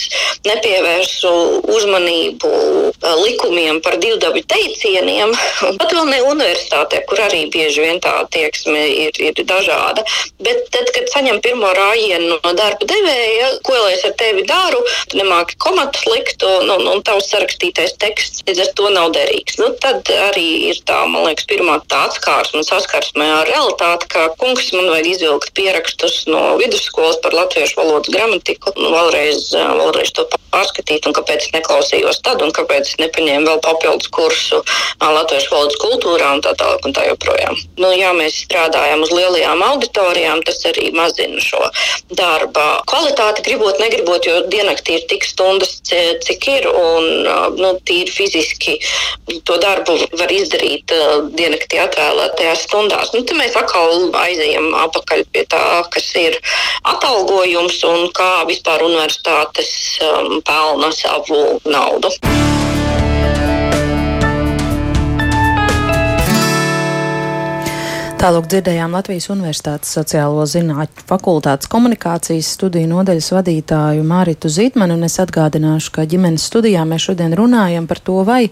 nepievērsu 0.44 1.32
uzmanību 1.74 2.52
likumiem 3.24 3.80
par 3.80 3.98
divdabu 3.98 4.42
teicieniem, 4.46 5.34
pat 5.80 5.92
vēl 5.92 6.10
ne 6.10 6.22
universitātē, 6.22 7.04
kur 7.08 7.20
arī 7.20 7.48
bieži 7.50 7.84
vien 7.84 8.00
tā 8.00 8.20
attieksme 8.24 8.87
ir, 9.08 9.20
ir 9.20 9.44
dažāda. 9.44 10.04
Bet 10.44 10.68
tad, 10.74 10.90
kad 10.94 11.08
saņem 11.12 11.40
pirmo 11.44 11.72
rājienu 11.74 12.38
no 12.38 12.54
darba 12.56 12.87
devēja, 12.88 13.50
ko 13.64 13.76
lai 13.76 13.94
es 13.96 14.04
ar 14.06 14.14
tevi 14.20 14.44
daru, 14.48 14.82
tu 15.08 15.18
nemāki 15.18 15.56
komatus 15.60 16.06
liktu, 16.14 16.50
nu, 16.68 16.79
un 16.92 17.03
tavs 17.07 17.29
sarakstītais 17.33 17.96
teksts 18.03 18.44
līdz 18.48 18.62
ar 18.64 18.70
to 18.79 18.90
nav 18.94 19.11
derīgs. 19.16 19.59
Nu, 19.61 19.70
tad 19.83 20.09
arī 20.29 20.46
ir 20.70 20.81
tā, 20.88 21.03
man 21.11 21.29
liekas, 21.29 21.48
pirmā 21.50 21.79
tā 21.90 22.05
atskārsme 22.09 22.62
un 22.62 22.68
saskarsme 22.68 23.27
ar 23.40 23.50
realitāti, 23.50 24.11
ka 24.14 24.29
kungs 24.40 24.70
man 24.77 24.90
vajag 24.92 25.11
izvilkt 25.14 25.53
pierakstus 25.59 26.24
no 26.31 26.42
vidusskolas 26.61 27.20
par 27.24 27.37
latviešu 27.37 27.81
valodas 27.81 28.12
gramatiku, 28.14 28.74
un 28.79 28.90
vēlreiz, 28.94 29.50
vēlreiz 29.55 30.14
to 30.16 30.27
pārskatīt, 30.55 31.09
un 31.09 31.16
kāpēc 31.16 31.48
es 31.48 31.55
neklausījos 31.55 32.20
tad, 32.27 32.42
un 32.44 32.55
kāpēc 32.55 32.92
es 32.92 32.98
nepaņēmu 33.03 33.48
vēl 33.48 33.62
papildus 33.64 34.11
kursu 34.14 34.62
latviešu 35.03 35.53
valodas 35.53 35.79
kultūrā 35.83 36.31
un 36.37 36.42
tā 36.44 36.55
tālāk 36.59 36.87
un 36.87 36.94
tā 36.96 37.07
joprojām. 37.09 37.59
Nu, 37.81 37.90
jā, 37.96 38.12
mēs 38.16 38.38
strādājam 38.46 39.03
uz 39.05 39.12
lielajām 39.14 39.64
auditorijām, 39.66 40.42
tas 40.46 40.62
arī 40.70 40.90
mazina 40.96 41.42
šo 41.42 41.62
darba 42.14 42.66
kvalitāti, 42.90 43.44
gribot, 43.46 43.81
negribot, 43.83 44.27
jo 44.29 44.44
diennaktī 44.53 44.98
ir 44.98 45.09
tik 45.11 45.27
stundas, 45.27 45.81
cik 46.24 46.48
ir, 46.52 46.68
un 46.68 47.28
nu, 47.58 47.72
tīri 47.88 48.12
fiziski 48.12 48.76
to 49.48 49.56
darbu 49.62 49.96
var 50.18 50.32
izdarīt 50.34 50.92
diennaktī 51.38 51.80
atvēlētajās 51.82 52.66
stundās. 52.68 53.12
Nu, 53.14 53.24
tad 53.24 53.40
mēs 53.40 53.56
atkal 53.58 54.08
aizejam 54.24 54.70
apakaļ 54.84 55.26
pie 55.34 55.46
tā, 55.50 55.64
kas 55.94 56.10
ir 56.20 56.38
atalgojums 56.94 57.80
un 57.88 58.08
kā 58.16 58.32
vispār 58.48 58.86
universitātes 58.86 59.74
um, 60.04 60.40
pelna 60.44 60.92
savu 60.94 61.60
naudu. 61.64 62.12
Tālāk 68.24 68.46
dzirdējām 68.48 68.94
Latvijas 68.96 69.26
Universitātes 69.28 69.90
sociālo 69.98 70.46
zinātņu 70.48 71.02
fakultātes 71.10 71.68
komunikācijas 71.68 72.54
studiju 72.54 72.88
nodaļas 72.88 73.26
vadītāju 73.34 74.06
Māritu 74.08 74.48
Zītmanu, 74.48 74.96
un 74.96 75.04
es 75.04 75.18
atgādināšu, 75.20 75.90
ka 75.92 76.06
ģimenes 76.08 76.46
studijā 76.48 76.87
mēs 76.88 77.04
šodien 77.04 77.37
runājam 77.37 77.84
par 77.84 78.00
to, 78.00 78.16
vai 78.24 78.46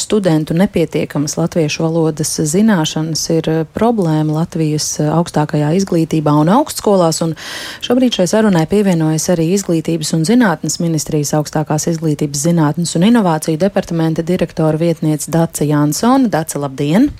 studentu 0.00 0.56
nepietiekamas 0.56 1.36
latviešu 1.36 1.84
valodas 1.84 2.32
zināšanas 2.54 3.26
ir 3.36 3.52
problēma 3.76 4.38
Latvijas 4.38 4.94
augstākajā 5.04 5.74
izglītībā 5.82 6.32
un 6.46 6.54
augstskolās, 6.56 7.20
un 7.28 7.36
šobrīd 7.84 8.22
šai 8.22 8.30
sarunai 8.32 8.64
pievienojas 8.72 9.28
arī 9.36 9.50
Izglītības 9.58 10.16
un 10.16 10.24
zinātnes 10.24 10.80
ministrijas 10.80 11.36
augstākās 11.36 11.90
izglītības 11.92 12.48
zinātnes 12.48 12.96
un 12.96 13.10
inovāciju 13.12 13.60
departamenta 13.60 14.24
direktora 14.24 14.80
vietniece 14.80 15.28
Dace 15.28 15.68
Jansona. 15.68 16.32
Dace, 16.32 16.64
labdien! 16.64 17.12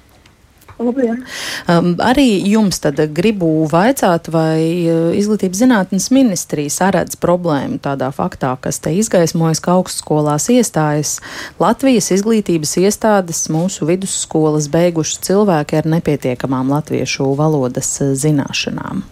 Labdien. 0.79 1.25
Um, 1.67 1.89
arī 1.99 2.27
jums 2.47 2.79
tad 2.79 3.01
gribu 3.15 3.49
vaicāt, 3.71 4.29
vai 4.31 4.87
uh, 4.87 5.09
Izglītības 5.19 5.63
zinātnes 5.65 6.07
ministrija 6.15 6.71
saredz 6.71 7.19
problēmu 7.19 7.81
tādā 7.83 8.13
faktā, 8.15 8.53
kas 8.63 8.79
te 8.85 8.93
izgaismojas, 8.95 9.63
ka 9.65 9.75
augstskolās 9.75 10.47
iestājas 10.55 11.17
Latvijas 11.59 12.13
izglītības 12.15 12.77
iestādes 12.85 13.49
mūsu 13.51 13.89
vidusskolas 13.91 14.71
beiguši 14.71 15.19
cilvēki 15.27 15.81
ar 15.81 15.91
nepietiekamām 15.97 16.71
latviešu 16.77 17.33
valodas 17.39 17.97
uh, 18.05 18.15
zināšanām. 18.15 19.03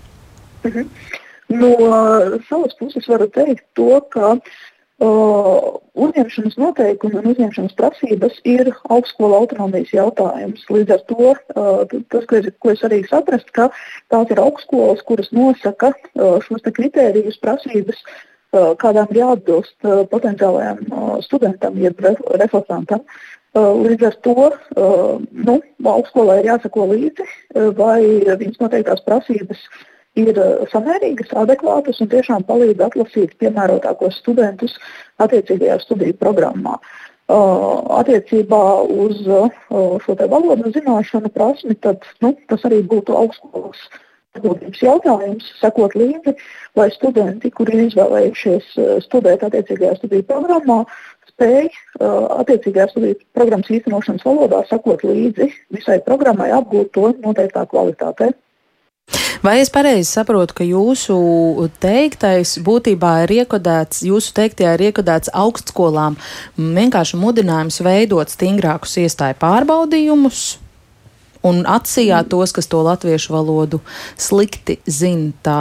Mhm. 0.66 0.88
No 1.56 1.74
uh, 1.78 2.38
savas 2.48 2.78
puses 2.78 3.06
varu 3.10 3.26
teikt 3.30 3.66
to, 3.78 4.00
ka 4.10 4.36
uzņemšanas 5.00 6.56
noteikumi 6.56 7.18
un 7.20 7.28
uzņemšanas 7.32 7.74
prasības 7.76 8.38
ir 8.48 8.70
augstskola 8.88 9.42
autonomijas 9.42 9.92
jautājums. 9.92 10.64
Līdz 10.72 10.94
ar 10.96 11.02
to 11.10 11.34
tas, 12.12 12.48
ko 12.60 12.72
es 12.72 12.84
arī 12.86 13.02
saprastu, 13.04 13.52
ka 13.52 13.68
tās 14.12 14.30
ir 14.32 14.40
augstskolas, 14.40 15.02
kuras 15.04 15.28
nosaka 15.36 15.92
šos 16.46 16.64
kritērijus, 16.64 17.36
prasības, 17.44 18.00
kādām 18.52 19.10
ir 19.12 19.20
jāatbilst 19.20 19.76
potenciālajam 20.12 20.86
studentam, 21.26 21.76
jeb 21.76 22.00
reflektantam. 22.40 23.04
Līdz 23.56 24.08
ar 24.08 24.16
to 24.24 24.48
nu, 25.32 25.60
augstskolai 25.84 26.40
ir 26.40 26.50
jāsako 26.54 26.88
līdzi, 26.92 27.28
vai 27.76 28.00
viņas 28.36 28.60
noteiktās 28.60 29.04
prasības 29.04 29.60
uh, 29.60 29.84
ir 30.20 30.32
eh, 30.36 30.54
samērīgas, 30.72 31.34
adekvātas 31.44 32.00
un 32.02 32.10
tiešām 32.12 32.46
palīdz 32.48 32.86
atlasīt 32.88 33.36
piemērotākos 33.42 34.20
studentus 34.22 34.76
attiecīgajā 35.22 35.80
studiju 35.84 36.16
programmā. 36.20 36.78
Uh, 37.26 37.80
attiecībā 37.98 38.58
uz 38.86 39.24
uh, 39.26 39.48
šo 40.04 40.14
valodu 40.30 40.70
zināšanu 40.70 41.32
prasmi, 41.34 41.74
tad 41.82 42.04
nu, 42.22 42.36
tas 42.46 42.62
arī 42.68 42.84
būtu 42.86 43.16
augstskolas 43.18 43.80
atbildības 44.36 44.84
jautājums, 44.84 45.48
sekot 45.58 45.96
līdzi, 45.98 46.36
lai 46.78 46.86
studenti, 46.94 47.50
kuri 47.50 47.74
ir 47.74 47.82
izvēlējušies 47.88 48.68
studēt 49.08 49.42
attiecīgajā 49.42 49.96
studiju 49.98 50.26
programmā, 50.28 50.78
spēj 51.32 51.66
uh, 51.66 52.38
attiecīgajā 52.44 52.92
studiju 52.92 53.18
programmas 53.34 53.74
īstenošanas 53.74 54.24
valodā 54.28 54.62
sekot 54.70 55.02
līdzi 55.02 55.50
visai 55.74 55.98
programmai, 56.06 56.52
apgūt 56.54 56.94
to 56.94 57.10
noteiktā 57.26 57.66
kvalitātē. 57.72 58.30
Vai 59.46 59.60
es 59.62 59.68
pareizi 59.70 60.08
saprotu, 60.10 60.56
ka 60.58 60.64
jūsu 60.66 61.16
teiktais 61.78 62.56
būtībā 62.66 63.12
ir 63.22 63.32
iekodēts, 63.36 64.00
jūsu 64.08 64.32
teiktajā 64.34 64.72
ir 64.74 64.82
iekodēts 64.88 65.30
augstskolām 65.38 66.16
vienkārši 66.58 67.20
mudinājums 67.20 67.78
veidot 67.86 68.32
stingrākus 68.32 68.96
iestāju 69.04 69.38
pārbaudījumus? 69.44 70.40
Un 71.46 71.62
atsījāt 71.70 72.32
tos, 72.32 72.50
kas 72.56 72.66
to 72.66 72.80
latviešu 72.88 73.36
valodu 73.36 73.78
slikti 74.18 74.80
zina, 74.90 75.30
tā 75.46 75.58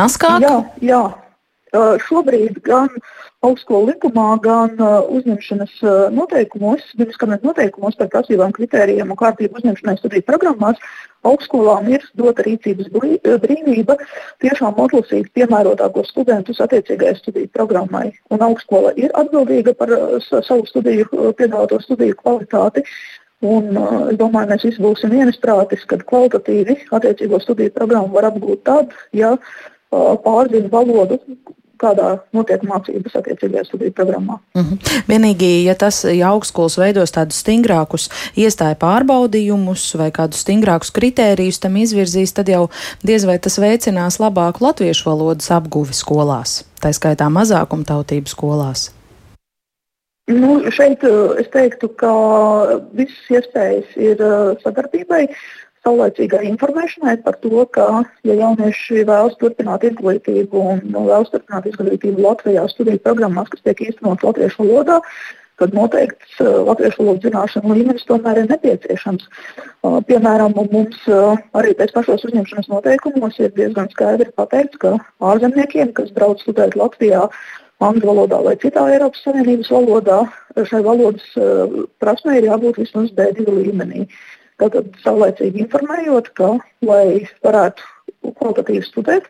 naskāk? 0.00 0.42
Jā, 0.42 0.56
jā. 0.82 1.04
Uh, 1.72 1.94
šobrīd 2.02 2.58
gan 2.66 2.90
augstskolu 3.42 3.90
likumā, 3.90 4.26
gan 4.42 4.76
uh, 4.78 5.00
uzņemšanas 5.18 5.78
uh, 5.82 5.94
noteikumos, 6.14 6.84
gan 7.18 7.34
noteikumos 7.42 7.96
par 7.98 8.10
prasībām, 8.12 8.54
kritērijiem 8.54 9.10
un 9.10 9.18
kārtību 9.18 9.58
uzņemšanai 9.58 9.96
studiju 9.98 10.26
programmās 10.28 10.78
augstskolām 11.26 11.88
ir 11.90 12.04
dota 12.18 12.44
rīcības 12.46 12.90
brīvība 12.92 13.96
tiešām 14.42 14.78
atlasīt 14.84 15.30
piemērotākos 15.38 16.10
studentus 16.10 16.62
attiecīgajai 16.62 17.18
studiju 17.18 17.50
programmai. 17.54 18.10
Un 18.34 18.42
augstskola 18.46 18.94
ir 18.98 19.14
atbildīga 19.18 19.74
par 19.78 19.92
savu 20.26 20.66
studiju, 20.70 21.06
piedāvāto 21.38 21.78
studiju 21.82 22.18
kvalitāti. 22.22 22.82
Un, 23.42 23.70
es 24.10 24.18
domāju, 24.18 24.52
mēs 24.52 24.66
visi 24.68 24.82
būsim 24.82 25.14
vienisprātis, 25.14 25.82
ka 25.90 25.98
kvalitatīvi 26.10 26.76
attiecīgo 26.94 27.40
studiju 27.42 27.74
programmu 27.74 28.14
var 28.18 28.28
apgūt 28.30 28.62
tad, 28.66 28.94
ja 29.14 29.34
pārzina 29.90 30.70
valodu, 30.70 31.18
kādā 31.82 32.08
notiek 32.36 32.62
mācības 32.66 33.18
attiecīgajā 33.20 33.64
studiju 33.66 33.94
programmā. 33.96 34.38
Mm 34.54 34.62
-hmm. 34.62 35.02
Vienīgi, 35.08 35.50
ja 35.66 35.74
tas 35.74 36.04
ja 36.04 36.30
augstskolas 36.30 36.78
veidos 36.78 37.12
tādus 37.12 37.42
stingrākus 37.42 38.08
iestāju 38.36 38.78
pārbaudījumus 38.84 39.86
vai 39.98 40.10
kādus 40.10 40.44
stingrākus 40.46 40.94
kritērijus 40.94 41.60
tam 41.60 41.76
izvirzīs, 41.76 42.32
tad 42.32 42.48
jau 42.48 42.68
diez 43.04 43.26
vai 43.26 43.38
tas 43.38 43.58
veicinās 43.58 44.18
labāku 44.18 44.64
latviešu 44.66 45.10
valodas 45.10 45.50
apguvi 45.50 45.92
skolās, 45.92 46.64
tā 46.82 46.92
skaitā 46.92 47.28
mazākumtautību 47.28 48.28
skolās. 48.28 48.90
Nu, 50.30 50.70
šeit 50.70 51.02
es 51.38 51.48
teiktu, 51.50 51.88
ka 51.88 52.12
visas 52.94 53.26
iespējas 53.30 53.96
ir 53.96 54.16
sadarbībai. 54.62 55.24
Uh, 55.24 55.61
saulēcīgai 55.86 56.46
informēšanai 56.52 57.18
par 57.26 57.38
to, 57.42 57.64
ka, 57.74 57.86
ja 58.26 58.38
jaunieši 58.38 59.04
vēlas 59.08 59.36
turpināt 59.40 59.84
izglītību 59.88 60.64
un 60.74 60.82
vēlas 60.94 61.30
turpināt 61.34 61.68
izglītību 61.70 62.22
Latvijā 62.22 62.66
studiju 62.70 63.02
programmās, 63.02 63.50
kas 63.52 63.64
tiek 63.66 63.86
īstenotas 63.88 64.26
latviešu 64.28 64.62
valodā, 64.62 65.00
tad 65.60 65.74
noteikts 65.76 66.38
uh, 66.42 66.62
latviešu 66.68 67.02
valodas 67.02 67.24
zināšanu 67.26 67.76
līmenis 67.78 68.06
tomēr 68.08 68.42
ir 68.42 68.50
nepieciešams. 68.50 69.26
Uh, 69.26 69.98
piemēram, 70.08 70.54
mums 70.58 71.00
uh, 71.10 71.34
arī 71.58 71.74
pēc 71.78 71.94
pašos 71.96 72.26
uzņemšanas 72.30 72.70
noteikumos 72.72 73.38
ir 73.42 73.52
diezgan 73.58 73.90
skaidri 73.92 74.30
pateikts, 74.38 74.78
ka 74.82 74.96
ārzemniekiem, 75.32 75.92
kas 75.98 76.14
brauc 76.14 76.42
studēt 76.42 76.78
Latvijā, 76.78 77.26
angļu 77.82 78.06
valodā 78.06 78.38
vai 78.46 78.54
citā 78.62 78.84
Eiropas 78.94 79.24
Savienības 79.26 79.72
valodā, 79.74 80.20
šai 80.70 80.84
valodas 80.86 81.24
prasmei 81.98 82.36
ir 82.38 82.46
jābūt 82.46 82.78
vismaz 82.78 83.10
B2 83.16 83.56
līmenī. 83.56 84.04
Uh, 84.06 84.41
Tātad 84.60 84.92
saulēcīgi 85.02 85.64
informējot, 85.64 86.32
ka, 86.38 86.54
lai 86.84 87.24
varētu 87.44 87.88
kvalitatīvi 88.38 88.84
studēt, 88.86 89.28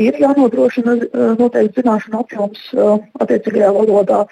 ir 0.00 0.18
jānodrošina 0.20 0.96
eh, 1.00 1.32
noteikti 1.40 1.82
zināšanu 1.82 2.22
apjoms 2.22 2.70
eh, 2.74 2.94
attiecīgajā 3.20 3.72
valodā. 3.76 4.24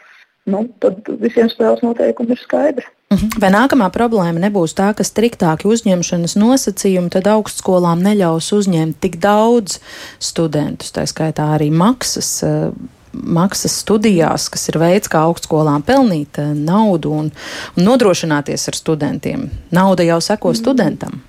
Nu, 0.48 0.62
tad 0.80 1.04
visiem 1.20 1.50
spēles 1.52 1.82
noteikumi 1.84 2.32
ir 2.32 2.40
skaidri. 2.40 2.86
Mhm. 3.12 3.40
Vai 3.40 3.50
nākamā 3.52 3.88
problēma 3.92 4.40
nebūs 4.46 4.74
tā, 4.76 4.90
ka 4.96 5.04
striktāki 5.04 5.68
uzņemšanas 5.68 6.36
nosacījumi 6.40 7.12
tad 7.12 7.28
augstskolām 7.32 8.00
neļaus 8.04 8.48
uzņemt 8.56 9.00
tik 9.04 9.18
daudz 9.20 9.78
studentus, 10.20 10.92
tā 10.96 11.04
skaitā 11.08 11.50
arī 11.56 11.68
maksas 11.72 12.30
eh, 12.46 12.70
maksas 13.12 13.78
studijās, 13.82 14.48
kas 14.52 14.68
ir 14.70 14.78
veids, 14.80 15.10
kā 15.10 15.22
augstskolām 15.28 15.84
pelnīt 15.86 16.40
eh, 16.40 16.52
naudu 16.54 17.14
un, 17.22 17.32
un 17.76 17.88
nodrošināties 17.88 18.68
ar 18.70 18.78
studentiem. 18.78 19.48
Nauda 19.74 20.06
jau 20.06 20.20
seko 20.24 20.52
mm. 20.52 20.60
studentam. 20.60 21.20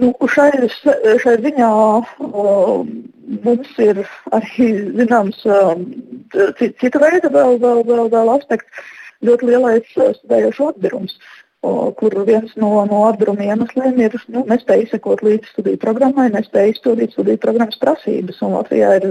Nu, 0.00 0.12
šai, 0.30 0.68
šai 1.18 1.34
ziņā 1.42 1.68
uh, 2.22 2.84
mums 3.42 3.70
ir 3.82 4.04
arī 4.36 4.68
zināms 5.00 5.40
uh, 5.50 5.72
cita 6.78 7.02
veida 7.02 7.32
vēl, 7.34 7.58
vēl, 7.58 7.82
vēl, 7.88 8.06
vēl 8.12 8.30
aspekts 8.36 8.92
ļoti 9.26 9.48
lielais 9.50 9.90
studējošo 9.90 10.70
atbirums. 10.74 11.16
Kur 11.60 12.14
viens 12.24 12.52
no, 12.56 12.70
no 12.88 13.02
atbruma 13.04 13.44
iemesliem 13.44 13.98
ir 14.00 14.14
nu, 14.32 14.46
nespēja 14.48 14.86
izsekot 14.86 15.20
līdz 15.26 15.50
studiju 15.52 15.80
programmai, 15.82 16.30
nespēja 16.32 16.72
izpildīt 16.72 17.12
studiju 17.12 17.40
programmas 17.42 17.76
prasības. 17.82 18.38
Un 18.46 18.54
Latvijā 18.56 18.94
ir 18.96 19.08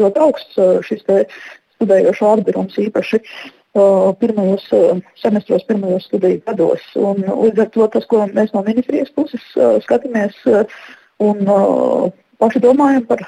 ļoti 0.00 0.22
augsts 0.24 0.58
šis 0.88 1.04
studējošo 1.06 2.32
atbrums 2.36 2.78
īpaši 2.82 3.22
pirmajos 4.18 4.66
semestros, 5.22 5.62
pirmajos 5.68 6.08
studiju 6.10 6.42
gados. 6.48 6.82
Un, 6.98 7.22
līdz 7.22 7.62
ar 7.64 7.70
to 7.76 7.86
tas, 7.94 8.08
ko 8.10 8.26
mēs 8.34 8.50
no 8.56 8.64
ministrijas 8.66 9.14
puses 9.14 9.46
skatāmies 9.86 10.36
un 11.22 11.46
paši 12.42 12.64
domājam 12.66 13.06
par 13.06 13.22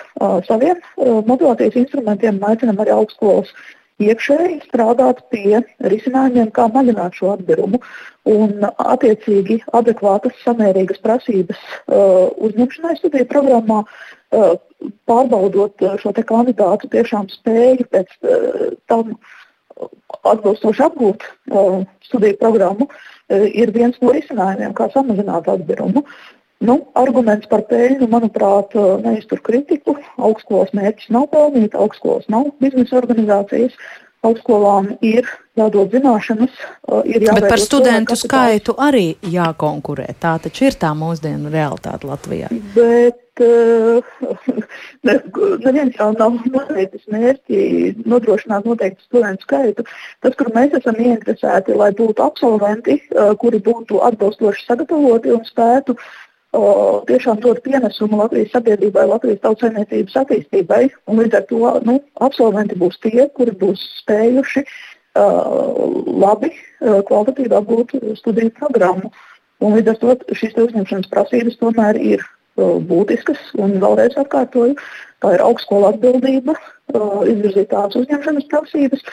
saviem 0.51 0.83
motivācijas 0.99 1.79
instrumentiem, 1.85 2.43
aicinam 2.43 2.83
arī 2.83 2.97
augstskolas 2.99 3.55
iekšēji 4.03 4.61
strādāt 4.67 5.23
pie 5.31 5.61
risinājumiem, 5.93 6.51
kā 6.55 6.67
mazināt 6.75 7.15
šo 7.19 7.35
atdevumu 7.37 7.81
un 8.31 8.67
attiecīgi 8.67 9.61
adekvātas, 9.77 10.35
samērīgas 10.43 11.01
prasības 11.05 11.61
uh, 11.61 12.33
uzņemšanai 12.49 12.97
studiju 12.99 13.29
programmā, 13.31 13.85
uh, 13.85 14.55
pārbaudot 15.09 15.87
šo 16.03 16.15
kandidātu 16.27 16.91
tiešām 16.91 17.31
spēju 17.33 17.87
pēc 17.95 18.15
uh, 18.23 18.75
tam 18.91 19.17
atbilstoši 20.25 20.87
apgūt 20.89 21.27
uh, 21.53 21.85
studiju 22.09 22.41
programmu, 22.43 22.89
uh, 22.89 23.47
ir 23.47 23.75
viens 23.77 24.01
no 24.03 24.15
risinājumiem, 24.17 24.75
kā 24.75 24.91
samazināt 24.95 25.51
atdevumu. 25.53 26.03
Nu, 26.65 26.79
arguments 26.97 27.49
par 27.51 27.65
peļņu, 27.69 28.09
manuprāt, 28.13 28.77
neiztur 29.05 29.43
kritiku. 29.45 29.99
Augstskolas 30.17 30.73
mērķis 30.77 31.13
nav 31.15 31.29
pelnīt, 31.35 31.77
augstskolas 31.77 32.31
nav 32.33 32.55
biznesa 32.63 33.01
organizācijas. 33.03 33.77
Augstskolām 34.25 34.87
ir 35.05 35.27
jādod 35.53 35.93
zināšanas, 35.93 36.53
ir 37.05 37.27
jāveido. 37.27 37.43
Bet 37.43 37.51
par 37.53 37.61
studentu 37.61 38.17
skaitu 38.17 38.73
arī 38.81 39.19
jākonkurē. 39.29 40.07
Tā 40.17 40.39
taču 40.41 40.71
ir 40.71 40.79
tā 40.81 40.95
mūsdienu 40.97 41.53
realitāte 41.53 42.09
Latvijā. 42.09 42.49
Bet 42.73 43.21
ne, 45.07 45.19
neviens 45.67 46.01
jau 46.01 46.09
nav 46.17 46.41
noteicis 46.49 47.05
mērķi 47.13 47.61
nodrošināt 48.09 48.65
noteiktu 48.65 49.05
studentu 49.05 49.45
skaitu. 49.45 49.85
Tas, 50.25 50.41
kur 50.41 50.49
mēs 50.57 50.73
esam 50.81 50.97
ieinteresēti, 50.97 51.77
lai 51.77 51.93
būtu 51.99 52.25
absolventi, 52.25 53.03
kuri 53.43 53.61
būtu 53.69 54.01
atbilstoši 54.09 54.71
sagatavoti 54.71 55.37
un 55.37 55.45
spētu 55.51 55.99
uh, 55.99 56.13
tiešām 57.09 57.41
dod 57.43 57.61
pienesumu 57.65 58.19
Latvijas 58.21 58.53
sabiedrībai, 58.55 59.07
Latvijas 59.11 59.43
tautsēmniecības 59.43 60.19
attīstībai. 60.23 60.83
Līdz 61.11 61.39
ar 61.39 61.47
to 61.51 61.73
nu, 61.89 61.99
absolventi 62.23 62.79
būs 62.79 63.01
tie, 63.03 63.27
kuri 63.35 63.55
būs 63.59 63.83
spējuši 64.03 64.63
uh, 64.63 65.83
labi, 66.07 66.53
uh, 66.55 67.03
kvalitatīvi 67.09 67.59
apgūt 67.59 67.97
studiju 68.21 68.55
programmu. 68.61 69.11
Un 69.65 69.77
līdz 69.79 69.95
ar 69.95 70.01
to 70.03 70.39
šīs 70.39 70.57
uzņemšanas 70.67 71.11
prasības 71.11 71.59
tomēr 71.59 71.99
ir 71.99 72.23
uh, 72.23 72.79
būtiskas. 72.79 73.41
Un 73.59 73.79
vēlreiz 73.83 74.15
atkārtoju, 74.21 74.79
tā 75.25 75.35
ir 75.35 75.43
augstskola 75.43 75.95
atbildība 75.95 76.55
uh, 76.55 77.23
izvirzīt 77.27 77.73
tādas 77.75 77.99
uzņemšanas 78.05 78.51
prasības. 78.53 79.07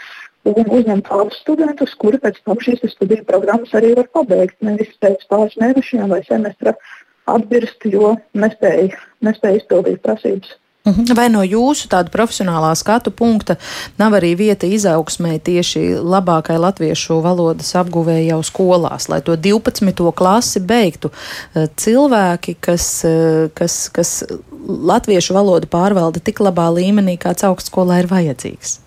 Un 0.49 0.65
uzņemt 0.73 1.05
tādus 1.05 1.37
studentus, 1.43 1.93
kuri 2.01 2.17
pēc 2.21 2.39
tam 2.45 2.57
šīs 2.61 2.81
studiju 2.95 3.25
programmas 3.27 3.73
arī 3.77 3.93
var 3.97 4.09
pabeigt. 4.13 4.57
Nevis 4.65 4.89
pēc 5.01 5.25
pāris 5.29 5.53
mēnešiem 5.61 6.09
vai 6.09 6.23
semestra 6.25 6.73
uh, 6.73 6.97
atbirst, 7.29 7.85
jo 7.85 8.15
nespēja, 8.37 8.97
nespēja 9.25 9.61
izpildīt 9.61 10.01
prasības. 10.05 10.57
Mhm. 10.81 11.13
Vai 11.13 11.27
no 11.29 11.43
jūsu 11.45 11.85
tāda 11.91 12.09
profesionālā 12.09 12.71
skatu 12.73 13.11
punkta 13.13 13.53
nav 14.01 14.15
arī 14.17 14.31
vieta 14.39 14.65
izaugsmē 14.65 15.35
tieši 15.45 16.01
labākai 16.01 16.57
latviešu 16.57 17.19
valodas 17.21 17.69
apguvēja 17.77 18.31
jau 18.31 18.39
skolās, 18.41 19.05
lai 19.11 19.21
to 19.21 19.37
12. 19.37 20.09
klasi 20.17 20.59
beigtu 20.65 21.11
eh, 21.13 21.69
cilvēki, 21.69 22.57
kas, 22.57 22.87
eh, 23.05 23.51
kas, 23.53 23.77
kas 23.93 24.23
latviešu 24.65 25.37
valodu 25.37 25.69
pārvalda 25.69 26.17
tik 26.17 26.41
labā 26.41 26.71
līmenī, 26.73 27.19
kāds 27.21 27.45
augstskolā 27.45 28.01
ir 28.01 28.09
vajadzīgs? 28.09 28.79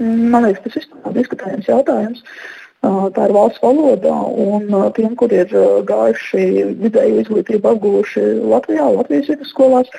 Man 0.00 0.42
liekas, 0.48 0.64
tas 0.64 0.80
ir 0.80 1.14
diskutējams 1.14 1.70
jautājums. 1.70 2.24
Uh, 2.24 2.59
Tā 2.80 3.26
ir 3.28 3.34
valsts 3.36 3.60
valoda, 3.60 4.14
un 4.40 4.70
tiem, 4.96 5.12
kur 5.20 5.32
ir 5.36 5.50
gājuši 5.88 6.44
vidēju 6.80 7.18
izglītību 7.20 7.74
apguvuši 7.74 8.22
Latvijā, 8.40 8.86
Latvijas 8.94 9.28
vidusskolās, 9.34 9.90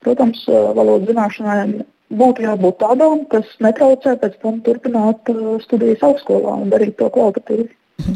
protams, 0.00 0.46
valodas 0.48 1.10
zināšanai 1.10 1.84
būtu 2.16 2.46
jābūt 2.46 2.78
tādām, 2.80 3.26
kas 3.30 3.50
netraucē 3.62 4.16
pēc 4.22 4.38
tam 4.42 4.62
turpināt 4.66 5.28
studijas 5.66 6.06
augstskolā 6.08 6.56
un 6.64 6.72
darīt 6.72 6.96
to 6.98 7.10
kvalitatīvi. 7.12 7.68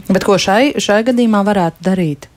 Bet 0.08 0.24
ko 0.24 0.38
šai, 0.40 0.74
šai 0.80 1.02
gadījumā 1.10 1.44
varētu 1.46 1.84
darīt? 1.84 2.28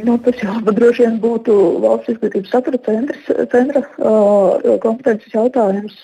Nu, 0.00 0.16
tas 0.22 0.38
jau 0.38 0.54
droši 0.64 1.02
vien 1.02 1.16
būtu 1.22 1.54
valsts 1.82 2.12
izglītības 2.12 2.52
satura 2.54 2.78
centrs, 2.86 3.30
centra 3.50 3.82
uh, 3.82 4.76
kompetences 4.82 5.34
jautājums. 5.34 5.96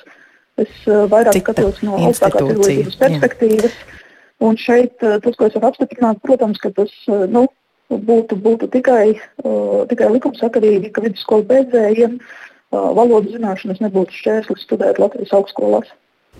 Es 0.59 0.73
uh, 0.89 1.05
vairāk 1.11 1.37
Cita 1.37 1.55
skatos 1.55 1.83
no 1.87 2.01
augstākās 2.09 2.51
izglītības 2.57 2.99
perspektīvas. 3.03 3.77
Jā. 3.77 4.06
Un 4.45 4.59
šeit 4.61 5.01
eh, 5.01 5.17
tas, 5.25 5.37
ko 5.37 5.49
es 5.49 5.55
varu 5.57 5.71
apstiprināt, 5.71 6.21
protams, 6.25 6.61
ka 6.61 6.71
tas 6.77 6.93
eh, 7.09 7.25
nu, 7.33 7.47
būtu, 7.89 8.37
būtu 8.43 8.67
tikai, 8.73 9.15
uh, 9.47 9.85
tikai 9.87 10.09
likumsakarīgi, 10.11 10.91
ka 10.91 11.05
vidusskolu 11.05 11.47
beidzējiem 11.47 12.17
uh, 12.19 12.89
valodas 12.99 13.31
zināšanas 13.37 13.79
nebūtu 13.85 14.17
šķērslis 14.17 14.65
studēt 14.67 14.99
Latvijas 14.99 15.35
augstskolās. 15.39 15.93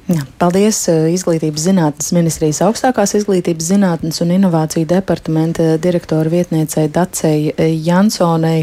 Jā, 0.07 0.23
paldies 0.39 0.79
eh, 0.87 1.09
Izglītības 1.17 1.65
zinātnes 1.67 2.13
ministrijas 2.15 2.61
augstākās 2.63 3.17
izglītības 3.19 3.67
zinātnes 3.73 4.21
un 4.23 4.31
inovāciju 4.37 4.87
departamenta 4.87 5.73
direktora 5.83 6.31
vietniecei 6.31 6.87
Dacei 6.95 7.49
eh, 7.51 7.73
Jansonai. 7.83 8.61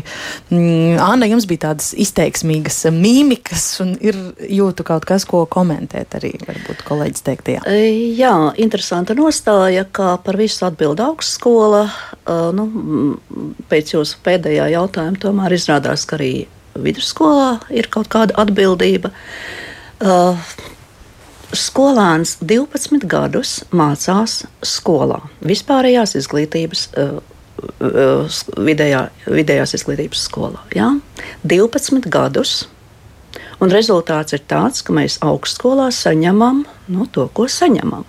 Mm, 0.54 1.02
Anna, 1.04 1.28
jums 1.28 1.44
bija 1.50 1.66
tādas 1.66 1.90
izteiksmīgas 2.00 2.80
mīmikas 2.96 3.66
un 3.84 3.92
ir 4.00 4.16
jūtu 4.56 4.88
kaut 4.88 5.04
kas, 5.10 5.28
ko 5.28 5.44
komentēt 5.52 6.16
arī, 6.16 6.32
varbūt 6.48 6.86
kolēģis 6.88 7.28
teiktajā. 7.28 7.66
E, 7.68 7.92
jā, 8.16 8.34
interesanta 8.64 9.18
nostāja, 9.18 9.84
ka 9.92 10.16
par 10.24 10.40
visu 10.40 10.64
atbild 10.70 11.04
augstskola. 11.04 11.90
Nu, 12.56 12.70
pēc 13.68 13.98
jūsu 13.98 14.22
pēdējā 14.24 14.70
jautājuma 14.78 15.20
tomēr 15.20 15.58
izrādās, 15.58 16.08
ka 16.08 16.16
arī 16.16 16.46
vidusskolā 16.80 17.58
ir 17.76 17.92
kaut 17.92 18.08
kāda 18.14 18.38
atbildība. 18.46 19.12
Uh, 20.04 20.40
skolēns 21.58 22.38
12 22.42 23.06
gadus 23.10 23.62
mācās 23.76 24.44
skolā, 24.66 25.22
vispārējās 25.46 26.18
izglītības. 26.22 26.90
Uh, 26.98 27.22
vidējā, 28.60 29.06
vidējās 29.30 29.76
izglītības 29.78 30.24
skolā. 30.28 30.64
Ja? 30.76 30.90
12 31.48 32.10
gadus. 32.12 32.64
Un 33.64 33.72
rezultāts 33.72 34.36
ir 34.36 34.42
tāds, 34.50 34.82
ka 34.84 34.92
mēs 34.92 35.20
augstskolā 35.24 35.88
saņemam 35.96 36.66
nu, 36.92 37.06
to, 37.08 37.30
ko 37.32 37.48
saņemam. 37.48 38.04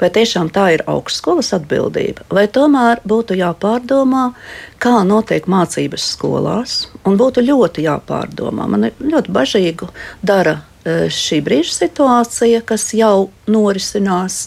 Vai 0.00 0.08
tiešām 0.08 0.48
tā 0.48 0.70
ir 0.78 0.86
augstskolas 0.88 1.52
atbildība, 1.58 2.24
vai 2.32 2.46
tomēr 2.48 3.02
būtu 3.04 3.36
jāpārdomā, 3.36 4.30
kā 4.80 5.02
notiek 5.04 5.44
mācības 5.44 6.06
skolās, 6.14 6.78
un 7.04 7.20
būtu 7.20 7.44
ļoti 7.44 7.84
jāpārdomā. 7.84 8.64
Man 8.70 8.88
ļoti 8.96 9.36
bažīgu 9.36 9.90
dara 10.24 10.56
Eh, 10.56 10.69
šī 11.12 11.40
brīža 11.46 11.74
situācija, 11.84 12.62
kas 12.66 12.90
jau 12.96 13.30
norisinās, 13.50 14.46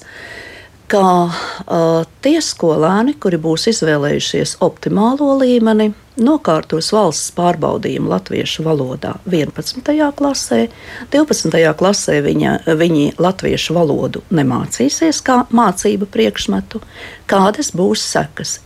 ka 0.91 1.03
uh, 1.25 2.05
tie 2.21 2.37
skolēni, 2.43 3.15
kuri 3.21 3.39
būs 3.41 3.69
izvēlējušies 3.71 4.57
optimālo 4.65 5.31
līmeni, 5.39 5.93
nokārtos 6.21 6.91
valsts 6.93 7.31
pārbaudījumu 7.37 8.11
latviešu 8.11 8.65
valodā 8.67 9.15
11. 9.25 9.81
klasē. 10.17 10.67
12. 11.13 11.63
klasē 11.79 12.19
viņa, 12.25 12.57
viņi 12.77 13.07
latviešu 13.21 13.77
valodu 13.77 14.21
nemācīsies 14.29 15.23
kā 15.25 15.43
mācību 15.49 16.09
priekšmetu. 16.13 16.83
Kādas 17.29 17.73
būs 17.73 18.05
sekas? 18.13 18.59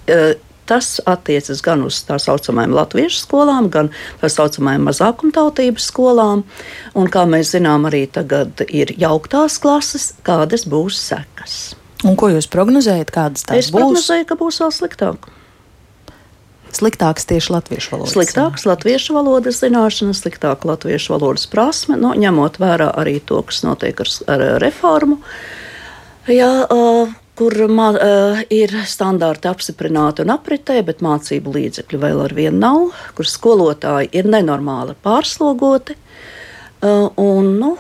Tas 0.68 0.98
attiecas 1.08 1.62
gan 1.64 1.86
uz 1.88 2.02
tā 2.08 2.18
saucamajām 2.20 2.76
latviešu 2.76 3.22
skolām, 3.22 3.70
gan 3.72 3.90
tā 4.22 4.30
saucamajām 4.32 4.88
mazākumtautības 4.90 5.88
skolām. 5.94 6.44
Un, 6.98 7.10
kā 7.14 7.24
mēs 7.30 7.54
zinām, 7.56 7.88
arī 7.88 8.04
tagad 8.12 8.66
ir 8.68 8.92
jauktās 9.00 9.58
klases, 9.64 10.12
kādas 10.28 10.68
būs 10.68 11.00
sekas. 11.00 11.58
Un 12.06 12.18
ko 12.20 12.30
jūs 12.30 12.50
prognozējat, 12.52 13.12
kādas 13.14 13.48
tās 13.48 13.64
es 13.64 13.72
būs? 13.72 13.74
Es 13.74 13.76
prognozēju, 13.80 14.28
ka 14.30 14.38
būs 14.38 14.62
vēl 14.62 14.74
sliktāk. 14.76 15.30
Sliktāks 16.78 17.26
tieši 17.26 17.54
latviešu 17.56 17.94
valodas. 17.96 18.14
Sliktāks 18.14 18.66
latviešu 18.68 19.16
valodas 19.16 19.62
zināšanas, 19.64 20.20
sliktāka 20.22 20.68
latviešu 20.68 21.16
valodas 21.16 21.48
prasme, 21.50 21.96
nu, 21.98 22.12
ņemot 22.20 22.60
vērā 22.62 22.92
arī 23.02 23.18
to, 23.24 23.40
kas 23.48 23.64
notiek 23.66 24.04
ar, 24.04 24.12
ar 24.36 24.44
reformu. 24.62 25.18
Jā, 26.28 26.52
uh, 26.68 27.16
kur 27.38 27.54
mā, 27.70 27.92
uh, 27.94 28.40
ir 28.54 28.74
standarti 28.90 29.50
apstiprināti 29.50 30.24
un 30.26 30.34
apritē, 30.34 30.80
bet 30.86 31.04
mācību 31.06 31.54
līdzekļu 31.58 32.00
vēl 32.02 32.24
ar 32.26 32.34
vienu 32.38 32.62
nav, 32.62 33.04
kur 33.18 33.30
skolotāji 33.30 34.10
ir 34.18 34.30
nenormāli 34.30 34.98
pārslogoti. 35.06 35.98
Uh, 36.78 37.08
un, 37.22 37.54
nu, 37.62 37.76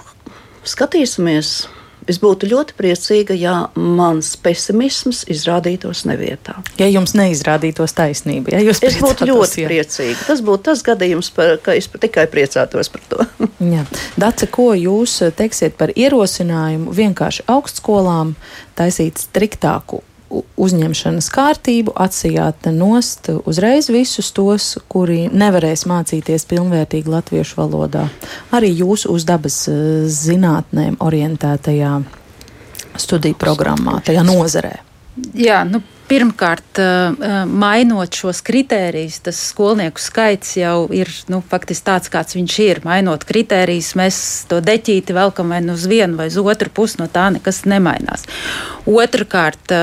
skatīsimies. 0.68 1.68
Es 2.08 2.22
būtu 2.24 2.48
ļoti 2.48 2.76
priecīga, 2.78 3.36
ja 3.36 3.54
mans 3.76 4.32
pesimisms 4.40 5.26
izrādītos 5.32 6.06
nevietā. 6.08 6.56
Ja 6.80 6.88
jums 6.88 7.12
neizrādītos 7.18 7.96
taisnība, 7.98 8.54
ja 8.56 8.62
jūs 8.64 8.80
es 8.88 9.00
būtu 9.04 9.28
ļoti 9.28 9.66
jā. 9.66 9.72
priecīga. 9.72 10.20
Tas 10.30 10.44
būtu 10.46 10.70
tas 10.70 10.84
gadījums, 10.88 11.32
par, 11.36 11.58
ka 11.64 11.76
es 11.76 11.90
tikai 11.92 12.28
priecātos 12.32 12.92
par 12.94 13.04
to. 13.12 13.28
Dace, 14.24 14.48
ko 14.52 14.72
jūs 14.78 15.20
teiksiet 15.36 15.76
par 15.80 15.92
ierosinājumu 15.96 16.96
vienkārši 16.96 17.48
augstskolām 17.52 18.38
taisīt 18.80 19.20
striktāku 19.28 20.04
uzņemšanas 20.30 21.30
kārtību, 21.32 21.94
atsijāt 21.96 22.68
nost 22.76 23.30
uzreiz 23.48 23.90
visus 23.94 24.32
tos, 24.36 24.74
kuri 24.92 25.28
nevarēs 25.32 25.86
mācīties 25.90 26.48
pilnvērtīgi 26.50 27.12
latviešu 27.12 27.60
valodā. 27.62 28.08
Arī 28.56 28.74
jūsu 28.76 29.14
uz 29.16 29.28
dabas 29.28 29.64
eh, 29.72 30.08
zinātnēm 30.12 31.00
orientētajā 31.04 31.94
studiju 32.98 33.38
programmā, 33.40 34.00
tajā 34.06 34.26
nozarē. 34.26 34.74
Jā, 35.38 35.62
nu, 35.68 35.82
Pirmkārt, 36.08 36.80
mainot 37.52 38.16
šos 38.16 38.40
kritērijus, 38.48 39.18
tas 39.26 39.40
skolnieku 39.50 40.00
skaits 40.00 40.54
jau 40.56 40.86
ir 40.96 41.10
nu, 41.28 41.42
faktiski 41.44 41.84
tāds, 41.90 42.12
kāds 42.12 42.38
viņš 42.38 42.56
ir. 42.64 42.80
Mainot 42.88 43.26
kritērijus, 43.28 43.90
mēs 44.00 44.20
to 44.48 44.62
deķīti 44.64 45.16
velkam 45.18 45.52
vai 45.52 45.60
nu 45.66 45.76
uz 45.76 45.84
vienu 45.92 46.16
vai 46.16 46.30
uz 46.32 46.38
otru 46.40 46.72
pusi, 46.72 47.02
no 47.02 47.10
tā 47.12 47.28
nekas 47.36 47.66
nemainās. 47.68 48.24
Otrakārt, 48.88 49.74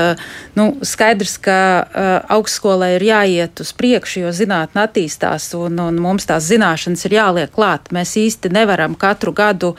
nu, 0.57 0.65
skaidrs, 0.81 1.35
ka 1.45 1.59
augstskolai 2.33 2.95
ir 2.95 3.05
jāiet 3.05 3.61
uz 3.61 3.75
priekšu, 3.77 4.23
jo 4.25 4.33
zinātnē 4.33 4.87
attīstās 4.87 5.51
un, 5.59 5.77
un 5.77 6.01
mums 6.01 6.25
tās 6.25 6.49
zināšanas 6.49 7.05
ir 7.05 7.19
jāliek 7.19 7.53
klāt. 7.53 7.93
Mēs 7.93 8.17
īsti 8.17 8.49
nevaram 8.55 8.97
katru 8.97 9.35
gadu 9.35 9.75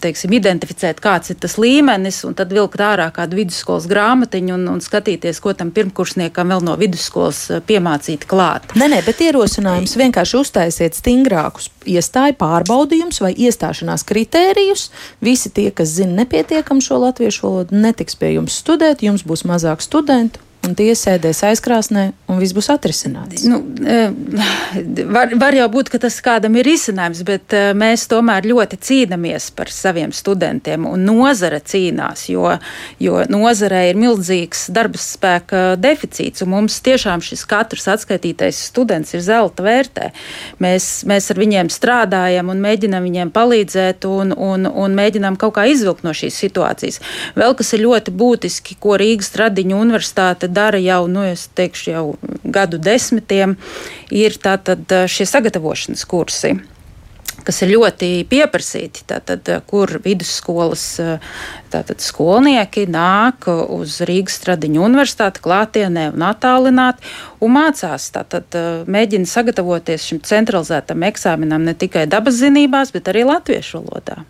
teiksim, 0.00 0.32
identificēt, 0.34 0.98
kāds 1.04 1.30
ir 1.30 1.36
tas 1.38 1.58
līmenis, 1.60 2.22
un 2.26 2.34
tad 2.34 2.52
vilkt 2.56 2.80
ārā 2.80 3.10
kādu 3.14 3.36
vidusskolas 3.38 3.86
grāmatiņu 3.90 4.54
un, 4.56 4.64
un 4.72 4.80
skatīties, 4.82 5.03
ko 5.42 5.52
tam 5.56 5.70
pirmkursniekam 5.74 6.52
vēl 6.54 6.64
no 6.64 6.76
vidusskolas 6.80 7.42
piemācīt 7.68 8.26
klāt. 8.30 8.72
Nē, 8.78 8.88
nē, 8.92 9.02
bet 9.06 9.22
ierosinājums 9.24 9.96
vienkārši 10.00 10.40
uztaisiet 10.40 10.98
stingrākus 10.98 11.70
iestāju 11.88 12.38
pārbaudījumus 12.40 13.20
vai 13.24 13.34
iestāšanās 13.46 14.06
kritērijus. 14.08 14.88
Visi 15.24 15.52
tie, 15.54 15.70
kas 15.74 15.94
zina 15.98 16.22
nepietiekam 16.22 16.82
šo 16.84 17.02
latviešu 17.04 17.46
valodu, 17.46 17.84
netiks 17.84 18.18
pie 18.18 18.34
jums 18.38 18.58
studēt, 18.64 19.04
jums 19.06 19.26
būs 19.26 19.46
mazāk 19.48 19.84
studentu 19.84 20.42
un 20.64 20.74
tie 20.78 20.92
sēdēs 20.96 21.42
aizkrāsnē, 21.50 22.04
un 22.30 22.40
viss 22.40 22.54
būs 22.56 22.70
atrisināts. 22.72 23.44
Nu, 23.48 23.60
eh, 23.84 24.12
var, 25.10 25.34
var 25.40 25.56
jau 25.56 25.68
būt, 25.72 25.90
ka 25.92 26.00
tas 26.02 26.16
kādam 26.24 26.56
ir 26.58 26.68
izcinājums, 26.72 27.22
bet 27.26 27.54
eh, 27.56 27.72
mēs 27.76 28.06
tomēr 28.10 28.46
ļoti 28.48 28.78
cīnāmies 28.88 29.50
par 29.56 29.70
saviem 29.72 30.12
studentiem, 30.14 30.86
un 30.88 31.04
nozara 31.06 31.60
cīnās, 31.60 32.26
jo, 32.32 32.56
jo 33.02 33.22
nozarē 33.30 33.84
ir 33.90 34.00
milzīgs 34.00 34.66
darba 34.74 35.00
spēka 35.00 35.64
deficīts, 35.80 36.44
un 36.44 36.52
mums 36.54 36.80
tiešām 36.84 37.22
šis 37.24 37.44
katrs 37.50 37.88
atskaitītais 37.94 38.64
students 38.70 39.14
ir 39.14 39.24
zelta 39.24 39.64
vērtē. 39.66 40.10
Mēs, 40.64 41.04
mēs 41.08 41.30
ar 41.32 41.40
viņiem 41.40 41.70
strādājam 41.72 42.50
un 42.52 42.62
mēģinam 42.64 43.04
viņiem 43.04 43.34
palīdzēt 43.34 44.08
un, 44.08 44.32
un, 44.32 44.68
un 44.68 44.96
mēģinām 44.96 45.38
kaut 45.40 45.56
kā 45.58 45.66
izvilkt 45.70 46.06
no 46.06 46.14
šīs 46.16 46.38
situācijas. 46.46 47.00
Vēl 47.38 47.56
kas 47.58 47.74
ir 47.76 47.84
ļoti 47.84 48.14
būtiski, 48.14 48.78
ko 48.80 48.96
Rīgas 49.00 49.32
Tradiņu 49.34 49.78
universitāte 49.80 50.48
dara 50.54 50.80
jau, 50.82 51.04
nu, 51.10 51.24
es 51.26 51.48
teikšu, 51.58 51.90
jau 51.90 52.04
gadu 52.44 52.78
desmitiem, 52.78 53.56
ir 54.14 54.38
tātad 54.42 54.96
šie 55.10 55.26
sagatavošanas 55.28 56.06
kursi 56.08 56.56
kas 57.44 57.60
ir 57.64 57.72
ļoti 57.74 58.08
pieprasīti. 58.30 59.04
Tātad, 59.10 59.48
kur 59.68 59.90
vidusskolas 60.04 60.84
tātad, 61.72 62.00
skolnieki 62.02 62.86
nāk 62.90 63.48
uz 63.50 64.00
Rīgas 64.08 64.38
Stradiņu 64.40 64.84
universitāti 64.84 65.42
klātienē 65.44 66.08
un 66.14 66.26
attālināti 66.28 67.04
un 67.44 67.56
mācās. 67.58 68.10
Tātad, 68.14 68.60
mēģina 68.90 69.28
sagatavoties 69.30 70.10
šim 70.10 70.22
centralizētam 70.24 71.04
eksāmenam 71.10 71.66
ne 71.68 71.76
tikai 71.78 72.06
dabas 72.10 72.40
zinībās, 72.40 72.94
bet 72.94 73.12
arī 73.12 73.26
latviešu 73.28 73.82
valodā 73.82 74.22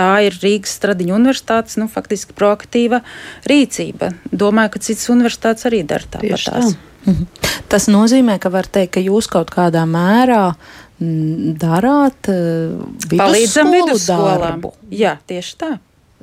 tā 0.00 0.10
ir 0.26 0.36
Rīgas 0.40 0.74
Stradiņu 0.80 1.16
universitātes 1.18 1.76
nu, 1.80 1.88
faktiski 1.92 2.36
proaktīva 2.36 3.02
rīcība. 3.50 4.14
Domāju, 4.32 4.74
ka 4.76 4.84
citas 4.88 5.10
universitātes 5.12 5.68
arī 5.68 5.84
dara 5.84 6.08
tāpat. 6.16 6.46
Tā. 6.48 6.64
Mhm. 7.10 7.26
Tas 7.70 7.88
nozīmē, 7.88 8.36
ka 8.42 8.52
var 8.52 8.68
teikt, 8.68 8.96
ka 8.98 9.04
jūs 9.04 9.28
kaut 9.30 9.52
kādā 9.54 9.86
mērā 9.88 10.54
darāt 11.00 12.28
uh, 12.28 12.76
palīdzam 13.08 13.72
vidusskolām. 13.72 14.66
Jā, 14.92 15.16
tieši 15.30 15.56
tā. 15.60 15.70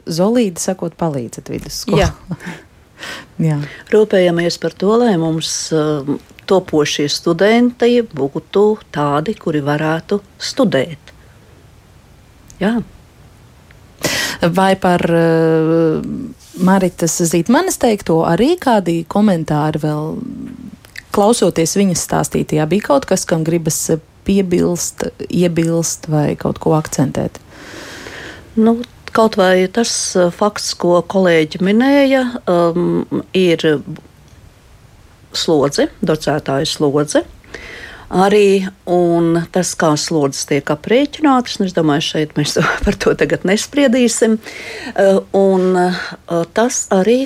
Zolīdi 0.06 0.62
sakot, 0.62 0.94
palīdzat 1.00 1.50
vidusskolām. 1.50 2.06
Jā. 2.06 2.54
Jā. 3.48 3.58
Rūpējamies 3.94 4.58
par 4.62 4.74
to, 4.78 4.94
lai 5.02 5.16
mums 5.22 5.50
uh, 5.74 6.06
topošie 6.50 7.08
studenti 7.10 8.02
būtu 8.02 8.66
tādi, 8.94 9.36
kuri 9.38 9.62
varētu 9.66 10.22
studēt. 10.42 11.14
Jā. 12.62 12.78
Vai 14.42 14.76
par 14.78 15.02
uh, 15.10 16.02
Maritas 16.62 17.18
Zītmanes 17.32 17.80
teikto 17.82 18.22
arī 18.28 18.54
kādi 18.62 19.00
komentāri 19.10 19.82
vēl 19.82 20.20
klausoties 21.16 21.74
viņas 21.80 22.04
stāstītajā, 22.06 22.68
bija 22.70 22.90
kaut 22.92 23.08
kas, 23.10 23.26
kam 23.26 23.46
gribas 23.48 23.80
piebilst, 24.28 25.08
iebilst 25.30 26.06
vai 26.12 26.36
kaut 26.38 26.62
ko 26.62 26.76
akcentēt? 26.78 27.40
Nu, 28.58 28.78
kaut 29.16 29.40
vai 29.40 29.66
tas 29.74 29.92
uh, 30.18 30.30
fakts, 30.34 30.76
ko 30.78 31.00
kolēģi 31.02 31.64
minēja, 31.66 32.24
um, 32.46 33.24
ir 33.34 33.66
slodze, 35.38 35.90
docētāja 36.06 36.70
slodze. 36.70 37.24
Arī 38.08 38.64
tas, 39.52 39.74
kā 39.76 39.90
slodzes 40.00 40.46
tiek 40.48 40.70
aprēķinātas, 40.72 41.58
es 41.68 41.74
domāju, 41.76 42.06
šeit 42.06 42.36
mēs 42.40 42.56
par 42.86 42.96
to 42.96 43.12
tagad 43.20 43.44
nespriedīsim. 43.48 44.38
Eh, 44.96 45.18
un 45.36 45.76
eh, 45.82 45.98
tas 46.56 46.86
arī 46.96 47.18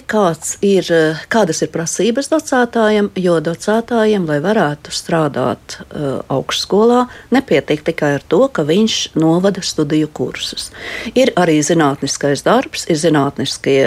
ir, 0.66 0.90
kādas 1.30 1.62
ir 1.62 1.70
prasības 1.70 2.32
docētājiem, 2.32 3.12
jo 3.22 3.38
docētājiem, 3.46 4.26
lai 4.26 4.40
varētu 4.42 4.94
strādāt 4.96 5.78
eh, 5.78 6.18
augšskolā, 6.34 7.06
nepietiek 7.30 7.86
tikai 7.92 8.16
ar 8.18 8.26
to, 8.26 8.42
ka 8.50 8.66
viņš 8.66 9.14
novada 9.22 9.62
studiju 9.62 10.10
kursus. 10.10 10.72
Ir 11.14 11.30
arī 11.38 11.60
zinātniskais 11.62 12.42
darbs, 12.48 12.88
ir 12.90 12.98
zinātniskie 12.98 13.80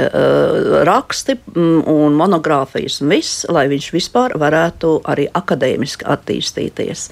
raksti 0.87 1.37
mm, 1.41 1.83
un 1.91 2.15
monogrāfijas 2.19 3.01
un 3.03 3.11
viss, 3.17 3.43
lai 3.51 3.67
viņš 3.73 3.91
vispār 3.95 4.39
varētu 4.39 5.01
arī 5.11 5.27
akadēmiski 5.35 6.07
attīstīties 6.15 6.84
darboties. 6.85 7.11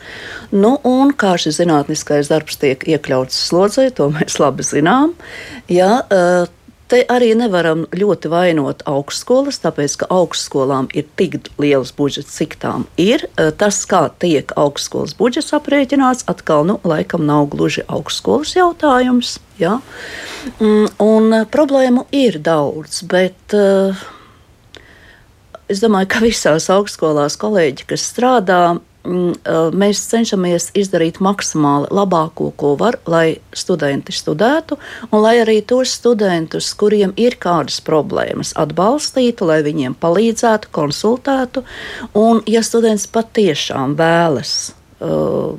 Nu, 0.51 0.79
un 0.85 1.13
kā 1.13 1.37
šis 1.39 1.61
zinātniskais 1.61 2.31
darbs 2.31 2.59
tiek 2.59 2.83
iekļauts 2.85 3.49
slodzē, 3.49 3.91
to 3.95 4.11
mēs 4.11 4.39
labi 4.41 4.63
zinām. 4.63 5.15
Ja, 5.69 6.03
eh, 6.11 6.47
Te 6.93 7.07
arī 7.09 7.33
nevaram 7.33 7.87
ļoti 7.89 8.29
vainot 8.29 8.83
augstskolas, 8.85 9.57
tāpēc 9.65 9.97
ka 9.97 10.07
augstskolām 10.13 10.91
ir 10.93 11.07
tik 11.17 11.49
liels 11.57 11.91
budžets, 11.91 12.37
cik 12.37 12.59
tām 12.61 12.85
ir. 12.99 13.25
Eh, 13.39 13.51
tas, 13.51 13.87
kā 13.87 14.11
tiek 14.19 14.53
augstskolas 14.57 15.15
budžets 15.17 15.55
aprēķināts, 15.57 16.29
atkal 16.29 16.67
nu, 16.67 16.81
laikam 16.85 17.25
nav 17.25 17.49
gluži 17.49 17.81
augstskolas 17.89 18.53
jautājums. 18.53 19.39
Ja? 19.57 19.81
Mm, 20.61 20.89
un 21.01 21.33
eh, 21.33 21.47
problēmu 21.47 22.05
ir 22.13 22.37
daudz, 22.39 23.01
bet 23.09 23.57
uh, 23.57 23.97
es 25.73 25.81
domāju, 25.81 26.11
ka 26.13 26.23
visās 26.23 26.69
augstskolās 26.73 27.39
kolēģi, 27.41 27.87
kas 27.93 28.05
strādā, 28.13 28.63
mēs 29.05 30.03
cenšamies 30.11 30.71
izdarīt 30.79 31.19
maksimāli 31.23 31.91
labāko, 31.91 32.53
ko 32.57 32.75
var, 32.79 32.99
lai 33.07 33.41
studenti 33.55 34.15
studētu, 34.15 34.79
un 35.11 35.23
lai 35.25 35.39
arī 35.43 35.61
tos 35.67 35.97
studentus, 35.99 36.73
kuriem 36.79 37.15
ir 37.17 37.37
kādas 37.43 37.81
problēmas, 37.83 38.55
atbalstītu, 38.55 39.49
lai 39.49 39.63
viņiem 39.67 39.97
palīdzētu, 39.99 40.71
konsultētu. 40.73 41.65
Un, 42.15 42.43
ja 42.47 42.63
students 42.63 43.09
patiešām 43.11 43.97
vēlas 43.99 44.73
uh, 45.03 45.59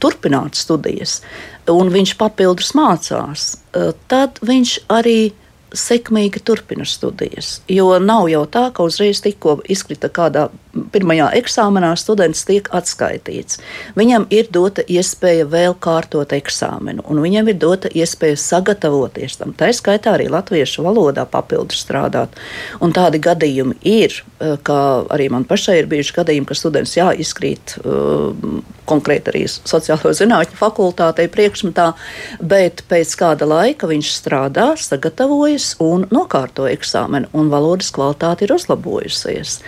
turpināt 0.00 0.56
studijas, 0.56 1.20
un 1.68 1.92
viņš 1.92 2.16
papildus 2.16 2.72
mācās, 2.78 3.58
uh, 3.76 3.92
tad 4.08 4.40
viņš 4.40 4.78
arī 4.88 5.34
sekmīgi 5.74 6.40
turpina 6.40 6.86
studijas. 6.88 7.58
Jo 7.68 7.98
nav 8.00 8.28
jau 8.32 8.46
tā, 8.48 8.68
ka 8.72 8.86
uzreiz 8.88 9.20
tikko 9.20 9.58
izkrita 9.68 10.08
kādā 10.08 10.48
pirmajā 10.92 11.30
eksāmenā 11.40 11.92
students 11.98 12.44
tiek 12.48 12.68
atskaitīts. 12.74 13.58
Viņam 13.98 14.26
ir 14.34 14.48
dota 14.52 14.84
iespēja 14.84 15.46
vēl 15.48 15.76
kārtot 15.80 16.32
eksāmenu, 16.36 17.04
un 17.08 17.22
viņam 17.24 17.50
ir 17.52 17.58
dota 17.60 17.90
iespēja 17.92 18.38
sagatavoties 18.42 19.38
tam. 19.40 19.54
Tā 19.56 19.70
skaitā 19.76 20.14
arī 20.16 20.28
latviešu 20.32 20.84
valodā 20.86 21.24
papildus 21.28 21.82
strādāt. 21.84 22.36
Un 22.84 22.92
tādi 22.96 23.20
gadījumi 23.22 23.78
ir, 23.82 24.22
eh, 24.40 24.56
kā 24.62 24.80
arī 25.08 25.30
man 25.30 25.44
pašai 25.44 25.78
ir 25.80 25.90
bijuši 25.90 26.16
gadījumi, 26.20 26.46
ka 26.46 26.54
students 26.54 26.96
jāizkrīt 26.96 27.78
uh, 27.84 28.62
konkrēti 28.88 29.32
arī 29.32 29.44
sociālo 29.48 30.12
zinātņu 30.16 30.58
fakultātei 30.58 31.28
priekšmetā, 31.32 31.92
bet 32.40 32.84
pēc 32.90 33.14
kāda 33.20 33.48
laika 33.48 33.88
viņš 33.90 34.12
strādā, 34.16 34.68
sagatavojas 34.80 35.74
un 35.84 36.06
nokārto 36.14 36.68
eksāmenu, 36.70 37.30
un 37.36 37.52
valodas 37.52 37.92
kvalitāte 37.94 38.46
ir 38.46 38.54
uzlabojusies. 38.56 39.58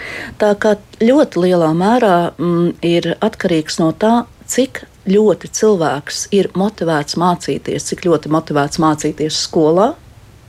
Tā 0.41 0.55
kā 0.61 0.77
ļoti 1.01 1.47
lielā 1.47 1.73
mērā 1.77 2.15
mm, 2.37 2.69
ir 2.87 3.15
atkarīgs 3.21 3.81
no 3.81 3.91
tā, 3.93 4.25
cik 4.51 4.85
ļoti 5.11 5.51
cilvēks 5.57 6.27
ir 6.37 6.51
motivēts 6.59 7.17
mācīties, 7.21 7.89
cik 7.91 8.05
ļoti 8.07 8.33
motivēts 8.33 8.81
mācīties 8.83 9.43
skolā, 9.47 9.95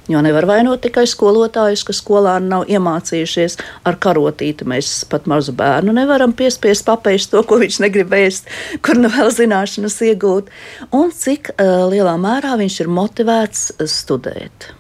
Jo 0.10 0.20
nevar 0.22 0.48
vainot 0.50 0.82
tikai 0.82 1.06
skolotājus, 1.08 1.84
ka 1.86 1.94
skolāni 1.94 2.50
nav 2.50 2.66
iemācījušies 2.72 3.58
ar 3.88 4.00
karotīti. 4.02 4.66
Mēs 4.68 4.90
pat 5.08 5.28
mazu 5.30 5.54
bērnu 5.56 5.94
nevaram 5.96 6.34
piespiest 6.36 6.84
papeist 6.88 7.32
to, 7.32 7.44
ko 7.48 7.60
viņš 7.62 7.78
negrib 7.84 8.12
ēst, 8.18 8.50
kur 8.84 8.98
nu 9.00 9.12
vēl 9.14 9.30
zināšanas 9.36 10.00
iegūt, 10.10 10.50
un 10.98 11.14
cik 11.16 11.54
uh, 11.54 11.86
lielā 11.94 12.18
mērā 12.20 12.58
viņš 12.60 12.82
ir 12.82 12.92
motivēts 12.92 13.64
studēt. 13.94 14.72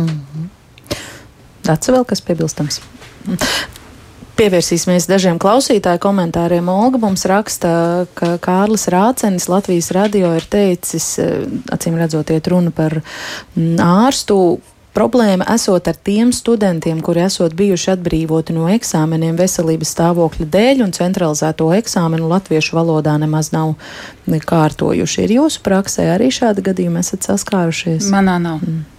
Mm 0.00 0.08
-hmm. 0.08 0.50
Tāds 1.68 1.92
vēl 1.92 2.04
kas 2.04 2.24
piebilstams. 2.24 2.80
Pievērsīsimies 4.34 5.06
dažiem 5.06 5.38
klausītāju 5.38 6.00
komentāriem. 6.02 6.66
Olga 6.66 6.98
mums 6.98 7.22
raksta, 7.30 7.70
ka 8.18 8.34
Kārlis 8.42 8.88
Rācenis 8.90 9.46
Latvijas 9.46 9.92
radio 9.94 10.32
ir 10.34 10.46
teicis, 10.50 11.06
eh, 11.22 11.44
acīm 11.70 11.94
redzot, 12.00 12.32
iet 12.34 12.48
runa 12.50 12.74
par 12.74 12.98
mm, 12.98 13.76
ārstu. 13.78 14.58
Problēma 14.94 15.46
esot 15.50 15.88
ar 15.90 15.96
tiem 16.06 16.30
studentiem, 16.34 17.00
kuri 17.02 17.24
esot 17.24 17.54
bijuši 17.58 17.88
atbrīvoti 17.96 18.54
no 18.54 18.68
eksāmeniem 18.70 19.34
veselības 19.38 19.90
stāvokļa 19.90 20.46
dēļ 20.54 20.84
un 20.86 20.94
centralizēto 20.94 21.72
eksāmenu 21.74 22.30
latviešu 22.30 22.78
valodā 22.78 23.16
nemaz 23.18 23.50
nav 23.54 23.74
kārtojuši. 24.26 25.26
Ir 25.26 25.36
jūsu 25.40 25.62
praksē 25.66 26.12
arī 26.14 26.30
šādi 26.34 26.62
gadījumi 26.70 27.02
esat 27.02 27.26
saskārušies? 27.26 28.10
Manā 28.14 28.38
nav. 28.42 28.62
Mm. 28.62 28.93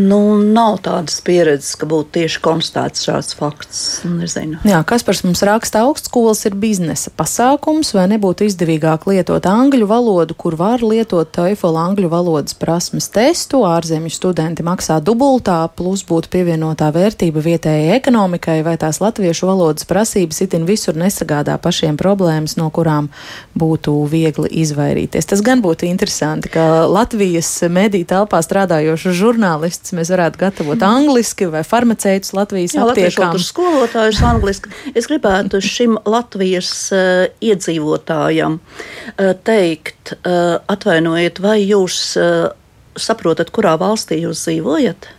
Nu, 0.00 0.38
nav 0.40 0.78
tādas 0.84 1.18
pieredzes, 1.24 1.74
ka 1.78 1.86
būtu 1.88 2.14
tieši 2.16 2.40
konstatēts 2.42 3.04
šāds 3.06 3.36
fakts. 3.36 3.80
Nezinu. 4.08 4.60
Jā, 4.66 4.80
kas 4.86 5.04
par 5.06 5.18
mums 5.26 5.42
raksta, 5.46 5.82
augstskolas 5.86 6.42
ir 6.48 6.56
biznesa 6.58 7.12
pasākums, 7.14 7.92
vai 7.96 8.06
nebūtu 8.14 8.46
izdevīgāk 8.48 9.04
lietot 9.10 9.46
angļu 9.46 9.88
valodu, 9.90 10.36
kur 10.38 10.56
var 10.58 10.84
lietot 10.84 11.28
TOEFL 11.36 11.78
angļu 11.82 12.10
valodas 12.12 12.56
prasmes 12.58 13.10
testu, 13.12 13.62
ārzemju 13.68 14.12
studenti 14.14 14.64
maksā 14.66 15.00
dubultā, 15.04 15.58
plus 15.76 16.04
būtu 16.08 16.32
pievienotā 16.32 16.90
vērtība 16.94 17.44
vietējai 17.44 17.92
ekonomikai, 17.98 18.60
vai 18.66 18.76
tās 18.80 19.02
latviešu 19.02 19.50
valodas 19.50 19.86
prasības 19.88 20.40
itin 20.46 20.66
visur 20.68 20.96
nesagādā 20.98 21.58
pašiem 21.60 22.00
problēmas, 22.00 22.56
no 22.60 22.70
kurām 22.72 23.10
būtu 23.58 23.96
viegli 24.10 24.50
izvairīties. 24.64 25.28
Tas 25.30 25.44
gan 25.44 25.62
būtu 25.64 25.88
interesanti, 25.90 26.50
ka 26.54 26.86
Latvijas 26.88 27.52
mediju 27.68 28.08
telpā 28.08 28.40
strādājošu 28.44 29.12
žurnālistu 29.16 29.49
žurnālists 29.50 29.94
mēs 29.96 30.10
varētu 30.12 30.38
gatavot 30.38 30.82
angliski 30.82 31.48
vai 31.50 31.62
farmaceitus 31.66 32.32
Latvijas 32.36 32.74
Jā, 32.74 32.84
aptiekām. 32.86 33.32
Latviešu 33.32 33.48
skolotājus 33.48 34.22
angliski. 34.22 34.70
Es 34.94 35.08
gribētu 35.10 35.60
šim 35.60 35.98
Latvijas 36.06 36.90
uh, 36.92 37.26
iedzīvotājam 37.42 38.60
uh, 38.60 39.32
teikt, 39.44 40.14
uh, 40.22 40.60
atvainojiet, 40.70 41.40
vai 41.42 41.60
jūs 41.64 42.16
uh, 42.20 42.52
saprotat, 42.96 43.50
kurā 43.50 43.76
valstī 43.80 44.22
jūs 44.22 44.44
dzīvojat? 44.46 45.10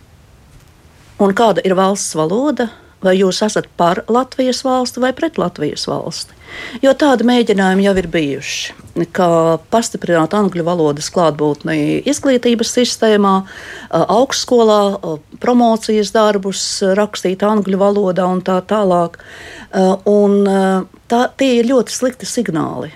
Un 1.21 1.35
kāda 1.37 1.61
ir 1.65 1.75
valsts 1.77 2.15
valoda? 2.17 2.69
Vai 3.01 3.15
jūs 3.17 3.41
esat 3.45 3.67
par 3.77 4.03
Latvijas 4.11 4.61
valsti 4.65 5.01
vai 5.03 5.11
pret 5.17 5.39
Latvijas 5.41 5.87
valsti. 5.89 6.37
Jo 6.83 6.91
tādi 6.97 7.25
mēģinājumi 7.27 7.85
jau 7.85 7.93
ir 7.97 8.07
bijuši, 8.11 8.75
kā 9.15 9.29
pastiprināt 9.71 10.33
angļu 10.35 10.65
valodas 10.67 11.07
klātbūtni 11.13 12.01
izglītības 12.11 12.73
sistēmā, 12.75 13.35
augstskolā, 13.91 14.81
promocijas 15.43 16.11
darbus 16.15 16.63
rakstīt 16.99 17.45
angļu 17.47 17.79
valodā 17.81 18.27
un 18.27 18.43
tā 18.45 18.59
tālāk. 18.67 19.21
Un 20.11 20.41
tā, 21.07 21.21
tie 21.39 21.53
ir 21.61 21.71
ļoti 21.71 21.95
slikti 21.95 22.27
signāli. 22.27 22.91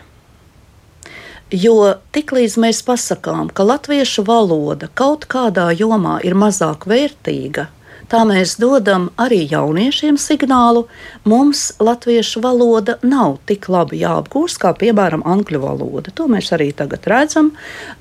Jo 1.55 1.93
tiklīdz 2.11 2.57
mēs 2.59 2.81
pasakām, 2.83 3.51
ka 3.53 3.63
latviešu 3.63 4.25
valoda 4.27 4.89
kaut 4.97 5.27
kādā 5.31 5.69
jomā 5.77 6.17
ir 6.25 6.33
mazāk 6.35 6.87
vērtīga, 6.89 7.69
Tā 8.11 8.21
mēs 8.27 8.55
dodam 8.61 9.07
arī 9.21 9.43
jauniešiem 9.49 10.17
signālu, 10.21 10.85
mums 11.25 11.67
latviešu 11.81 12.41
valoda 12.43 12.97
nav 13.05 13.39
tik 13.49 13.69
labi 13.71 14.01
jāapgūst 14.03 14.59
kā, 14.61 14.73
piemēram, 14.77 15.23
angļu 15.25 15.61
valoda. 15.63 16.13
To 16.17 16.27
mēs 16.31 16.51
arī 16.55 16.71
tagad 16.77 17.07
redzam. 17.09 17.53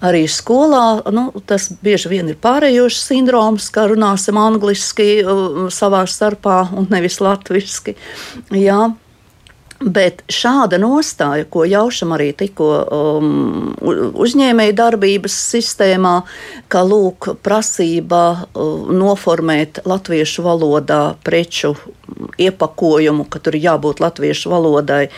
Arī 0.04 0.24
skolā 0.30 1.04
nu, 1.14 1.28
tas 1.48 1.70
bieži 1.84 2.12
vien 2.12 2.32
ir 2.32 2.40
pārējošs 2.42 3.04
sindroms, 3.10 3.70
ka 3.74 3.86
runāsim 3.90 4.40
angliski 4.40 5.08
uh, 5.22 5.64
savā 5.72 6.04
starpā 6.10 6.60
un 6.76 6.90
nevis 6.92 7.20
latviski. 7.24 7.96
Bet 9.82 10.22
šāda 10.30 10.78
nostāja, 10.78 11.44
ko 11.50 11.64
jaušam 11.66 12.14
arī 12.14 12.30
tikko 12.38 12.68
um, 12.94 13.72
uzņēmēju 13.82 14.74
darbības 14.78 15.34
sistēmā, 15.50 16.14
ka 16.72 16.84
lūk, 16.86 17.32
prasība 17.44 18.22
uh, 18.32 18.86
noformēt 18.94 19.82
latviešu 19.84 20.44
valodā 20.46 21.00
preču 21.26 21.74
iepakojumu, 22.38 23.26
ka 23.26 23.40
tur 23.42 23.58
jābūt 23.58 24.00
latviešu 24.04 24.52
valodai, 24.52 25.08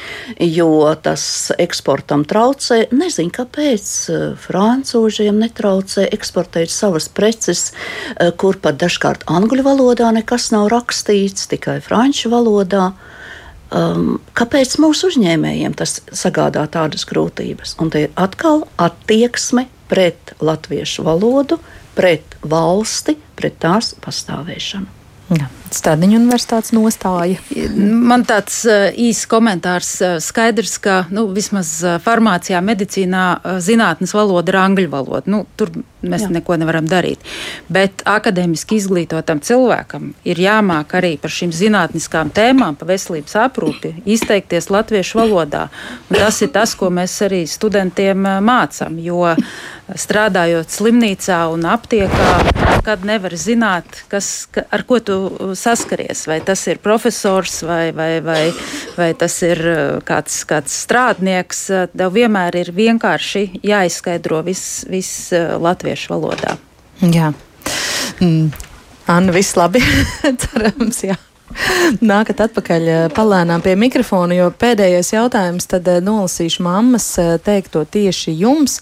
jo 0.40 0.70
tas 1.04 1.52
eksportam 1.60 2.24
traucē. 2.28 2.86
Nezinu, 2.96 3.34
kāpēc 3.36 3.90
uh, 4.08 4.24
francūžiem 4.40 5.36
netraucē 5.44 6.08
eksportēt 6.16 6.72
savas 6.72 7.10
preces, 7.12 7.68
uh, 7.74 8.32
kur 8.32 8.56
pat 8.56 8.80
dažkārt 8.80 9.28
angļu 9.28 9.68
valodā 9.68 10.10
nekas 10.16 10.48
nav 10.56 10.70
rakstīts, 10.72 11.44
tikai 11.52 11.82
franču 11.84 12.32
valodā. 12.32 12.94
Um, 13.74 14.20
kāpēc 14.38 14.76
mūsu 14.78 15.10
uzņēmējiem 15.10 15.74
tas 15.78 15.98
sagādā 16.14 16.62
tādas 16.70 17.02
grūtības? 17.08 17.74
Un 17.82 17.90
te 17.90 18.04
ir 18.06 18.12
atkal 18.14 18.62
attieksme 18.78 19.66
pret 19.90 20.36
latviešu 20.38 21.02
valodu, 21.06 21.58
pret 21.98 22.36
valsti, 22.46 23.16
pret 23.38 23.58
tās 23.62 23.94
pastāvēšanu. 24.04 24.86
Ja. 25.34 25.48
Stadiņa 25.74 26.18
universitātes 26.20 26.72
nostāja. 26.76 27.40
Man 27.76 28.22
tāds 28.28 28.60
uh, 28.68 28.86
īsts 28.92 29.26
komentārs. 29.30 29.90
Uh, 30.00 30.16
skaidrs, 30.22 30.76
ka 30.82 31.00
nu, 31.14 31.26
vismaz 31.34 31.72
uh, 31.84 31.96
farmācijā, 32.02 32.60
medicīnā 32.62 33.24
zinātnes 33.62 34.14
valoda 34.14 34.52
ir 34.52 34.58
angļu 34.60 34.90
valoda. 34.92 35.30
Nu, 35.32 35.42
tur 35.58 35.72
mēs 36.06 36.26
Jā. 36.26 36.30
neko 36.36 36.56
nevaram 36.60 36.86
darīt. 36.88 37.22
Bet 37.72 38.04
akadēmiski 38.06 38.78
izglītotam 38.78 39.40
cilvēkam 39.44 40.12
ir 40.28 40.40
jāmāk 40.40 40.94
arī 40.98 41.16
par 41.20 41.34
šīm 41.34 41.54
zinātniskām 41.56 42.30
tēmām, 42.36 42.78
par 42.78 42.90
veselības 42.92 43.34
aprūpi, 43.46 43.96
izteikties 44.16 44.70
latviešu 44.70 45.22
valodā. 45.22 45.66
Un 46.10 46.20
tas 46.20 46.38
ir 46.46 46.52
tas, 46.54 46.76
ko 46.78 46.92
mēs 46.94 47.16
arī 47.26 47.42
studentiem 47.50 48.22
mācām. 48.46 49.00
Jo 49.02 49.34
strādājot 49.94 50.70
slimnīcā 50.72 51.42
un 51.52 51.66
aptiekā, 51.70 52.30
nekad 52.86 53.04
nevar 53.06 53.34
zināt, 53.34 54.04
kas, 54.10 54.46
ar 54.70 54.84
ko 54.86 55.00
tu 55.02 55.16
saskaries. 55.58 56.26
Vai 56.28 56.40
tas 56.44 56.62
ir 56.70 56.80
profesors 56.84 57.62
vai, 57.66 57.90
vai, 57.96 58.20
vai, 58.24 58.42
vai 58.96 59.10
tas 59.18 59.36
ir 59.46 59.62
uh, 59.62 59.80
kāds, 60.06 60.42
kāds 60.48 60.74
strādnieks. 60.86 61.62
Uh, 61.70 61.86
tev 61.92 62.14
vienmēr 62.16 62.60
ir 62.62 62.72
vienkārši 62.76 63.62
jāizskaidro 63.66 64.42
viss 64.46 64.84
vis 64.90 65.12
uh, 65.34 65.56
latviešu 65.62 66.14
valodā. 66.14 66.56
Jā. 67.04 67.32
Mm. 68.20 68.50
Anna, 69.06 69.32
viss 69.34 69.56
labi. 69.58 69.82
Cerams, 70.42 71.04
jā. 71.06 71.16
Nākat 72.02 72.40
atpakaļ 72.42 72.88
palēnām 73.14 73.62
pie 73.62 73.76
mikrofona, 73.78 74.34
jo 74.34 74.48
pēdējais 74.50 75.12
jautājums 75.14 75.68
tad 75.70 75.86
nolasīšu 76.02 76.64
mammas 76.66 77.06
teikto 77.46 77.84
tieši 77.86 78.34
jums. 78.40 78.80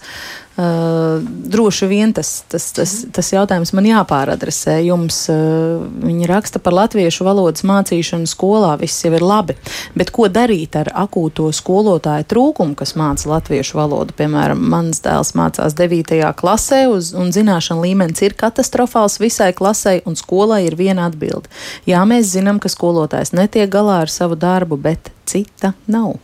Uh, 0.55 1.19
droši 1.51 1.87
vien 1.91 2.13
tas, 2.15 2.29
tas, 2.47 2.69
tas, 2.71 2.91
tas 3.11 3.31
jautājums 3.33 3.73
man 3.75 3.89
jāpāradresē 3.89 4.77
jums. 4.85 5.17
Uh, 5.27 5.81
viņi 5.99 6.29
raksta 6.31 6.61
par 6.63 6.77
latviešu 6.77 7.25
valodas 7.27 7.65
mācīšanu 7.67 8.29
skolā, 8.31 8.69
viss 8.79 9.03
jau 9.03 9.11
ir 9.17 9.25
labi. 9.25 9.57
Bet 9.99 10.13
ko 10.15 10.29
darīt 10.31 10.77
ar 10.79 10.93
akūto 10.95 11.49
skolotāju 11.51 12.27
trūkumu, 12.31 12.77
kas 12.79 12.95
māca 12.95 13.33
latviešu 13.33 13.81
valodu? 13.81 14.15
Piemēram, 14.15 14.61
mans 14.71 15.03
dēls 15.03 15.33
mācās 15.35 15.75
9. 15.75 16.21
klasē, 16.39 16.85
uz, 16.87 17.11
un 17.11 17.35
zināšana 17.35 17.83
līmenis 17.83 18.23
ir 18.23 18.37
katastrofāls 18.39 19.19
visai 19.19 19.51
klasē, 19.57 19.97
un 20.07 20.15
skolai 20.15 20.61
ir 20.69 20.79
viena 20.79 21.09
atbilde. 21.09 21.51
Jā, 21.83 22.05
mēs 22.07 22.31
zinām, 22.31 22.63
ka 22.63 22.71
skolotājs 22.71 23.35
netiek 23.35 23.67
galā 23.75 24.05
ar 24.05 24.13
savu 24.13 24.39
darbu, 24.39 24.79
bet 24.79 25.11
cita 25.27 25.75
nav. 25.91 26.15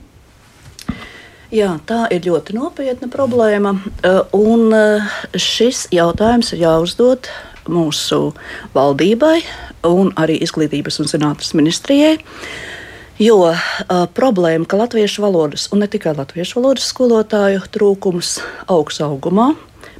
Jā, 1.52 1.74
tā 1.84 2.06
ir 2.16 2.24
ļoti 2.24 2.56
nopietna 2.56 3.10
problēma. 3.12 3.74
Eh, 4.08 4.22
un 4.32 4.72
eh, 4.72 5.16
šis 5.36 5.90
jautājums 5.92 6.54
ir 6.56 6.62
jāuzdod 6.64 7.28
mūsu 7.68 8.32
valdībai 8.72 9.42
un 9.90 10.14
arī 10.16 10.38
Izglītības 10.46 11.02
un 11.04 11.10
zinātnes 11.12 11.52
ministrijai. 11.58 12.22
Jo 13.22 13.36
uh, 13.52 13.58
problēma, 14.18 14.66
ka 14.66 14.80
latviešu 14.80 15.22
valodas, 15.22 15.68
un 15.70 15.84
ne 15.84 15.88
tikai 15.92 16.16
latviešu 16.18 16.58
valodas 16.58 16.88
skolotāju 16.90 17.60
trūkums 17.70 18.40
augs 18.72 18.98
augumā, 19.06 19.52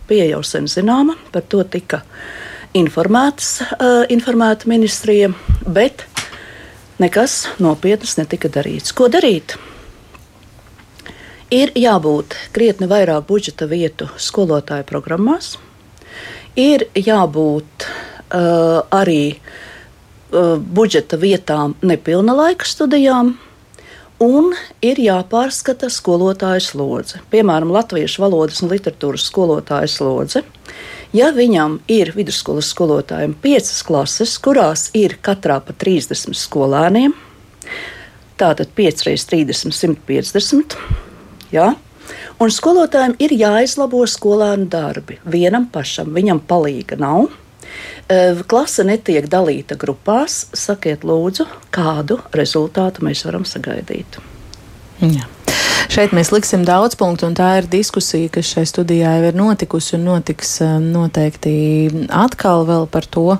bija 0.10 0.26
jau 0.32 0.40
sen 0.48 0.66
zināma, 0.72 1.14
par 1.30 1.46
to 1.46 1.62
tika 1.62 2.02
informēts, 2.74 3.52
uh, 3.62 4.08
informēta 4.10 4.72
ministrija, 4.72 5.30
bet 5.70 6.08
nekas 7.04 7.44
nopietnas 7.62 8.18
netika 8.18 8.50
darīts. 8.50 8.96
Ko 8.96 9.12
darīt? 9.12 9.60
Ir 11.52 11.74
jābūt 11.76 12.32
krietni 12.56 12.88
vairāk 12.88 13.26
budžeta 13.28 13.66
vietu 13.68 14.06
skolotāju 14.16 14.86
programmās, 14.88 15.58
ir 16.56 16.86
jābūt 16.96 17.84
uh, 17.84 18.88
arī 18.88 19.36
uh, 19.36 20.56
budžeta 20.56 21.20
vietām 21.20 21.76
nepilna 21.84 22.38
laika 22.38 22.70
studijām, 22.70 23.34
un 24.24 24.54
ir 24.80 25.04
jāpārskata 25.04 25.92
skolotāju 25.92 26.64
slodze. 26.70 27.20
Piemēram, 27.36 27.76
latviešu 27.76 28.24
valodas 28.24 28.64
un 28.64 28.72
literatūras 28.72 29.28
skolotāju 29.28 29.92
slodze. 29.92 30.46
Ja 31.12 31.34
viņam 31.36 31.82
ir 31.92 32.16
vidusskolas 32.16 32.72
skolotājiem 32.72 33.36
piecas 33.44 33.84
klases, 33.84 34.40
kurās 34.40 34.88
ir 34.96 35.20
katrā 35.20 35.60
pa 35.60 35.76
30 35.76 36.32
skolēniem, 36.32 37.20
tātad 38.40 38.72
5 38.80 39.10
reizes 39.12 39.28
30, 39.36 39.76
150 39.76 41.01
Ja? 41.52 41.74
Un 42.42 42.52
skolotājiem 42.52 43.16
ir 43.22 43.36
jāizlabo 43.38 44.02
skolēnu 44.10 44.68
darbi. 44.72 45.20
Vienam 45.30 45.68
pašam 45.72 46.12
viņam 46.16 46.42
palīga 46.50 46.98
nav. 47.00 47.30
Klase 48.52 48.84
netiek 48.88 49.28
dalīta 49.32 49.78
grupās. 49.80 50.46
Sakiet, 50.58 51.06
lūdzu, 51.08 51.46
kādu 51.72 52.20
rezultātu 52.36 53.06
mēs 53.08 53.24
varam 53.28 53.46
sagaidīt. 53.48 54.20
Jā. 55.02 55.30
Šeit 55.90 56.14
mēs 56.14 56.30
liksim 56.34 56.66
daudz 56.68 56.96
punktu, 57.00 57.26
un 57.30 57.36
tā 57.38 57.48
ir 57.60 57.68
diskusija, 57.72 58.30
kas 58.34 58.50
šai 58.54 58.66
studijā 58.70 59.16
jau 59.18 59.30
ir 59.30 59.38
notikusi 59.38 59.96
un 59.98 60.06
notiks 60.06 60.54
um, 60.66 60.86
noteikti 60.94 61.54
atkal 62.14 62.66
vēl 62.68 62.86
par 62.92 63.08
to, 63.10 63.38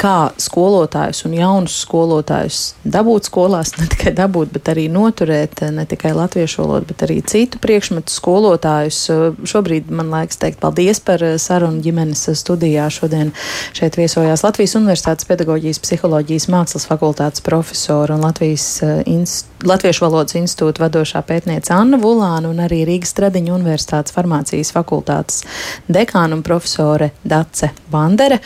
kā 0.00 0.30
skolotājus 0.40 1.24
un 1.28 1.36
jaunus 1.36 1.76
skolotājus 1.84 2.60
dabūt 2.84 3.28
skolās, 3.28 3.74
ne 3.80 3.88
tikai 3.92 4.14
dabūt, 4.16 4.52
bet 4.54 4.70
arī 4.72 4.86
noturēt 4.92 5.64
ne 5.74 5.84
tikai 5.88 6.14
latviešu 6.16 6.62
valodu, 6.62 6.88
bet 6.92 7.04
arī 7.06 7.18
citu 7.26 7.60
priekšmetu 7.62 8.14
skolotājus. 8.14 9.02
Šobrīd 9.50 9.90
man 9.92 10.12
laiks 10.14 10.40
teikt 10.40 10.62
paldies 10.62 11.02
par 11.04 11.22
sarunu 11.42 11.82
ģimenes 11.84 12.26
studijā. 12.40 12.88
Šodien 12.92 13.34
šeit 13.76 13.98
viesojās 14.00 14.44
Latvijas 14.46 14.76
Universitātes 14.78 15.28
pedagoģijas, 15.28 15.82
psiholoģijas, 15.84 16.48
mākslas 16.54 16.88
fakultātes 16.88 17.44
profesora 17.44 18.16
un 18.16 18.24
Latvijas 18.24 18.80
Latviešu 19.64 20.04
valodas 20.04 20.36
institūta 20.36 20.84
vadošā 20.84 21.22
pētniece 21.24 21.72
Anna 21.74 21.98
Vulāna 22.00 22.50
un 22.50 22.60
arī 22.62 22.82
Rīgas 22.88 23.14
Tradiņu 23.16 23.54
Universitātes 23.56 24.14
farmācijas 24.14 24.70
fakultātes 24.74 25.42
dekāna 25.90 26.38
un 26.38 26.42
profesore 26.46 27.10
Dace 27.24 27.70
Bandere. 27.90 28.40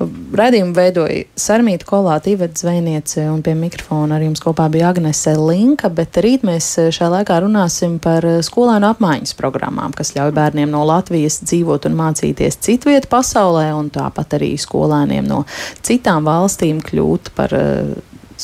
Radījumu 0.00 0.74
veidoja 0.76 1.24
Sarmīta 1.38 1.86
Kolāta, 1.88 2.30
Ivets 2.32 2.64
Zvejniece 2.64 3.26
un 3.30 3.42
pie 3.44 3.54
mikrofona 3.58 4.16
ar 4.16 4.24
jums 4.26 4.42
kopā 4.42 4.68
bija 4.72 4.92
Agnese 4.92 5.34
Linka, 5.38 5.90
bet 5.92 6.20
rīt 6.24 6.46
mēs 6.46 6.70
šajā 6.94 7.10
laikā 7.18 7.40
runāsim 7.44 7.98
par 8.02 8.26
skolēnu 8.44 8.90
apmaiņas 8.92 9.36
programmām, 9.38 9.94
kas 9.96 10.14
ļauj 10.16 10.32
bērniem 10.36 10.72
no 10.72 10.84
Latvijas 10.88 11.42
dzīvot 11.44 11.90
un 11.90 11.98
mācīties 11.98 12.60
citviet 12.64 13.10
pasaulē 13.12 13.68
un 13.76 13.92
tāpat 13.92 14.38
arī 14.38 14.54
skolēniem 14.60 15.28
no 15.28 15.44
citām 15.84 16.26
valstīm 16.28 16.80
kļūt 16.84 17.34
par 17.36 17.54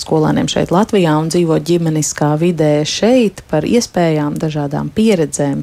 skolēniem 0.03 0.51
šeit 0.51 0.73
Latvijā 0.75 1.15
un 1.21 1.31
dzīvot 1.33 1.65
ģimeniskā 1.69 2.33
vidē 2.41 2.73
šeit 2.89 3.45
par 3.51 3.67
iespējām, 3.69 4.37
dažādām 4.41 4.91
pieredzēm. 4.95 5.63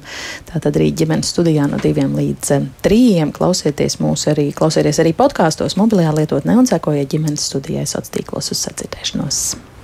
Tātad 0.51 0.79
arī 0.79 0.91
ģimenes 0.95 1.33
studijā 1.35 1.67
no 1.71 1.81
diviem 1.83 2.15
līdz 2.17 2.55
eh, 2.55 2.67
trījiem 2.85 3.35
klausieties 3.35 3.99
mūs 3.99 4.27
arī, 4.31 4.49
klausieties 4.55 5.03
arī 5.03 5.15
podkāstos, 5.17 5.77
mobilajā 5.81 6.15
lietotnē 6.21 6.57
un 6.59 6.69
sekojiet 6.69 7.11
ģimenes 7.11 7.49
studijai 7.51 7.85
sociālos 7.85 8.13
tīklos 8.13 8.51
uz 8.53 8.65
sacirdēšanos. 8.65 9.74